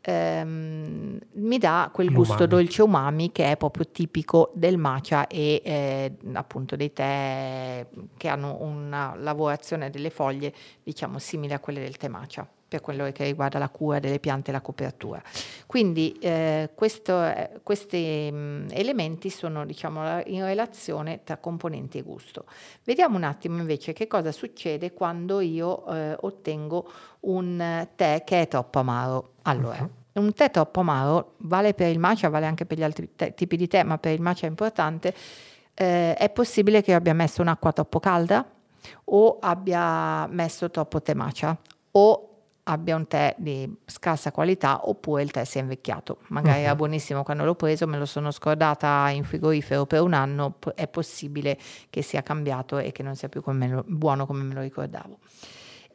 ehm, 0.00 1.18
mi 1.32 1.58
dà 1.58 1.90
quel 1.92 2.12
gusto 2.12 2.34
l'umami. 2.34 2.48
dolce 2.48 2.82
umami 2.82 3.32
che 3.32 3.50
è 3.50 3.56
proprio 3.56 3.86
tipico 3.90 4.50
del 4.54 4.78
matcha 4.78 5.26
e 5.26 5.60
eh, 5.64 6.16
appunto 6.32 6.76
dei 6.76 6.92
tè 6.92 7.86
che 8.16 8.28
hanno 8.28 8.58
una 8.60 9.14
lavorazione 9.16 9.90
delle 9.90 10.10
foglie 10.10 10.52
diciamo 10.82 11.18
simile 11.18 11.54
a 11.54 11.60
quelle 11.60 11.80
del 11.80 11.96
tè 11.96 12.08
matcha 12.08 12.48
per 12.70 12.80
quello 12.80 13.10
che 13.10 13.24
riguarda 13.24 13.58
la 13.58 13.68
cura 13.68 13.98
delle 13.98 14.20
piante 14.20 14.50
e 14.50 14.52
la 14.52 14.60
copertura. 14.60 15.20
Quindi 15.66 16.16
eh, 16.20 16.70
questo, 16.72 17.20
eh, 17.24 17.50
questi 17.64 18.30
mh, 18.30 18.68
elementi 18.70 19.28
sono 19.28 19.66
diciamo, 19.66 20.22
in 20.26 20.44
relazione 20.44 21.24
tra 21.24 21.36
componenti 21.38 21.98
e 21.98 22.02
gusto. 22.02 22.44
Vediamo 22.84 23.16
un 23.16 23.24
attimo 23.24 23.58
invece 23.58 23.92
che 23.92 24.06
cosa 24.06 24.30
succede 24.30 24.92
quando 24.92 25.40
io 25.40 25.84
eh, 25.88 26.16
ottengo 26.20 26.88
un 27.20 27.88
tè 27.96 28.22
che 28.24 28.42
è 28.42 28.46
troppo 28.46 28.78
amaro. 28.78 29.32
Allora, 29.42 29.80
uh-huh. 29.80 30.22
un 30.22 30.32
tè 30.32 30.52
troppo 30.52 30.78
amaro 30.78 31.34
vale 31.38 31.74
per 31.74 31.90
il 31.90 31.98
matcha, 31.98 32.28
vale 32.28 32.46
anche 32.46 32.66
per 32.66 32.78
gli 32.78 32.84
altri 32.84 33.16
te- 33.16 33.34
tipi 33.34 33.56
di 33.56 33.66
tè, 33.66 33.82
ma 33.82 33.98
per 33.98 34.12
il 34.12 34.20
matcha 34.20 34.46
è 34.46 34.48
importante. 34.48 35.12
Eh, 35.74 36.14
è 36.14 36.30
possibile 36.30 36.82
che 36.82 36.92
io 36.92 36.96
abbia 36.96 37.14
messo 37.14 37.42
un'acqua 37.42 37.72
troppo 37.72 37.98
calda 37.98 38.48
o 39.06 39.38
abbia 39.40 40.28
messo 40.28 40.70
troppo 40.70 41.02
tè 41.02 41.14
matcha 41.14 41.58
o 41.92 42.29
abbia 42.70 42.94
un 42.94 43.06
tè 43.06 43.34
di 43.36 43.68
scarsa 43.84 44.30
qualità 44.30 44.88
oppure 44.88 45.22
il 45.22 45.30
tè 45.30 45.44
sia 45.44 45.60
invecchiato. 45.60 46.18
Magari 46.28 46.58
uh-huh. 46.58 46.64
era 46.64 46.74
buonissimo 46.76 47.22
quando 47.24 47.44
l'ho 47.44 47.54
preso, 47.56 47.86
me 47.86 47.98
lo 47.98 48.06
sono 48.06 48.30
scordata 48.30 49.08
in 49.10 49.24
frigorifero 49.24 49.86
per 49.86 50.00
un 50.02 50.12
anno, 50.12 50.56
è 50.74 50.86
possibile 50.86 51.58
che 51.90 52.02
sia 52.02 52.22
cambiato 52.22 52.78
e 52.78 52.92
che 52.92 53.02
non 53.02 53.16
sia 53.16 53.28
più 53.28 53.42
come 53.42 53.68
lo, 53.68 53.84
buono 53.86 54.24
come 54.26 54.42
me 54.42 54.54
lo 54.54 54.60
ricordavo. 54.60 55.18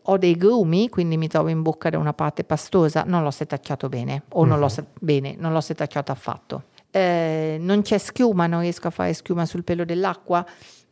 Ho 0.07 0.17
dei 0.17 0.35
grumi, 0.35 0.89
quindi 0.89 1.17
mi 1.17 1.27
trovo 1.27 1.47
in 1.47 1.61
bocca 1.61 1.89
da 1.89 1.97
una 1.97 2.13
parte 2.13 2.43
pastosa, 2.43 3.03
non 3.05 3.23
l'ho 3.23 3.31
setacciato 3.31 3.89
bene 3.89 4.23
o 4.29 4.41
uh-huh. 4.41 4.45
non 4.45 4.59
l'ho 4.59 4.69
bene, 4.99 5.35
non 5.38 5.53
l'ho 5.53 5.61
setacciato 5.61 6.11
affatto. 6.11 6.63
Eh, 6.91 7.57
non 7.59 7.81
c'è 7.81 7.97
schiuma, 7.97 8.47
non 8.47 8.61
riesco 8.61 8.88
a 8.88 8.91
fare 8.91 9.13
schiuma 9.13 9.45
sul 9.45 9.63
pelo 9.63 9.83
dell'acqua, 9.83 10.45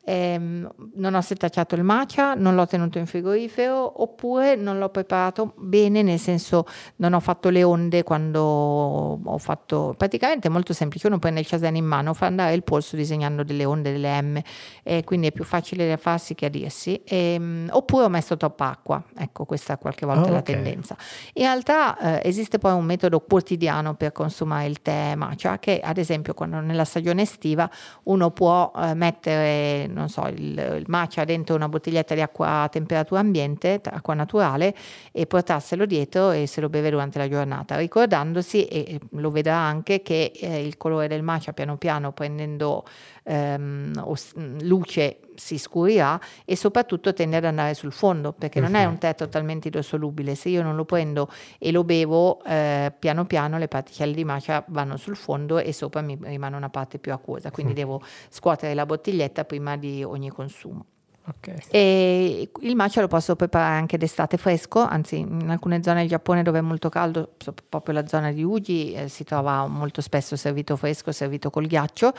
ehm, 0.04 0.70
non 0.96 1.16
ho 1.16 1.22
setacciato 1.22 1.76
il 1.76 1.84
matcha, 1.84 2.34
non 2.34 2.56
l'ho 2.56 2.66
tenuto 2.68 2.98
in 2.98 3.06
frigorifero 3.06 4.02
oppure 4.02 4.56
non 4.56 4.78
l'ho 4.78 4.90
preparato 4.90 5.54
bene, 5.58 6.02
nel 6.02 6.20
senso 6.20 6.66
non 6.98 7.14
ho 7.14 7.20
fatto 7.20 7.50
le 7.50 7.64
onde 7.64 8.04
quando 8.04 9.20
ho 9.24 9.38
fatto, 9.38 9.94
praticamente 9.98 10.48
è 10.48 10.52
molto 10.52 10.74
semplice, 10.74 11.08
uno 11.08 11.20
prende 11.20 11.40
il 11.40 11.48
chasene 11.48 11.78
in 11.78 11.86
mano, 11.86 12.14
fa 12.14 12.26
andare 12.26 12.54
il 12.54 12.64
polso 12.64 12.96
disegnando 12.96 13.44
delle 13.44 13.66
onde, 13.66 13.92
delle 13.92 14.22
M, 14.22 14.42
e 14.84 15.04
quindi 15.04 15.28
è 15.28 15.32
più 15.32 15.44
facile 15.44 15.88
da 15.88 15.98
farsi 15.98 16.36
che 16.36 16.46
a 16.46 16.50
dirsi, 16.50 17.02
ehm, 17.06 17.70
oppure 17.72 18.06
ho 18.06 18.10
messo 18.10 18.36
troppa 18.38 18.70
acqua, 18.70 19.04
ecco 19.18 19.46
questa 19.46 19.78
qualche 19.78 20.06
volta 20.06 20.24
oh, 20.24 20.28
è 20.28 20.32
la 20.32 20.38
okay. 20.40 20.56
tendenza. 20.56 20.98
In 21.34 21.44
realtà 21.44 22.22
eh, 22.22 22.28
esiste 22.28 22.58
poi 22.58 22.74
un 22.74 22.86
metodo 22.86 23.20
quotidiano 23.20 23.96
per 23.96 24.12
consumare 24.12 24.66
il 24.68 24.82
tè 24.82 25.16
matcha 25.16 25.60
che 25.60 25.80
ad 25.84 25.98
esempio 25.98 26.34
quando 26.34 26.60
nella 26.60 26.86
stagione 26.86 27.22
estiva 27.22 27.70
uno 28.04 28.32
può 28.32 28.72
eh, 28.76 28.94
mettere 28.94 29.88
non 29.94 30.10
so, 30.10 30.28
il, 30.28 30.78
il 30.78 30.84
matcha 30.88 31.24
dentro 31.24 31.56
una 31.56 31.70
bottiglietta 31.70 32.14
di 32.16 32.22
acqua 32.22 32.64
a 32.64 32.70
temperatura 32.70 33.20
ambiente, 33.20 33.80
acqua 33.84 34.14
naturale, 34.14 34.76
e 35.12 35.26
portarselo 35.26 35.86
dietro 35.86 36.32
e 36.32 36.48
se 36.48 36.60
lo 36.62 36.70
beve 36.70 36.90
durante 36.90 37.18
la 37.20 37.30
giornata, 37.30 37.78
ricordandosi, 37.78 38.66
e 38.66 39.00
lo 39.12 39.32
vedrà 39.32 39.56
anche, 39.56 40.02
che 40.02 40.32
eh, 40.36 40.66
il 40.66 40.78
colore 40.78 41.08
del 41.08 41.24
matcha 41.24 41.54
piano 41.54 41.78
piano 41.78 42.12
prendendo 42.12 42.84
ehm, 43.24 44.62
luce 44.62 45.20
si 45.36 45.58
scurirà 45.58 46.20
e 46.46 46.56
soprattutto 46.56 47.14
tende 47.14 47.38
ad 47.38 47.46
andare 47.46 47.74
sul 47.74 47.92
fondo 47.92 48.34
perché 48.34 48.60
non 48.60 48.76
è 48.76 48.86
un 48.86 48.98
tè 48.98 49.16
totalmente 49.16 49.70
idrosolubile 49.70 50.36
se 50.36 50.50
io 50.50 50.62
non 50.62 50.76
lo 50.76 50.86
prendo 50.86 51.28
e 51.58 51.72
lo 51.72 51.84
bevo 51.84 52.44
eh, 52.44 52.94
piano 52.98 53.26
piano 53.26 53.58
le 53.58 53.68
particelle 53.68 54.14
di 54.14 54.24
matcha 54.24 54.64
vanno 54.68 54.98
sul 54.98 55.16
fondo 55.16 55.58
e 55.58 55.74
sopra 55.74 56.02
mi 56.02 56.18
rimane 56.22 56.56
una 56.56 56.70
parte 56.70 57.00
più 57.00 57.14
acquosa. 57.14 57.52
Quindi 57.52 57.74
devo 57.74 58.02
scuotere 58.30 58.74
la 58.74 58.86
bottiglietta 58.86 59.46
prima 59.46 59.78
di 59.78 60.04
ogni 60.04 60.30
consumo. 60.30 60.86
Okay. 61.26 61.56
E 61.70 62.50
il 62.64 62.76
matcha 62.76 63.00
lo 63.00 63.08
posso 63.08 63.38
preparare 63.38 63.78
anche 63.78 63.98
d'estate 63.98 64.36
fresco, 64.36 64.80
anzi 64.80 65.20
in 65.20 65.50
alcune 65.50 65.82
zone 65.82 66.02
del 66.02 66.10
Giappone 66.10 66.44
dove 66.44 66.60
è 66.60 66.62
molto 66.62 66.90
caldo, 66.90 67.36
proprio 67.70 67.96
la 67.96 68.06
zona 68.08 68.34
di 68.34 68.44
Uji, 68.44 68.92
eh, 68.92 69.08
si 69.08 69.24
trova 69.24 69.66
molto 69.68 70.02
spesso 70.02 70.36
servito 70.36 70.76
fresco, 70.76 71.14
servito 71.14 71.50
col 71.50 71.66
ghiaccio 71.66 72.14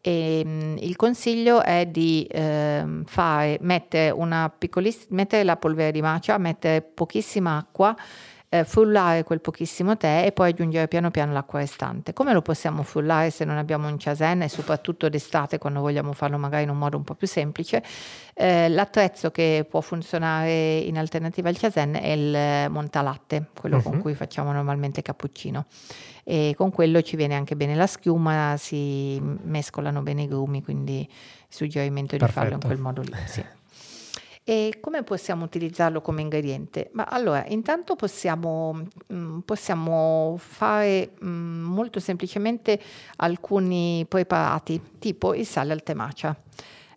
e, 0.00 0.42
um, 0.44 0.76
il 0.78 0.96
consiglio 0.96 1.62
è 1.62 1.86
di 1.86 2.26
uh, 2.32 3.02
fare, 3.04 3.58
mettere, 3.60 4.10
una 4.10 4.52
mettere 5.08 5.44
la 5.44 5.56
polvere 5.56 5.92
di 5.92 6.00
matcha, 6.00 6.38
mettere 6.38 6.82
pochissima 6.82 7.56
acqua, 7.56 7.94
eh, 8.52 8.64
frullare 8.64 9.22
quel 9.22 9.40
pochissimo 9.40 9.96
tè 9.96 10.24
e 10.26 10.32
poi 10.32 10.50
aggiungere 10.50 10.88
piano 10.88 11.10
piano 11.12 11.32
l'acqua 11.32 11.60
restante. 11.60 12.12
Come 12.12 12.32
lo 12.32 12.42
possiamo 12.42 12.82
frullare 12.82 13.30
se 13.30 13.44
non 13.44 13.56
abbiamo 13.56 13.86
un 13.86 13.94
chasen 13.96 14.42
e 14.42 14.48
soprattutto 14.48 15.08
d'estate 15.08 15.58
quando 15.58 15.80
vogliamo 15.80 16.12
farlo 16.12 16.36
magari 16.36 16.64
in 16.64 16.70
un 16.70 16.76
modo 16.78 16.96
un 16.96 17.04
po' 17.04 17.14
più 17.14 17.28
semplice? 17.28 17.82
Eh, 18.34 18.68
l'attrezzo 18.68 19.30
che 19.30 19.64
può 19.68 19.80
funzionare 19.80 20.78
in 20.78 20.98
alternativa 20.98 21.48
al 21.48 21.56
chasen 21.56 21.94
è 21.94 22.08
il 22.08 22.70
montalatte, 22.70 23.46
quello 23.58 23.76
uh-huh. 23.76 23.82
con 23.82 23.94
mhm. 23.94 24.00
cui 24.00 24.14
facciamo 24.14 24.50
normalmente 24.50 25.00
cappuccino 25.00 25.66
e 26.24 26.54
con 26.56 26.70
quello 26.70 27.02
ci 27.02 27.16
viene 27.16 27.34
anche 27.34 27.54
bene 27.54 27.76
la 27.76 27.86
schiuma, 27.86 28.56
si 28.58 29.20
mescolano 29.20 30.02
bene 30.02 30.22
i 30.22 30.28
grumi, 30.28 30.62
quindi 30.62 31.08
suggerimento 31.48 32.16
di 32.16 32.26
farlo 32.26 32.54
in 32.54 32.60
quel 32.60 32.78
modo 32.78 33.02
lì. 33.02 33.12
Sì. 33.26 33.44
E 34.42 34.78
come 34.80 35.02
possiamo 35.02 35.44
utilizzarlo 35.44 36.00
come 36.00 36.22
ingrediente? 36.22 36.90
Ma 36.92 37.04
allora, 37.04 37.44
intanto 37.46 37.94
possiamo, 37.94 38.86
mm, 39.12 39.40
possiamo 39.40 40.36
fare 40.38 41.12
mm, 41.22 41.62
molto 41.62 42.00
semplicemente 42.00 42.80
alcuni 43.16 44.04
preparati, 44.08 44.80
tipo 44.98 45.34
il 45.34 45.46
sale 45.46 45.72
al 45.72 45.82
temacia. 45.82 46.34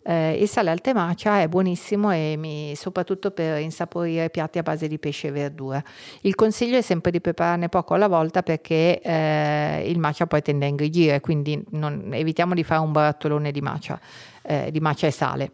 Eh, 0.06 0.34
il 0.34 0.48
sale 0.48 0.70
al 0.70 0.82
temacia 0.82 1.40
è 1.40 1.48
buonissimo 1.48 2.10
e 2.12 2.34
mi, 2.36 2.74
soprattutto 2.76 3.30
per 3.30 3.60
insaporire 3.60 4.28
piatti 4.28 4.58
a 4.58 4.62
base 4.62 4.86
di 4.86 4.98
pesce 4.98 5.28
e 5.28 5.30
verdura. 5.30 5.82
Il 6.22 6.34
consiglio 6.34 6.76
è 6.76 6.82
sempre 6.82 7.10
di 7.10 7.20
prepararne 7.20 7.68
poco 7.70 7.94
alla 7.94 8.08
volta 8.08 8.42
perché 8.42 9.00
eh, 9.00 9.84
il 9.86 9.98
macia 9.98 10.26
poi 10.26 10.42
tende 10.42 10.66
a 10.66 10.68
ingrigire, 10.68 11.20
quindi 11.20 11.62
non, 11.70 12.10
evitiamo 12.12 12.52
di 12.52 12.64
fare 12.64 12.80
un 12.80 12.92
barattolone 12.92 13.50
di 13.50 13.60
macia, 13.62 13.98
eh, 14.42 14.70
di 14.70 14.80
macia 14.80 15.06
e 15.06 15.10
sale. 15.10 15.52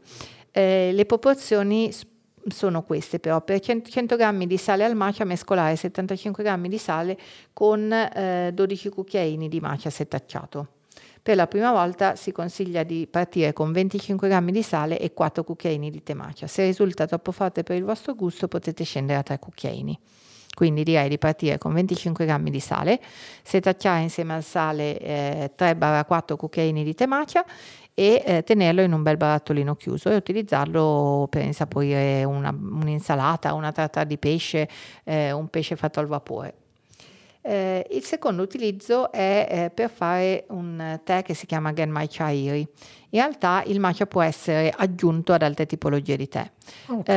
Eh, 0.52 0.90
le 0.92 1.04
proporzioni 1.06 1.92
sono 2.48 2.82
queste 2.82 3.18
però 3.18 3.42
per 3.42 3.60
100 3.60 4.16
g 4.16 4.44
di 4.46 4.56
sale 4.56 4.84
al 4.84 4.96
macia 4.96 5.24
mescolare 5.24 5.76
75 5.76 6.42
g 6.42 6.68
di 6.68 6.78
sale 6.78 7.18
con 7.52 7.92
eh, 7.92 8.50
12 8.52 8.88
cucchiaini 8.88 9.48
di 9.48 9.60
macia 9.60 9.90
setacciato. 9.90 10.68
Per 11.22 11.36
la 11.36 11.46
prima 11.46 11.70
volta 11.70 12.16
si 12.16 12.32
consiglia 12.32 12.82
di 12.82 13.06
partire 13.06 13.52
con 13.52 13.72
25 13.72 14.28
g 14.28 14.50
di 14.50 14.62
sale 14.62 14.98
e 14.98 15.12
4 15.12 15.44
cucchiaini 15.44 15.90
di 15.90 16.02
tè 16.02 16.14
macia. 16.14 16.46
Se 16.46 16.64
risulta 16.64 17.06
troppo 17.06 17.30
forte 17.30 17.62
per 17.62 17.76
il 17.76 17.84
vostro 17.84 18.14
gusto 18.14 18.48
potete 18.48 18.84
scendere 18.84 19.18
a 19.18 19.22
3 19.22 19.38
cucchiaini. 19.38 19.98
Quindi 20.54 20.82
direi 20.82 21.08
di 21.08 21.16
partire 21.16 21.58
con 21.58 21.72
25 21.72 22.26
g 22.26 22.38
di 22.50 22.60
sale, 22.60 23.00
setacciare 23.42 24.00
insieme 24.02 24.34
al 24.34 24.42
sale 24.42 24.98
eh, 24.98 25.52
3-4 25.56 26.36
cucchiaini 26.36 26.82
di 26.82 26.94
tè 26.94 27.06
macia 27.06 27.44
e 27.94 28.22
eh, 28.24 28.42
tenerlo 28.42 28.82
in 28.82 28.92
un 28.92 29.02
bel 29.02 29.16
barattolino 29.16 29.76
chiuso 29.76 30.10
e 30.10 30.16
utilizzarlo 30.16 31.26
per 31.30 31.44
insaporire 31.44 32.24
una, 32.24 32.50
un'insalata, 32.50 33.54
una 33.54 33.72
tartare 33.72 34.06
di 34.06 34.18
pesce, 34.18 34.68
eh, 35.04 35.32
un 35.32 35.48
pesce 35.48 35.76
fatto 35.76 36.00
al 36.00 36.06
vapore. 36.06 36.54
Eh, 37.42 37.86
il 37.92 38.04
secondo 38.04 38.42
utilizzo 38.42 39.10
è 39.10 39.46
eh, 39.48 39.70
per 39.70 39.88
fare 39.88 40.44
un 40.48 41.00
tè 41.02 41.22
che 41.22 41.32
si 41.32 41.46
chiama 41.46 41.72
Genmai 41.72 42.06
Chairi. 42.06 42.68
In 43.12 43.18
realtà 43.18 43.62
il 43.66 43.80
matcha 43.80 44.06
può 44.06 44.20
essere 44.20 44.72
aggiunto 44.76 45.32
ad 45.32 45.42
altre 45.42 45.64
tipologie 45.64 46.16
di 46.16 46.28
tè. 46.28 46.48
Okay. 46.86 47.16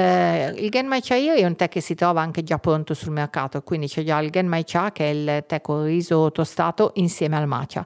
Eh, 0.55 0.63
il 0.63 0.69
Genmai 0.69 1.01
Chairi 1.01 1.41
è 1.41 1.45
un 1.45 1.57
tè 1.57 1.67
che 1.67 1.81
si 1.81 1.93
trova 1.93 2.21
anche 2.21 2.41
già 2.41 2.57
pronto 2.57 2.93
sul 2.93 3.11
mercato, 3.11 3.61
quindi 3.63 3.87
c'è 3.87 4.03
già 4.03 4.19
il 4.19 4.29
Genmai 4.29 4.63
Cha 4.63 4.91
che 4.93 5.11
è 5.11 5.13
il 5.13 5.43
tè 5.45 5.59
con 5.59 5.83
riso 5.83 6.31
tostato 6.31 6.91
insieme 6.95 7.35
al 7.35 7.45
matcha. 7.45 7.85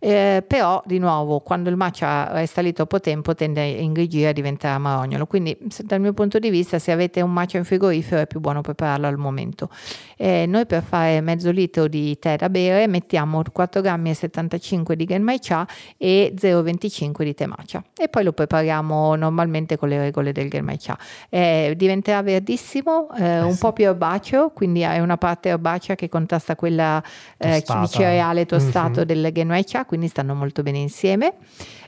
Eh, 0.00 0.44
però 0.46 0.80
di 0.86 0.98
nuovo 1.00 1.40
quando 1.40 1.70
il 1.70 1.74
matcha 1.74 2.30
resta 2.30 2.60
lì 2.60 2.72
troppo 2.72 3.00
tempo 3.00 3.34
tende 3.34 3.60
a 3.60 3.64
ingrigire 3.64 4.30
e 4.30 4.32
diventare 4.32 4.76
amarognolo 4.76 5.26
quindi 5.26 5.58
dal 5.82 6.00
mio 6.00 6.12
punto 6.12 6.38
di 6.38 6.50
vista 6.50 6.78
se 6.78 6.92
avete 6.92 7.20
un 7.20 7.32
matcha 7.32 7.56
in 7.56 7.64
frigorifero 7.64 8.20
è 8.20 8.28
più 8.28 8.38
buono 8.38 8.60
prepararlo 8.60 9.08
al 9.08 9.16
momento 9.16 9.68
eh, 10.18 10.44
noi 10.46 10.66
per 10.66 10.82
fare 10.82 11.22
mezzo 11.22 11.50
litro 11.50 11.88
di 11.88 12.18
tè 12.18 12.36
da 12.36 12.50
bere 12.50 12.86
mettiamo 12.86 13.40
4,75 13.40 14.82
g 14.82 14.92
di 14.92 15.04
genmai 15.06 15.38
cha 15.40 15.66
e 15.96 16.34
0,25 16.36 17.22
di 17.22 17.34
tè 17.34 17.46
matcha 17.46 17.82
e 17.96 18.08
poi 18.08 18.24
lo 18.24 18.32
prepariamo 18.32 19.14
normalmente 19.14 19.78
con 19.78 19.88
le 19.88 19.98
regole 19.98 20.32
del 20.32 20.50
genmai 20.50 20.78
cha 20.78 20.98
eh, 21.30 21.72
diventerà 21.76 22.22
verdissimo 22.22 23.08
eh, 23.16 23.24
eh, 23.24 23.40
un 23.40 23.52
sì. 23.52 23.58
po' 23.58 23.72
più 23.72 23.86
erbaceo 23.86 24.50
quindi 24.50 24.80
è 24.80 24.98
una 25.00 25.16
parte 25.16 25.48
erbacea 25.48 25.94
che 25.94 26.10
contrasta 26.10 26.56
quella 26.56 27.02
eh, 27.38 27.64
di 27.66 27.88
cereale 27.88 28.44
tostato 28.44 29.04
mm-hmm. 29.04 29.22
del 29.22 29.32
genmai 29.32 29.64
cha 29.64 29.84
quindi 29.84 30.08
stanno 30.08 30.34
molto 30.34 30.62
bene 30.62 30.78
insieme. 30.78 31.34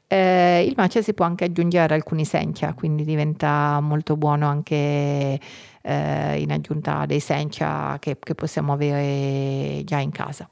Eh, 0.07 0.65
il 0.67 0.75
matcha 0.77 1.03
si 1.03 1.15
può 1.15 1.25
anche 1.25 1.45
aggiungere 1.45 1.95
alcuni 1.95 2.25
sencha, 2.25 2.75
quindi 2.75 3.05
diventa 3.05 3.79
molto 3.81 4.17
buono 4.17 4.49
anche 4.49 5.39
eh, 5.83 6.41
in 6.41 6.53
aggiunta 6.53 7.07
dei 7.07 7.21
sencha 7.21 7.97
che, 7.99 8.17
che 8.19 8.35
possiamo 8.35 8.73
avere 8.73 9.83
già 9.85 9.99
in 9.99 10.11
casa. 10.11 10.49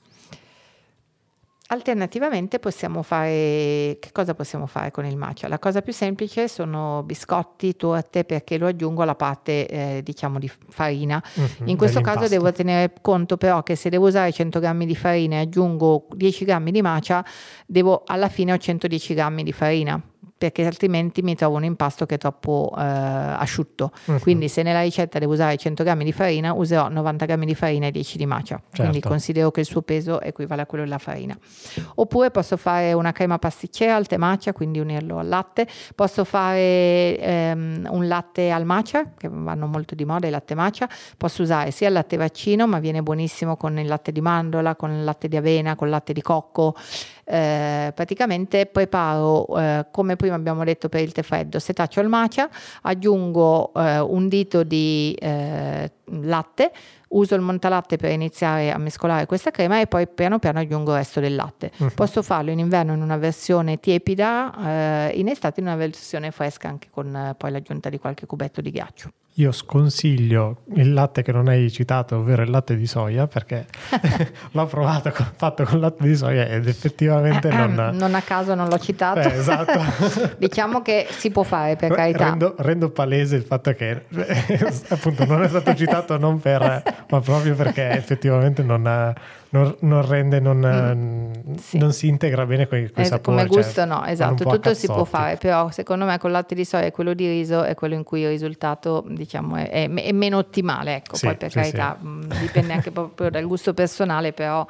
Alternativamente 1.70 2.58
possiamo 2.60 3.02
fare, 3.02 3.98
che 4.00 4.08
cosa 4.10 4.32
possiamo 4.32 4.64
fare 4.64 4.90
con 4.90 5.04
il 5.04 5.18
matcha? 5.18 5.48
La 5.48 5.58
cosa 5.58 5.82
più 5.82 5.92
semplice 5.92 6.48
sono 6.48 7.02
biscotti, 7.02 7.76
torte 7.76 8.24
perché 8.24 8.56
lo 8.56 8.68
aggiungo 8.68 9.02
alla 9.02 9.14
parte 9.14 9.68
eh, 9.68 10.00
diciamo 10.02 10.38
di 10.38 10.50
farina. 10.68 11.22
Mm-hmm, 11.38 11.68
In 11.68 11.76
questo 11.76 12.00
caso 12.00 12.26
devo 12.26 12.50
tenere 12.52 12.94
conto 13.02 13.36
però 13.36 13.62
che 13.62 13.76
se 13.76 13.90
devo 13.90 14.06
usare 14.06 14.32
100 14.32 14.60
g 14.60 14.84
di 14.86 14.96
farina 14.96 15.36
e 15.36 15.40
aggiungo 15.40 16.06
10 16.12 16.44
g 16.46 16.70
di 16.70 16.80
matcha, 16.80 17.22
devo 17.66 18.02
alla 18.06 18.30
fine 18.30 18.54
ho 18.54 18.56
110 18.56 19.12
g 19.12 19.42
di 19.42 19.52
farina 19.52 20.02
perché 20.38 20.64
altrimenti 20.64 21.20
mi 21.22 21.34
trovo 21.34 21.56
un 21.56 21.64
impasto 21.64 22.06
che 22.06 22.14
è 22.14 22.18
troppo 22.18 22.72
eh, 22.78 22.80
asciutto. 22.82 23.90
Uh-huh. 24.04 24.20
Quindi 24.20 24.48
se 24.48 24.62
nella 24.62 24.82
ricetta 24.82 25.18
devo 25.18 25.32
usare 25.32 25.56
100 25.56 25.82
g 25.82 26.02
di 26.04 26.12
farina, 26.12 26.52
userò 26.52 26.88
90 26.88 27.26
g 27.26 27.44
di 27.44 27.54
farina 27.54 27.86
e 27.86 27.90
10 27.90 28.16
di 28.16 28.26
matcha. 28.26 28.56
Certo. 28.56 28.80
Quindi 28.80 29.00
considero 29.00 29.50
che 29.50 29.60
il 29.60 29.66
suo 29.66 29.82
peso 29.82 30.20
equivale 30.20 30.62
a 30.62 30.66
quello 30.66 30.84
della 30.84 30.98
farina. 30.98 31.36
Oppure 31.96 32.30
posso 32.30 32.56
fare 32.56 32.92
una 32.92 33.10
crema 33.12 33.38
pasticcera 33.38 33.96
al 33.96 34.06
tè 34.06 34.16
quindi 34.52 34.78
unirlo 34.78 35.18
al 35.18 35.26
latte. 35.26 35.66
Posso 35.94 36.24
fare 36.24 37.18
ehm, 37.18 37.88
un 37.90 38.06
latte 38.06 38.50
al 38.50 38.64
matcha, 38.64 39.12
che 39.16 39.28
vanno 39.30 39.66
molto 39.66 39.96
di 39.96 40.04
moda 40.04 40.28
i 40.28 40.30
latte 40.30 40.54
matcha. 40.54 40.88
Posso 41.16 41.42
usare 41.42 41.72
sia 41.72 41.88
il 41.88 41.94
latte 41.94 42.16
vaccino, 42.16 42.66
ma 42.68 42.78
viene 42.78 43.02
buonissimo 43.02 43.56
con 43.56 43.78
il 43.78 43.86
latte 43.86 44.12
di 44.12 44.20
mandorla, 44.20 44.76
con 44.76 44.92
il 44.92 45.02
latte 45.02 45.26
di 45.26 45.36
avena, 45.36 45.74
con 45.74 45.88
il 45.88 45.92
latte 45.92 46.12
di 46.12 46.22
cocco 46.22 46.76
eh, 47.28 47.92
praticamente 47.94 48.66
preparo 48.66 49.46
eh, 49.58 49.86
come 49.90 50.16
prima 50.16 50.34
abbiamo 50.34 50.64
detto 50.64 50.88
per 50.88 51.02
il 51.02 51.12
tè 51.12 51.22
freddo 51.22 51.58
setaccio 51.58 52.00
al 52.00 52.08
macia 52.08 52.48
aggiungo 52.82 53.72
eh, 53.74 53.98
un 53.98 54.28
dito 54.28 54.62
di 54.62 55.14
eh, 55.20 55.90
latte 56.04 56.72
uso 57.08 57.34
il 57.34 57.40
montalatte 57.40 57.96
per 57.96 58.10
iniziare 58.10 58.70
a 58.70 58.78
mescolare 58.78 59.26
questa 59.26 59.50
crema 59.50 59.80
e 59.80 59.86
poi 59.86 60.06
piano 60.08 60.38
piano 60.38 60.58
aggiungo 60.58 60.90
il 60.92 60.98
resto 60.98 61.20
del 61.20 61.34
latte. 61.34 61.70
Uh-huh. 61.78 61.90
Posso 61.94 62.22
farlo 62.22 62.50
in 62.50 62.58
inverno 62.58 62.92
in 62.92 63.02
una 63.02 63.16
versione 63.16 63.80
tiepida, 63.80 65.08
eh, 65.08 65.18
in 65.18 65.28
estate 65.28 65.60
in 65.60 65.66
una 65.66 65.76
versione 65.76 66.30
fresca 66.30 66.68
anche 66.68 66.88
con 66.90 67.14
eh, 67.14 67.34
poi 67.36 67.50
l'aggiunta 67.50 67.88
di 67.88 67.98
qualche 67.98 68.26
cubetto 68.26 68.60
di 68.60 68.70
ghiaccio. 68.70 69.10
Io 69.38 69.52
sconsiglio 69.52 70.62
il 70.74 70.92
latte 70.92 71.22
che 71.22 71.30
non 71.30 71.46
hai 71.46 71.70
citato, 71.70 72.16
ovvero 72.16 72.42
il 72.42 72.50
latte 72.50 72.76
di 72.76 72.88
soia, 72.88 73.28
perché 73.28 73.66
l'ho 74.50 74.66
provato 74.66 75.12
con, 75.12 75.30
fatto 75.36 75.62
con 75.62 75.78
latte 75.78 76.02
di 76.02 76.16
soia 76.16 76.48
ed 76.48 76.66
effettivamente 76.66 77.48
non... 77.48 77.90
non 77.94 78.16
a 78.16 78.20
caso 78.20 78.56
non 78.56 78.68
l'ho 78.68 78.78
citato. 78.80 79.20
Eh, 79.20 79.38
esatto. 79.38 79.80
diciamo 80.38 80.82
che 80.82 81.06
si 81.10 81.30
può 81.30 81.44
fare 81.44 81.76
per 81.76 81.92
carità. 81.92 82.30
Rendo, 82.30 82.54
rendo 82.58 82.90
palese 82.90 83.36
il 83.36 83.44
fatto 83.44 83.72
che 83.74 84.06
appunto 84.88 85.24
non 85.24 85.44
è 85.44 85.48
stato 85.48 85.72
citato 85.76 86.18
non 86.18 86.40
per, 86.40 87.04
ma 87.08 87.20
proprio 87.20 87.54
perché 87.54 87.90
effettivamente 87.90 88.64
non 88.64 88.86
ha 88.86 89.14
non, 89.50 89.74
non 89.80 90.06
rende, 90.06 90.40
non, 90.40 90.58
mm, 90.58 91.54
sì. 91.56 91.78
non, 91.78 91.92
si 91.92 92.08
integra 92.08 92.44
bene 92.44 92.68
con 92.68 92.78
i 92.78 92.86
sapori. 92.86 93.20
Come 93.22 93.40
cioè, 93.40 93.48
gusto 93.48 93.72
cioè, 93.72 93.84
no, 93.86 94.04
esatto, 94.04 94.44
tutto 94.44 94.74
si 94.74 94.86
può 94.86 95.04
fare, 95.04 95.36
però 95.36 95.70
secondo 95.70 96.04
me 96.04 96.18
con 96.18 96.30
il 96.30 96.36
latte 96.36 96.54
di 96.54 96.64
soia 96.64 96.86
e 96.86 96.90
quello 96.90 97.14
di 97.14 97.26
riso 97.26 97.62
è 97.62 97.74
quello 97.74 97.94
in 97.94 98.02
cui 98.02 98.20
il 98.20 98.28
risultato 98.28 99.04
diciamo 99.08 99.56
è, 99.56 99.70
è, 99.70 99.90
è 99.90 100.12
meno 100.12 100.36
ottimale, 100.36 100.96
ecco, 100.96 101.16
sì, 101.16 101.26
poi 101.26 101.36
per 101.36 101.50
sì, 101.50 101.58
carità 101.58 101.96
mh, 101.98 102.38
dipende 102.40 102.72
anche 102.74 102.90
proprio 102.90 103.30
dal 103.30 103.46
gusto 103.46 103.72
personale, 103.72 104.32
però 104.32 104.66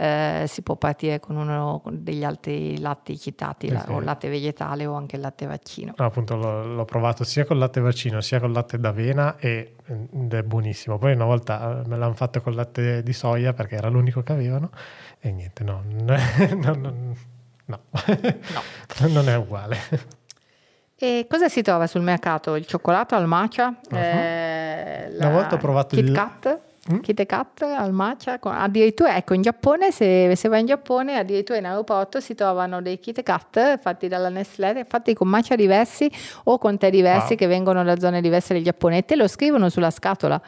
eh, 0.00 0.44
si 0.46 0.62
può 0.62 0.76
partire 0.76 1.18
con 1.18 1.34
uno 1.34 1.82
degli 1.90 2.22
altri 2.22 2.78
latti 2.78 3.18
citati, 3.18 3.68
sì. 3.68 3.90
o 3.90 3.98
latte 3.98 4.28
vegetale 4.28 4.86
o 4.86 4.94
anche 4.94 5.16
il 5.16 5.22
latte 5.22 5.44
vaccino. 5.46 5.94
No, 5.96 6.04
appunto 6.04 6.36
l'ho, 6.36 6.64
l'ho, 6.64 6.84
provato 6.84 7.24
sia 7.24 7.44
con 7.44 7.56
il 7.56 7.62
latte 7.62 7.80
vaccino 7.80 8.20
sia 8.20 8.38
con 8.38 8.50
il 8.50 8.54
latte 8.54 8.78
d'avena 8.78 9.36
e, 9.38 9.74
ed 9.86 10.32
è 10.32 10.42
buonissimo. 10.44 10.98
Poi 10.98 11.14
una 11.14 11.24
volta 11.24 11.82
eh, 11.82 11.88
me 11.88 11.96
l'hanno 11.96 12.14
fatto 12.14 12.40
con 12.40 12.52
il 12.52 12.58
latte 12.58 13.02
di 13.02 13.12
soia 13.12 13.52
perché 13.52 13.74
era 13.74 13.88
l'unico 13.88 14.22
che 14.22 14.32
avevano 14.32 14.70
e 15.18 15.32
niente, 15.32 15.64
no, 15.64 15.82
no, 15.90 16.74
no, 16.76 17.14
no. 17.64 17.80
non 19.08 19.28
è 19.28 19.36
uguale. 19.36 19.78
E 20.94 21.26
cosa 21.28 21.48
si 21.48 21.60
trova 21.62 21.88
sul 21.88 22.02
mercato? 22.02 22.54
Il 22.54 22.66
cioccolato 22.66 23.16
al 23.16 23.26
matcha? 23.26 23.74
Uh-huh. 23.90 23.96
Eh, 23.96 25.16
Una 25.18 25.30
volta 25.30 25.56
ho 25.56 25.58
provato 25.58 25.96
Kit 25.96 26.06
il... 26.06 26.14
Kat? 26.14 26.60
Mm? 26.90 27.00
Kit 27.00 27.26
Kat 27.26 27.62
al 27.62 27.92
matcha, 27.92 28.38
addirittura 28.40 29.16
ecco 29.16 29.34
in 29.34 29.42
Giappone, 29.42 29.90
se, 29.90 30.34
se 30.34 30.48
vai 30.48 30.60
in 30.60 30.66
Giappone, 30.66 31.16
addirittura 31.16 31.58
in 31.58 31.66
aeroporto 31.66 32.20
si 32.20 32.34
trovano 32.34 32.80
dei 32.80 32.98
Kit 32.98 33.22
Kat 33.22 33.78
fatti 33.78 34.08
dalla 34.08 34.30
Nestlé, 34.30 34.86
fatti 34.88 35.12
con 35.12 35.28
matcha 35.28 35.54
diversi 35.54 36.10
o 36.44 36.56
con 36.56 36.78
tè 36.78 36.88
diversi 36.90 37.30
wow. 37.30 37.36
che 37.36 37.46
vengono 37.46 37.84
da 37.84 37.98
zone 37.98 38.22
diverse 38.22 38.54
del 38.54 38.64
Giappone 38.64 38.98
e 38.98 39.04
te 39.04 39.16
lo 39.16 39.28
scrivono 39.28 39.68
sulla 39.68 39.90
scatola. 39.90 40.40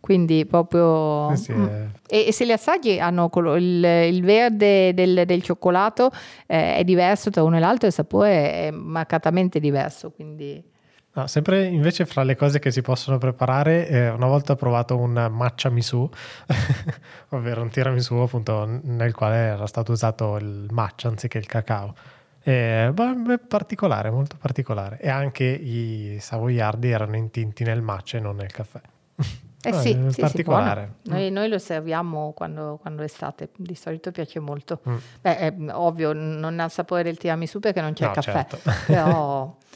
Quindi 0.00 0.46
proprio... 0.46 1.30
Eh 1.32 1.36
sì, 1.36 1.52
mm. 1.52 1.66
e, 2.06 2.26
e, 2.28 2.32
se 2.32 2.44
li 2.44 2.52
assaggi 2.52 3.00
hanno 3.00 3.28
il, 3.56 3.84
il 3.84 4.22
verde 4.22 4.94
del, 4.94 5.24
del 5.26 5.42
cioccolato 5.42 6.12
eh, 6.46 6.76
è 6.76 6.84
diverso 6.84 7.30
tra 7.30 7.42
uno 7.42 7.56
e 7.56 7.60
l'altro, 7.60 7.88
il 7.88 7.92
sapore 7.92 8.52
è 8.52 8.70
marcatamente 8.70 9.58
diverso. 9.58 10.10
Quindi... 10.10 10.76
No, 11.10 11.26
sempre 11.26 11.64
invece 11.64 12.06
fra 12.06 12.22
le 12.22 12.36
cose 12.36 12.58
che 12.58 12.70
si 12.70 12.80
possono 12.80 13.18
preparare, 13.18 13.88
eh, 13.88 14.10
una 14.10 14.26
volta 14.26 14.52
ho 14.52 14.56
provato 14.56 14.96
un 14.96 15.28
matcha 15.32 15.68
misu, 15.68 16.08
ovvero 17.30 17.62
un 17.62 17.70
tiramisù 17.70 18.14
appunto 18.14 18.80
nel 18.82 19.14
quale 19.14 19.36
era 19.36 19.66
stato 19.66 19.92
usato 19.92 20.36
il 20.36 20.68
matcha 20.70 21.08
anziché 21.08 21.38
il 21.38 21.46
cacao. 21.46 21.94
E, 22.40 22.90
beh, 22.92 23.38
particolare, 23.46 24.10
molto 24.10 24.36
particolare. 24.38 24.98
E 25.00 25.08
anche 25.08 25.44
i 25.44 26.18
savoiardi 26.20 26.90
erano 26.90 27.16
intinti 27.16 27.64
nel 27.64 27.82
matcha 27.82 28.18
e 28.18 28.20
non 28.20 28.36
nel 28.36 28.52
caffè. 28.52 28.80
Eh 29.60 29.72
sì, 29.72 29.90
eh, 29.90 30.12
sì, 30.12 30.20
particolare. 30.20 30.94
Sì, 31.02 31.10
noi, 31.10 31.30
noi, 31.32 31.48
lo 31.48 31.58
serviamo 31.58 32.30
quando, 32.30 32.78
quando, 32.80 33.02
è 33.02 33.06
estate, 33.06 33.48
di 33.56 33.74
solito 33.74 34.12
piace 34.12 34.38
molto. 34.38 34.80
Mm. 34.88 34.96
Beh, 35.20 35.36
è 35.36 35.54
ovvio, 35.72 36.12
non 36.12 36.60
ha 36.60 36.64
il 36.66 36.70
sapore 36.70 37.02
del 37.02 37.18
tiramisù 37.18 37.58
perché 37.58 37.80
non 37.80 37.92
c'è 37.92 38.04
no, 38.04 38.10
il 38.10 38.14
caffè, 38.14 38.46
certo. 38.48 38.60
però 38.86 39.56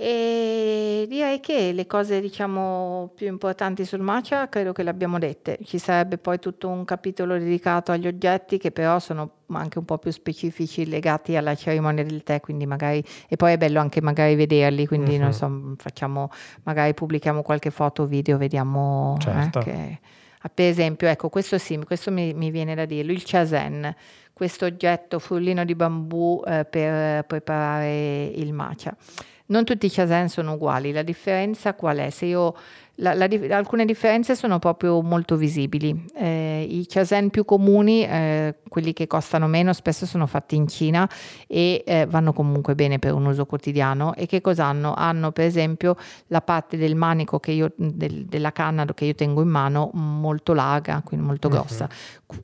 E 0.00 1.06
direi 1.08 1.40
che 1.40 1.72
le 1.72 1.84
cose 1.88 2.20
diciamo 2.20 3.10
più 3.16 3.26
importanti 3.26 3.84
sul 3.84 3.98
matcha 3.98 4.48
credo 4.48 4.70
che 4.70 4.84
le 4.84 4.90
abbiamo 4.90 5.18
dette. 5.18 5.58
Ci 5.64 5.78
sarebbe 5.78 6.18
poi 6.18 6.38
tutto 6.38 6.68
un 6.68 6.84
capitolo 6.84 7.36
dedicato 7.36 7.90
agli 7.90 8.06
oggetti 8.06 8.58
che 8.58 8.70
però 8.70 9.00
sono 9.00 9.28
anche 9.48 9.80
un 9.80 9.84
po' 9.84 9.98
più 9.98 10.12
specifici 10.12 10.86
legati 10.86 11.34
alla 11.34 11.56
cerimonia 11.56 12.04
del 12.04 12.22
tè, 12.22 12.38
quindi 12.38 12.64
magari 12.64 13.02
e 13.28 13.34
poi 13.34 13.54
è 13.54 13.56
bello 13.56 13.80
anche 13.80 14.00
magari 14.00 14.36
vederli, 14.36 14.86
quindi 14.86 15.16
uh-huh. 15.16 15.20
non 15.20 15.32
so, 15.32 15.74
facciamo 15.78 16.30
magari 16.62 16.94
pubblichiamo 16.94 17.42
qualche 17.42 17.70
foto 17.70 18.02
o 18.02 18.06
video, 18.06 18.38
vediamo 18.38 19.16
certo. 19.18 19.58
eh, 19.58 19.62
che, 19.64 19.98
per 20.54 20.66
esempio, 20.66 21.08
ecco, 21.08 21.28
questo 21.28 21.58
sì, 21.58 21.76
questo 21.84 22.12
mi, 22.12 22.34
mi 22.34 22.52
viene 22.52 22.76
da 22.76 22.84
dirlo, 22.84 23.10
il 23.10 23.22
chasen, 23.24 23.92
questo 24.32 24.64
oggetto 24.64 25.18
frullino 25.18 25.64
di 25.64 25.74
bambù 25.74 26.40
eh, 26.46 26.64
per 26.64 27.24
preparare 27.24 28.26
il 28.26 28.52
matcha. 28.52 28.96
Non 29.50 29.64
tutti 29.64 29.86
i 29.86 29.90
chasen 29.90 30.28
sono 30.28 30.52
uguali, 30.54 30.92
la 30.92 31.02
differenza 31.02 31.72
qual 31.74 31.96
è? 31.98 32.10
Se 32.10 32.26
io 32.26 32.54
la, 33.00 33.14
la, 33.14 33.28
alcune 33.50 33.84
differenze 33.84 34.34
sono 34.34 34.58
proprio 34.58 35.00
molto 35.02 35.36
visibili. 35.36 36.04
Eh, 36.14 36.66
I 36.68 36.86
chasen 36.88 37.30
più 37.30 37.44
comuni, 37.44 38.04
eh, 38.04 38.56
quelli 38.68 38.92
che 38.92 39.06
costano 39.06 39.46
meno, 39.46 39.72
spesso 39.72 40.06
sono 40.06 40.26
fatti 40.26 40.56
in 40.56 40.66
Cina 40.66 41.08
e 41.46 41.82
eh, 41.86 42.06
vanno 42.06 42.32
comunque 42.32 42.74
bene 42.74 42.98
per 42.98 43.14
un 43.14 43.26
uso 43.26 43.46
quotidiano. 43.46 44.14
E 44.14 44.26
che 44.26 44.40
cosa 44.40 44.64
hanno? 44.64 44.94
Hanno 44.94 45.30
per 45.32 45.44
esempio 45.44 45.96
la 46.28 46.40
parte 46.40 46.76
del 46.76 46.96
manico 46.96 47.40
io, 47.46 47.72
del, 47.76 48.26
della 48.26 48.52
canna 48.52 48.84
che 48.84 49.04
io 49.04 49.14
tengo 49.14 49.42
in 49.42 49.48
mano 49.48 49.90
molto 49.94 50.52
larga, 50.52 51.02
quindi 51.04 51.24
molto 51.24 51.48
grossa. 51.48 51.88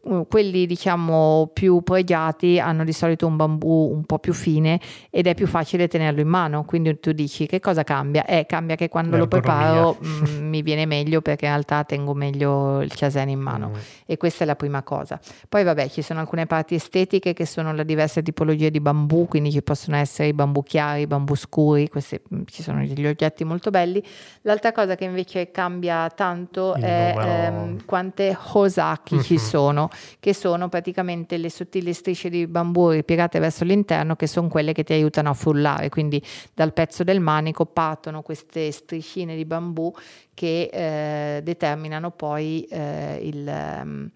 Uh-huh. 0.03 0.27
Quelli 0.29 0.67
diciamo 0.67 1.51
più 1.53 1.83
pregiati 1.83 2.59
hanno 2.61 2.85
di 2.85 2.93
solito 2.93 3.27
un 3.27 3.37
bambù 3.37 3.91
un 3.93 4.05
po' 4.05 4.19
più 4.19 4.33
fine 4.33 4.81
ed 5.11 5.27
è 5.27 5.35
più 5.35 5.47
facile 5.47 5.89
tenerlo 5.89 6.21
in 6.21 6.29
mano. 6.29 6.65
Quindi 6.65 7.01
tu 7.01 7.13
dici 7.13 7.47
che 7.47 7.59
cosa 7.61 7.83
cambia? 7.83 8.25
Eh, 8.25 8.47
cambia 8.47 8.77
che 8.77 8.89
quando 8.89 9.17
lo 9.17 9.27
preparo... 9.27 9.99
Mh, 10.05 10.44
mi 10.45 10.63
viene 10.63 10.87
meglio 10.87 11.21
perché 11.21 11.47
in 11.47 11.53
realtà 11.53 11.85
tengo 11.85 12.15
meglio 12.15 12.81
il 12.83 12.93
chasen 12.95 13.29
in 13.29 13.41
mano 13.41 13.69
mm. 13.69 13.75
e 14.07 14.17
questa 14.17 14.45
è 14.45 14.47
la 14.47 14.57
prima 14.57 14.83
cosa. 14.83 15.21
Poi 15.49 15.65
vabbè 15.65 15.89
ci 15.89 16.03
sono 16.03 16.21
alcune 16.21 16.47
parti 16.47 16.75
estetiche 16.75 17.33
che 17.33 17.47
sono 17.47 17.75
la 17.75 17.83
diversa 17.83 18.21
tipologia 18.21 18.69
di 18.69 18.81
bambù, 18.81 19.27
quindi 19.29 19.51
ci 19.51 19.63
possono 19.63 19.97
essere 19.97 20.29
i 20.29 20.33
bambù 20.33 20.63
chiari, 20.63 21.03
i 21.03 21.07
bambù 21.07 21.35
scuri, 21.35 21.89
questi, 21.89 22.21
mm, 22.35 22.43
ci 22.47 22.63
sono 22.63 22.87
degli 22.87 23.07
oggetti 23.07 23.45
molto 23.45 23.71
belli. 23.71 24.03
L'altra 24.43 24.73
cosa 24.73 24.95
che 24.95 25.05
invece 25.05 25.51
cambia 25.51 26.09
tanto 26.11 26.75
il 26.77 26.83
è 26.85 27.15
ehm, 27.17 27.85
quante 27.85 28.37
hosaki 28.53 29.15
mm-hmm. 29.15 29.25
ci 29.25 29.39
sono, 29.39 29.89
che 30.21 30.35
sono 30.35 30.69
praticamente 30.69 31.37
le 31.37 31.51
sottili 31.51 31.93
strisce 31.93 32.29
di 32.29 32.47
bambù 32.47 32.91
ripiegate 32.91 33.39
verso 33.39 33.65
l'interno 33.65 34.17
che 34.17 34.27
sono 34.27 34.49
quelle 34.49 34.73
che 34.73 34.85
ti 34.85 34.93
aiutano 34.93 35.31
a 35.31 35.35
frullare, 35.35 35.89
quindi 35.89 36.23
dal 36.53 36.73
pezzo 36.73 37.05
del 37.05 37.21
manico 37.21 37.67
partono 37.67 38.23
queste 38.23 38.71
striscine 38.71 39.37
di 39.37 39.45
bambù 39.45 39.93
che 40.35 40.69
eh, 40.73 41.43
determinano 41.43 42.11
poi 42.11 42.63
eh, 42.65 43.19
il, 43.23 43.81
um, 43.83 44.11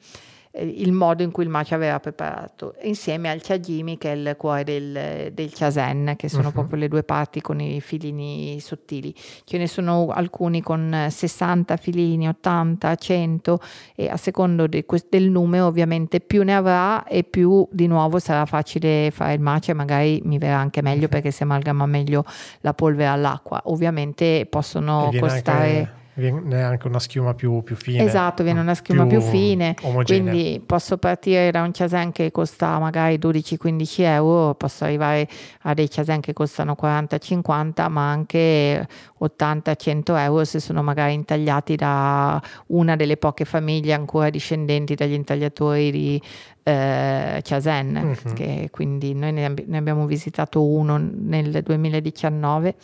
eh, 0.51 0.65
il 0.65 0.93
modo 0.93 1.23
in 1.23 1.31
cui 1.31 1.45
il 1.45 1.49
matcha 1.49 1.77
verrà 1.77 2.01
preparato, 2.01 2.75
insieme 2.83 3.31
al 3.31 3.41
chagimi 3.41 3.99
che 3.99 4.13
è 4.13 4.17
il 4.17 4.35
cuore 4.37 4.65
del, 4.65 5.31
del 5.33 5.51
chasen, 5.53 6.15
che 6.17 6.29
sono 6.29 6.49
uh-huh. 6.49 6.53
proprio 6.53 6.81
le 6.81 6.89
due 6.89 7.03
parti 7.03 7.41
con 7.41 7.61
i 7.61 7.81
filini 7.81 8.59
sottili. 8.61 9.15
Ce 9.45 9.59
ne 9.59 9.67
sono 9.67 10.09
alcuni 10.09 10.63
con 10.63 11.07
60 11.09 11.77
filini, 11.77 12.29
80, 12.29 12.95
100 12.95 13.61
e 13.95 14.09
a 14.09 14.17
secondo 14.17 14.67
de, 14.67 14.85
del 15.09 15.31
numero 15.31 15.67
ovviamente 15.67 16.21
più 16.21 16.43
ne 16.43 16.57
avrà 16.57 17.05
e 17.05 17.25
più 17.25 17.67
di 17.71 17.87
nuovo 17.87 18.19
sarà 18.19 18.45
facile 18.47 19.11
fare 19.13 19.35
il 19.35 19.41
matcha 19.41 19.73
e 19.73 19.75
magari 19.75 20.21
mi 20.25 20.39
verrà 20.39 20.59
anche 20.59 20.83
meglio 20.83 21.09
perché 21.09 21.31
si 21.31 21.43
amalgama 21.43 21.87
meglio 21.87 22.25
la 22.61 22.75
polvere 22.75 23.11
all'acqua. 23.11 23.61
Ovviamente 23.67 24.47
possono 24.49 25.11
costare... 25.19 25.79
Anche 25.79 26.07
viene 26.19 26.63
anche 26.63 26.89
una 26.89 26.99
schiuma 26.99 27.35
più, 27.35 27.63
più 27.63 27.77
fine. 27.77 28.03
Esatto, 28.03 28.43
viene 28.43 28.61
una 28.61 28.75
schiuma 28.75 29.07
più, 29.07 29.19
più 29.19 29.29
fine, 29.29 29.77
omogenea. 29.83 30.33
quindi 30.33 30.61
posso 30.61 30.99
partire 30.99 31.51
da 31.53 31.63
un 31.63 31.71
chasen 31.73 32.11
che 32.11 32.33
costa 32.33 32.79
magari 32.79 33.19
12-15 33.19 34.03
euro, 34.03 34.55
posso 34.55 34.85
arrivare 34.85 35.29
a 35.63 35.75
dei 35.75 35.89
chasen 35.89 36.21
che 36.21 36.33
costano 36.33 36.77
40-50, 36.81 37.89
ma 37.89 38.11
anche 38.11 38.87
80-100 39.21 40.19
euro 40.19 40.45
se 40.45 40.59
sono 40.59 40.83
magari 40.83 41.15
intagliati 41.15 41.77
da 41.77 42.43
una 42.67 42.97
delle 42.97 43.17
poche 43.17 43.45
famiglie 43.45 43.93
ancora 43.93 44.29
discendenti 44.29 44.95
dagli 44.97 45.13
intagliatori 45.13 45.91
di 45.91 46.23
eh, 46.65 47.41
Chasen, 47.43 48.17
che 48.35 48.69
quindi 48.71 49.15
noi 49.15 49.33
ne, 49.33 49.55
ne 49.67 49.77
abbiamo 49.77 50.05
visitato 50.05 50.65
uno 50.65 50.99
nel 50.99 51.63
2019 51.63 52.75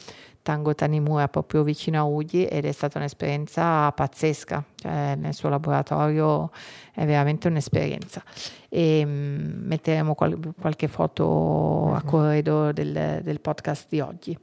Tango 0.45 0.75
Tanimura 0.75 1.27
proprio 1.29 1.63
vicino 1.63 1.99
a 1.99 2.05
Ughi 2.05 2.45
ed 2.45 2.67
è 2.67 2.73
stata 2.73 2.99
un'esperienza 2.99 3.91
pazzesca, 3.93 4.63
cioè 4.75 5.15
nel 5.17 5.33
suo 5.33 5.49
laboratorio 5.49 6.51
è 6.93 7.07
veramente 7.07 7.49
un'esperienza. 7.49 8.23
E 8.69 9.03
um, 9.05 9.63
metteremo 9.65 10.15
qual- 10.15 10.39
qualche 10.61 10.87
foto 10.87 11.95
a 11.95 12.03
corredo 12.03 12.73
del, 12.73 13.21
del 13.23 13.41
podcast 13.41 13.87
di 13.89 14.01
oggi. 14.01 14.39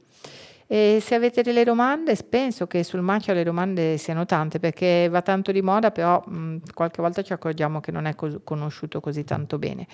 E 0.72 1.00
se 1.02 1.14
avete 1.14 1.42
delle 1.42 1.64
domande, 1.64 2.16
penso 2.26 2.66
che 2.66 2.82
sul 2.82 3.02
matcha 3.02 3.34
le 3.34 3.44
domande 3.44 3.98
siano 3.98 4.24
tante 4.24 4.58
perché 4.58 5.06
va 5.10 5.20
tanto 5.20 5.52
di 5.52 5.60
moda, 5.60 5.90
però 5.90 6.24
mh, 6.26 6.72
qualche 6.72 7.02
volta 7.02 7.20
ci 7.20 7.34
accorgiamo 7.34 7.80
che 7.80 7.90
non 7.90 8.06
è 8.06 8.14
cos- 8.14 8.38
conosciuto 8.42 8.98
così 8.98 9.22
tanto 9.22 9.58
bene. 9.58 9.86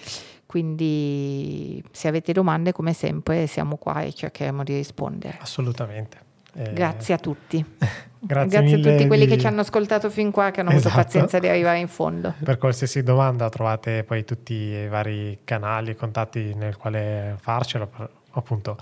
Quindi 0.47 1.83
se 1.91 2.07
avete 2.07 2.33
domande, 2.33 2.71
come 2.71 2.93
sempre, 2.93 3.49
siamo 3.49 3.75
qua 3.75 4.03
e 4.03 4.13
cercheremo 4.13 4.63
di 4.63 4.77
rispondere. 4.77 5.39
Assolutamente. 5.41 6.19
Eh... 6.55 6.73
Grazie 6.75 7.15
a 7.15 7.19
tutti. 7.19 7.57
Grazie, 8.21 8.61
Grazie 8.61 8.77
a 8.77 8.81
tutti 8.81 9.07
quelli 9.09 9.25
di... 9.27 9.33
che 9.33 9.39
ci 9.39 9.49
hanno 9.49 9.63
ascoltato 9.63 10.09
fin 10.11 10.31
qua, 10.31 10.53
che 10.53 10.61
hanno 10.61 10.71
esatto. 10.71 10.91
avuto 10.91 11.03
pazienza 11.03 11.41
di 11.41 11.49
arrivare 11.49 11.81
in 11.81 11.89
fondo. 11.89 12.35
Per 12.41 12.57
qualsiasi 12.57 13.03
domanda 13.03 13.49
trovate 13.49 14.05
poi 14.05 14.25
tutti 14.25 14.55
i 14.55 14.87
vari 14.87 15.41
canali, 15.43 15.97
contatti 15.97 16.55
nel 16.55 16.77
quale 16.77 17.35
farcelo, 17.41 17.91
appunto 18.31 18.77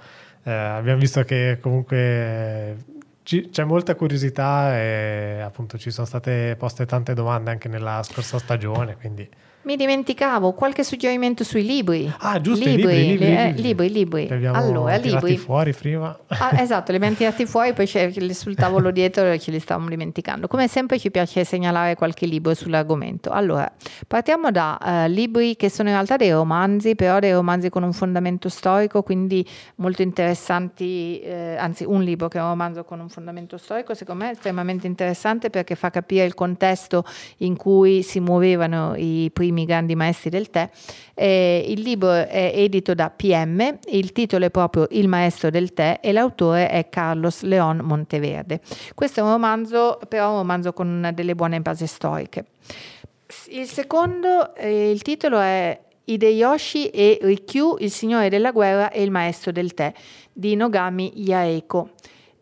eh, 0.47 0.53
abbiamo 0.53 1.01
visto 1.01 1.25
che 1.25 1.59
comunque 1.61 2.77
ci, 3.25 3.49
c'è 3.51 3.65
molta 3.65 3.97
curiosità 3.97 4.79
e 4.79 5.41
appunto 5.41 5.77
ci 5.77 5.91
sono 5.91 6.07
state 6.07 6.55
poste 6.57 6.87
tante 6.87 7.15
domande 7.15 7.51
anche 7.51 7.67
nella 7.67 8.01
scorsa 8.05 8.39
stagione, 8.39 8.95
quindi 8.95 9.29
mi 9.67 9.75
dimenticavo 9.75 10.53
qualche 10.53 10.85
suggerimento 10.85 11.43
sui 11.43 11.67
libri. 11.67 12.11
Ah, 12.19 12.41
giusto, 12.41 12.65
libri, 12.65 12.97
libri, 12.97 13.09
libri, 13.09 13.37
eh, 13.37 13.53
libri, 13.57 13.91
libri. 13.91 14.27
Li 14.29 14.35
abbiamo 14.35 14.57
allora, 14.57 14.97
tirati 15.01 15.27
libri. 15.27 15.37
fuori 15.39 15.75
prima. 15.75 16.17
Ah, 16.29 16.61
esatto, 16.61 16.93
li 16.93 16.99
abbiamo 16.99 17.17
tirati 17.17 17.47
fuori, 17.47 17.73
poi 17.73 17.87
sul 18.33 18.55
tavolo 18.55 18.93
dietro 18.93 19.37
ce 19.37 19.51
li 19.51 19.59
stavamo 19.59 19.89
dimenticando. 19.89 20.47
Come 20.47 20.69
sempre 20.69 21.01
ci 21.01 21.11
piace 21.11 21.43
segnalare 21.43 21.97
qualche 21.97 22.27
libro 22.27 22.55
sull'argomento. 22.55 23.31
Allora, 23.31 23.71
partiamo 24.07 24.53
da 24.53 24.79
uh, 24.81 25.11
libri 25.11 25.57
che 25.57 25.69
sono 25.69 25.89
in 25.89 25.97
realtà 25.97 26.17
dei 26.17 26.31
romanzi, 26.31 26.95
però 26.95 27.19
dei 27.19 27.33
romanzi 27.33 27.69
con 27.69 27.83
un 27.83 27.93
fondamento 27.93 28.49
storico, 28.49 29.03
quindi 29.03 29.45
molto 29.77 30.03
interessanti, 30.03 31.19
eh, 31.19 31.57
anzi 31.57 31.83
un 31.85 32.05
libro 32.05 32.29
che 32.29 32.39
è 32.39 32.41
un 32.41 32.51
romanzo 32.51 32.85
con 32.85 33.01
un 33.01 33.09
fondamento 33.09 33.59
storico, 33.59 33.95
secondo 33.95 34.23
me 34.23 34.31
è 34.31 34.33
estremamente 34.35 34.87
interessante 34.87 35.51
perché 35.51 35.75
fa 35.75 35.91
capire 35.91 36.25
il 36.25 36.35
contesto 36.35 37.05
in 37.39 37.57
cui 37.57 38.05
si 38.05 38.21
muovevano 38.21 38.95
i 38.95 39.29
primi 39.33 39.55
primi 39.57 39.65
grandi 39.65 39.95
maestri 39.95 40.29
del 40.29 40.51
tè. 40.51 40.69
Eh, 41.15 41.65
il 41.69 41.81
libro 41.81 42.13
è 42.13 42.53
edito 42.55 42.95
da 42.95 43.09
PM, 43.09 43.79
il 43.87 44.13
titolo 44.13 44.45
è 44.45 44.51
proprio 44.51 44.87
Il 44.91 45.09
maestro 45.09 45.49
del 45.49 45.73
tè 45.73 45.99
e 46.03 46.13
l'autore 46.13 46.69
è 46.69 46.89
Carlos 46.91 47.41
León 47.41 47.79
Monteverde. 47.83 48.61
Questo 48.95 49.21
è 49.21 49.23
un 49.23 49.31
romanzo, 49.31 49.99
però 50.09 50.33
un 50.33 50.39
romanzo 50.39 50.75
con 50.75 51.11
delle 51.15 51.35
buone 51.35 51.61
basi 51.61 51.87
storiche. 51.87 52.45
Il 53.49 53.67
secondo, 53.67 54.55
eh, 54.55 54.91
il 54.91 55.03
titolo 55.03 55.39
è 55.39 55.81
Hideyoshi 56.05 56.91
e 56.91 57.19
Rikyu, 57.23 57.77
il 57.81 57.91
signore 57.91 58.29
della 58.29 58.53
guerra 58.53 58.91
e 58.91 59.03
il 59.03 59.11
maestro 59.11 59.51
del 59.51 59.73
tè, 59.73 59.93
di 60.33 60.55
Nogami 60.55 61.13
Yaeko. 61.17 61.91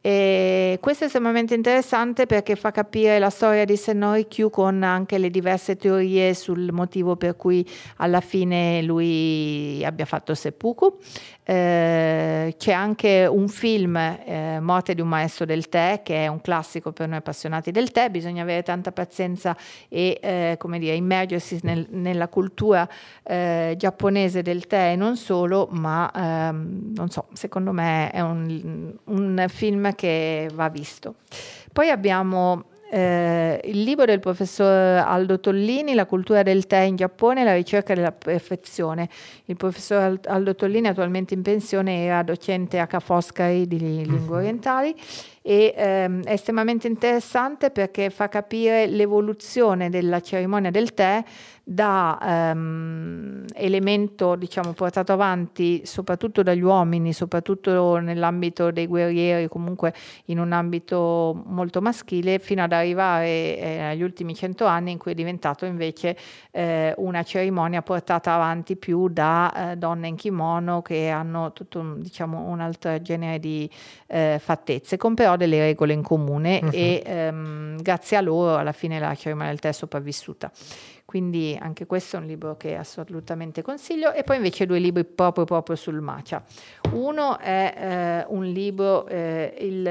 E 0.06 0.76
questo 0.82 1.04
è 1.04 1.06
estremamente 1.06 1.54
interessante 1.54 2.26
perché 2.26 2.56
fa 2.56 2.70
capire 2.72 3.18
la 3.18 3.30
storia 3.30 3.64
di 3.64 3.74
Senori 3.74 4.28
Q 4.28 4.50
con 4.50 4.82
anche 4.82 5.16
le 5.16 5.30
diverse 5.30 5.76
teorie 5.76 6.34
sul 6.34 6.72
motivo 6.72 7.16
per 7.16 7.36
cui 7.36 7.66
alla 7.96 8.20
fine 8.20 8.82
lui 8.82 9.82
abbia 9.82 10.04
fatto 10.04 10.34
seppuku 10.34 10.98
eh, 11.44 12.54
c'è 12.56 12.72
anche 12.72 13.26
un 13.30 13.48
film, 13.48 13.96
eh, 13.96 14.58
Morte 14.60 14.94
di 14.94 15.00
un 15.00 15.08
maestro 15.08 15.44
del 15.44 15.68
tè, 15.68 16.00
che 16.02 16.24
è 16.24 16.26
un 16.26 16.40
classico 16.40 16.92
per 16.92 17.08
noi 17.08 17.18
appassionati 17.18 17.70
del 17.70 17.90
tè, 17.90 18.08
bisogna 18.08 18.42
avere 18.42 18.62
tanta 18.62 18.92
pazienza 18.92 19.56
e 19.88 20.18
eh, 20.22 20.56
come 20.58 20.78
dire, 20.78 20.94
immergersi 20.94 21.60
nel, 21.62 21.86
nella 21.90 22.28
cultura 22.28 22.88
eh, 23.22 23.74
giapponese 23.76 24.42
del 24.42 24.66
tè 24.66 24.92
e 24.92 24.96
non 24.96 25.16
solo, 25.16 25.68
ma 25.70 26.10
ehm, 26.14 26.92
non 26.94 27.10
so, 27.10 27.26
secondo 27.34 27.72
me 27.72 28.10
è 28.10 28.20
un, 28.20 28.94
un 29.04 29.44
film 29.48 29.94
che 29.94 30.48
va 30.54 30.68
visto. 30.70 31.16
Poi 31.72 31.90
abbiamo 31.90 32.64
eh, 32.94 33.60
il 33.64 33.82
libro 33.82 34.04
del 34.04 34.20
professor 34.20 35.02
Aldo 35.04 35.40
Tollini, 35.40 35.94
La 35.94 36.06
cultura 36.06 36.44
del 36.44 36.64
tè 36.68 36.78
in 36.78 36.94
Giappone 36.94 37.40
e 37.40 37.44
la 37.44 37.54
ricerca 37.54 37.92
della 37.92 38.12
perfezione. 38.12 39.08
Il 39.46 39.56
professor 39.56 40.20
Aldo 40.26 40.54
Tollini, 40.54 40.86
attualmente 40.86 41.34
in 41.34 41.42
pensione, 41.42 42.04
era 42.04 42.22
docente 42.22 42.78
a 42.78 42.86
Ca' 42.86 43.00
Foscari 43.00 43.66
di 43.66 43.80
lingue 43.80 44.18
mhm. 44.18 44.30
orientali 44.30 44.94
e 45.46 45.74
ehm, 45.76 46.22
è 46.22 46.32
estremamente 46.32 46.86
interessante 46.86 47.70
perché 47.70 48.08
fa 48.08 48.30
capire 48.30 48.86
l'evoluzione 48.86 49.90
della 49.90 50.22
cerimonia 50.22 50.70
del 50.70 50.94
tè 50.94 51.22
da 51.66 52.18
ehm, 52.22 53.44
elemento 53.54 54.36
diciamo, 54.36 54.72
portato 54.72 55.12
avanti 55.12 55.84
soprattutto 55.84 56.42
dagli 56.42 56.62
uomini, 56.62 57.12
soprattutto 57.12 57.96
nell'ambito 57.98 58.70
dei 58.70 58.86
guerrieri, 58.86 59.48
comunque 59.48 59.94
in 60.26 60.38
un 60.38 60.52
ambito 60.52 61.42
molto 61.46 61.80
maschile, 61.80 62.38
fino 62.38 62.62
ad 62.62 62.72
arrivare 62.72 63.58
eh, 63.58 63.78
agli 63.80 64.02
ultimi 64.02 64.34
cento 64.34 64.64
anni 64.66 64.92
in 64.92 64.98
cui 64.98 65.12
è 65.12 65.14
diventato 65.14 65.66
invece 65.66 66.16
eh, 66.50 66.94
una 66.98 67.22
cerimonia 67.22 67.82
portata 67.82 68.32
avanti 68.32 68.76
più 68.76 69.08
da 69.08 69.72
eh, 69.72 69.76
donne 69.76 70.08
in 70.08 70.16
kimono 70.16 70.82
che 70.82 71.08
hanno 71.08 71.52
tutto 71.52 71.96
diciamo, 71.96 72.46
un 72.48 72.60
altro 72.60 73.00
genere 73.00 73.38
di 73.38 73.68
eh, 74.06 74.38
fattezze, 74.38 74.96
con 74.98 75.14
però 75.14 75.33
delle 75.36 75.58
regole 75.58 75.92
in 75.92 76.02
comune 76.02 76.60
uh-huh. 76.62 76.70
e 76.72 77.02
ehm, 77.04 77.82
grazie 77.82 78.16
a 78.16 78.20
loro 78.20 78.56
alla 78.56 78.72
fine 78.72 78.98
la 78.98 79.14
cerimonia 79.14 79.50
del 79.50 79.60
tè 79.60 79.68
è 79.68 79.72
sopravvissuta. 79.72 80.50
Quindi 81.14 81.56
anche 81.60 81.86
questo 81.86 82.16
è 82.16 82.18
un 82.18 82.26
libro 82.26 82.56
che 82.56 82.74
assolutamente 82.74 83.62
consiglio. 83.62 84.12
E 84.12 84.24
poi 84.24 84.34
invece 84.34 84.66
due 84.66 84.80
libri 84.80 85.04
proprio, 85.04 85.44
proprio 85.44 85.76
sul 85.76 86.00
matcha. 86.00 86.42
Uno 86.90 87.38
è 87.38 87.74
eh, 87.76 88.26
un 88.34 88.44
libro, 88.46 89.06
eh, 89.06 89.54
il, 89.60 89.86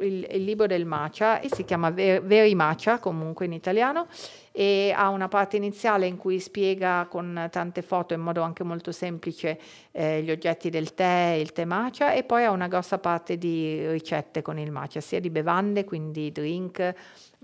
il, 0.00 0.28
il, 0.30 0.44
libro 0.44 0.66
del 0.66 0.84
matcha, 0.84 1.40
e 1.40 1.48
si 1.50 1.64
chiama 1.64 1.88
Ver, 1.88 2.22
Veri 2.22 2.54
Matcha, 2.54 2.98
comunque 2.98 3.46
in 3.46 3.54
italiano, 3.54 4.06
e 4.52 4.92
ha 4.94 5.08
una 5.08 5.28
parte 5.28 5.56
iniziale 5.56 6.06
in 6.06 6.18
cui 6.18 6.38
spiega 6.38 7.06
con 7.10 7.48
tante 7.50 7.80
foto 7.80 8.12
in 8.14 8.20
modo 8.20 8.42
anche 8.42 8.62
molto 8.62 8.92
semplice 8.92 9.58
eh, 9.92 10.22
gli 10.22 10.30
oggetti 10.30 10.70
del 10.70 10.94
tè, 10.94 11.36
il 11.40 11.52
tè 11.52 11.64
matcha 11.64 12.12
e 12.12 12.22
poi 12.22 12.44
ha 12.44 12.50
una 12.50 12.68
grossa 12.68 12.98
parte 12.98 13.36
di 13.36 13.84
ricette 13.88 14.42
con 14.42 14.58
il 14.58 14.70
matcha, 14.70 15.00
sia 15.00 15.18
di 15.18 15.30
bevande, 15.30 15.84
quindi 15.84 16.30
drink, 16.30 16.94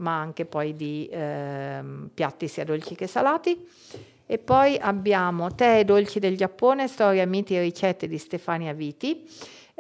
ma 0.01 0.19
anche 0.21 0.45
poi 0.45 0.75
di 0.77 1.07
eh, 1.07 1.81
piatti 2.13 2.49
sia 2.49 2.65
dolci 2.65 2.95
che 2.95 3.07
salati. 3.07 3.67
E 4.27 4.39
poi 4.39 4.77
abbiamo 4.79 5.53
Tè 5.53 5.79
e 5.79 5.85
dolci 5.85 6.21
del 6.21 6.37
Giappone, 6.37 6.87
storia, 6.87 7.27
miti 7.27 7.57
e 7.57 7.61
ricette 7.61 8.07
di 8.07 8.19
Stefania 8.19 8.73
Viti 8.73 9.27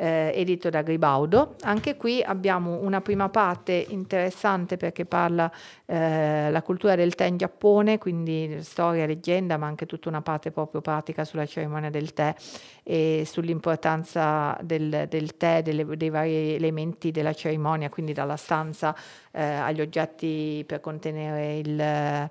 eh, 0.00 0.32
edito 0.34 0.70
da 0.70 0.80
Gribaudo. 0.80 1.56
Anche 1.60 1.96
qui 1.96 2.22
abbiamo 2.22 2.80
una 2.80 3.02
prima 3.02 3.28
parte 3.28 3.84
interessante 3.90 4.78
perché 4.78 5.04
parla 5.04 5.52
eh, 5.84 6.50
la 6.50 6.62
cultura 6.62 6.94
del 6.94 7.14
tè 7.14 7.26
in 7.26 7.36
Giappone, 7.36 7.98
quindi 7.98 8.62
storia, 8.62 9.04
leggenda, 9.04 9.58
ma 9.58 9.66
anche 9.66 9.84
tutta 9.84 10.08
una 10.08 10.22
parte 10.22 10.50
proprio 10.52 10.80
pratica 10.80 11.24
sulla 11.24 11.44
cerimonia 11.44 11.90
del 11.90 12.14
tè 12.14 12.34
e 12.82 13.24
sull'importanza 13.26 14.56
del, 14.62 15.06
del 15.06 15.36
tè, 15.36 15.60
delle, 15.62 15.84
dei 15.84 16.08
vari 16.08 16.54
elementi 16.54 17.10
della 17.10 17.34
cerimonia, 17.34 17.90
quindi 17.90 18.14
dalla 18.14 18.36
stanza 18.36 18.96
eh, 19.32 19.42
agli 19.42 19.82
oggetti 19.82 20.64
per 20.66 20.80
contenere 20.80 21.58
il 21.58 22.30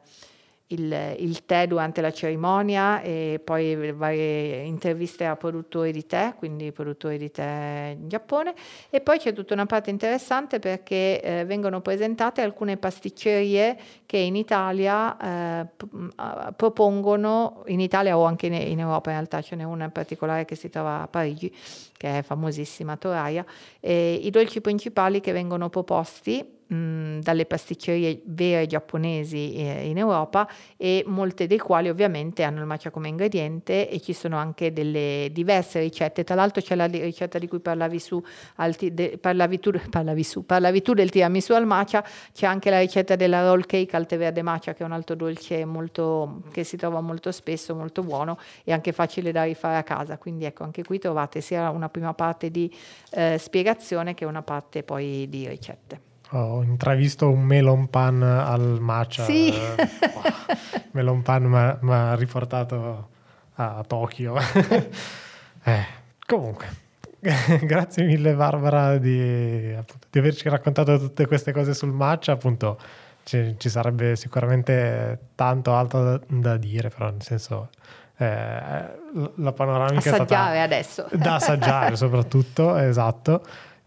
il, 0.71 1.15
il, 1.17 1.45
tè 1.45 1.65
durante 1.65 2.01
la 2.01 2.11
cerimonia 2.11 3.01
e 3.01 3.41
poi 3.43 3.91
varie 3.91 4.61
interviste 4.63 5.25
a 5.25 5.35
produttori 5.35 5.91
di 5.91 6.05
tè, 6.05 6.35
quindi 6.37 6.71
produttori 6.71 7.17
di 7.17 7.31
tè 7.31 7.95
in 7.97 8.07
Giappone. 8.07 8.53
E 8.89 9.01
poi 9.01 9.17
c'è 9.17 9.33
tutta 9.33 9.53
una 9.53 9.65
parte 9.65 9.89
interessante 9.89 10.59
perché 10.59 11.21
eh, 11.21 11.45
vengono 11.45 11.81
presentate 11.81 12.41
alcune 12.41 12.77
pasticcerie 12.77 13.77
che 14.05 14.17
in 14.17 14.35
Italia 14.35 15.61
eh, 15.61 15.67
propongono, 16.55 17.63
in 17.67 17.79
Italia 17.79 18.17
o 18.17 18.25
anche 18.25 18.45
in, 18.47 18.79
Europa 18.79 19.09
in 19.09 19.15
realtà 19.15 19.41
ce 19.41 19.55
n'è 19.55 19.63
una 19.63 19.85
in 19.85 19.91
particolare 19.91 20.45
che 20.45 20.55
si 20.55 20.69
trova 20.69 21.01
a 21.01 21.07
Parigi, 21.07 21.51
che 21.97 22.19
è 22.19 22.21
famosissima, 22.21 22.95
Toraia, 22.95 23.43
i 23.79 24.29
dolci 24.29 24.61
principali 24.61 25.19
che 25.19 25.31
vengono 25.31 25.69
proposti 25.69 26.57
mh, 26.69 27.19
dalle 27.19 27.45
pasticcerie 27.45 28.21
vere 28.25 28.65
giapponesi 28.67 29.55
eh, 29.55 29.87
in 29.87 29.97
Europa 29.97 30.47
e 30.77 31.03
molte 31.05 31.47
dei 31.47 31.57
quali 31.57 31.89
ovviamente 31.89 32.43
hanno 32.43 32.59
il 32.59 32.65
matcha 32.65 32.89
come 32.89 33.07
ingrediente 33.07 33.89
e 33.89 33.99
ci 33.99 34.13
sono 34.13 34.37
anche 34.37 34.71
delle 34.71 35.29
diverse 35.31 35.79
ricette. 35.79 36.23
Tra 36.23 36.35
l'altro 36.35 36.61
c'è 36.61 36.75
la 36.75 36.85
ricetta 36.85 37.39
di 37.39 37.47
cui 37.47 37.59
parlavi, 37.59 37.99
su, 37.99 38.23
alti, 38.55 38.93
de, 38.93 39.17
parlavi, 39.19 39.59
tu, 39.59 39.71
parlavi, 39.89 40.23
su, 40.23 40.45
parlavi 40.45 40.81
tu 40.81 40.93
del 40.93 41.09
tiramisù 41.09 41.53
al 41.53 41.65
matcha, 41.65 42.05
c'è 42.33 42.45
anche 42.45 42.69
la 42.69 42.79
ricetta 42.79 43.15
della 43.15 43.43
roll 43.43 43.65
cake 43.65 43.95
al 43.95 44.05
tè 44.05 44.17
verde 44.17 44.41
matcha 44.41 44.73
che 44.73 44.83
è 44.83 44.85
un 44.85 44.91
altro 44.91 45.15
dolce 45.15 45.65
molto, 45.65 46.43
che 46.51 46.63
si 46.63 46.77
trova 46.77 47.01
molto 47.01 47.31
spesso, 47.31 47.75
molto 47.75 48.03
buono 48.03 48.37
e 48.63 48.71
anche 48.71 48.91
facile 48.91 49.31
da 49.31 49.43
rifare 49.43 49.77
a 49.77 49.83
casa. 49.83 50.17
Quindi 50.17 50.45
ecco, 50.45 50.63
anche 50.63 50.83
qui 50.83 50.99
trovate 50.99 51.41
sia 51.41 51.69
una 51.69 51.89
prima 51.89 52.13
parte 52.13 52.51
di 52.51 52.73
eh, 53.11 53.37
spiegazione 53.37 54.13
che 54.13 54.25
una 54.25 54.43
parte 54.43 54.83
poi 54.83 55.27
di 55.29 55.47
ricette. 55.47 56.08
Ho 56.31 56.61
intravisto 56.61 57.29
un 57.29 57.41
melon 57.41 57.89
pan 57.89 58.21
al 58.21 58.77
matcha. 58.79 59.23
Sì. 59.23 59.51
wow. 59.51 60.23
melon 60.91 61.21
pan 61.23 61.77
mi 61.81 61.91
ha 61.91 62.13
riportato 62.15 63.09
a 63.55 63.83
Tokyo. 63.85 64.35
eh, 65.63 65.85
comunque, 66.25 66.67
grazie 67.61 68.03
mille 68.03 68.33
Barbara 68.33 68.97
di, 68.97 69.73
appunto, 69.75 70.05
di, 70.09 70.19
averci 70.19 70.47
raccontato 70.49 70.99
tutte 70.99 71.25
queste 71.25 71.51
cose 71.51 71.73
sul 71.73 71.91
matcha. 71.91 72.33
Appunto, 72.33 72.79
ci, 73.23 73.55
ci 73.57 73.69
sarebbe 73.69 74.15
sicuramente 74.15 75.29
tanto 75.33 75.73
altro 75.73 76.03
da, 76.03 76.21
da 76.27 76.57
dire, 76.57 76.89
però 76.89 77.09
nel 77.09 77.23
senso... 77.23 77.69
Eh, 78.21 78.27
la 78.27 79.53
panoramica 79.53 80.11
assaggiare 80.11 80.77
è 80.77 80.83
stata 80.83 81.07
adesso 81.07 81.07
da 81.13 81.35
assaggiare 81.35 81.95
soprattutto 81.95 82.75
esatto 82.75 83.41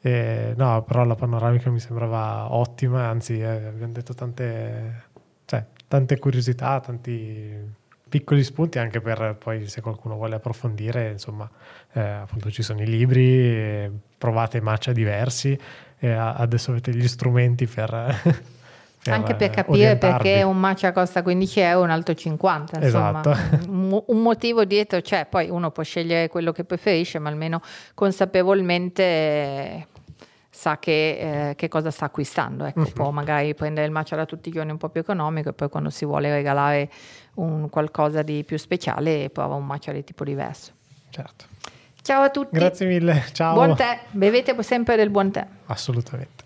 e, 0.05 0.53
no, 0.57 0.83
però 0.83 1.05
la 1.05 1.15
panoramica 1.15 1.71
mi 1.71 1.79
sembrava 1.79 2.53
ottima, 2.53 3.07
anzi 3.07 3.39
eh, 3.39 3.67
abbiamo 3.67 3.93
detto 3.93 4.15
tante, 4.15 5.05
cioè, 5.45 5.65
tante 5.87 6.19
curiosità, 6.19 6.81
tanti 6.81 7.81
piccoli 8.09 8.43
spunti 8.43 8.81
anche 8.81 9.01
per 9.01 9.37
poi 9.39 9.69
se 9.69 9.81
qualcuno 9.81 10.17
vuole 10.17 10.35
approfondire, 10.35 11.11
insomma, 11.13 11.49
eh, 11.93 12.01
appunto 12.01 12.51
ci 12.51 12.63
sono 12.63 12.83
i 12.83 12.87
libri, 12.87 13.89
provate 14.19 14.61
matcha 14.61 14.93
diversi 14.93 15.57
e 15.99 16.11
adesso 16.11 16.73
avete 16.73 16.93
gli 16.95 17.07
strumenti 17.07 17.67
per... 17.67 18.51
Per 19.03 19.13
anche 19.13 19.35
per 19.35 19.51
capire 19.51 19.97
perché 19.97 20.45
un 20.45 20.61
matcha 20.61 20.93
costa 20.93 21.25
15 21.25 21.59
euro 21.59 21.81
e 21.81 21.85
un 21.87 21.91
altro 21.91 22.15
50 22.15 22.85
insomma 22.85 23.21
esatto. 23.21 23.67
un, 23.69 24.01
un, 24.07 24.23
motivo 24.23 24.65
dietro 24.65 25.01
c'è 25.01 25.27
poi 25.29 25.51
uno 25.51 25.73
può 25.73 25.83
scegliere 25.83 26.29
quello 26.29 26.53
che 26.53 26.63
preferisce 26.63 27.19
ma 27.19 27.29
almeno 27.29 27.61
consapevolmente 27.95 29.89
sa 30.55 30.79
che, 30.79 31.49
eh, 31.49 31.55
che, 31.55 31.69
cosa 31.69 31.91
sta 31.91 32.05
acquistando. 32.05 32.67
Ecco, 32.67 32.81
uh-huh. 32.81 32.93
Può 32.93 33.11
magari 33.11 33.55
prendere 33.55 33.87
il 33.87 33.93
matcha 33.93 34.15
da 34.15 34.27
tutti 34.27 34.51
i 34.51 34.53
giorni 34.53 34.71
un 34.71 34.77
po' 34.77 34.91
più 34.91 35.01
economico 35.01 35.49
e 35.49 35.53
poi 35.55 35.71
quando 35.71 35.89
si 35.89 36.05
vuole 36.05 36.31
regalare 36.31 36.91
un 37.35 37.71
qualcosa 37.71 38.23
di 38.23 38.45
più 38.45 38.59
speciale 38.59 39.31
prova 39.31 39.55
un 39.55 39.65
matcha 39.65 39.93
di 39.93 40.05
tipo 40.05 40.25
diverso. 40.25 40.73
Certo. 41.09 41.47
Ciao 42.03 42.23
a 42.23 42.31
tutti. 42.31 42.51
Grazie 42.57 42.87
mille. 42.87 43.25
Ciao. 43.33 43.55
Buon 43.55 43.75
tè. 43.75 44.01
Bevete 44.11 44.61
sempre 44.63 44.97
del 44.97 45.09
buon 45.09 45.31
tè. 45.31 45.47
Assolutamente. 45.67 46.45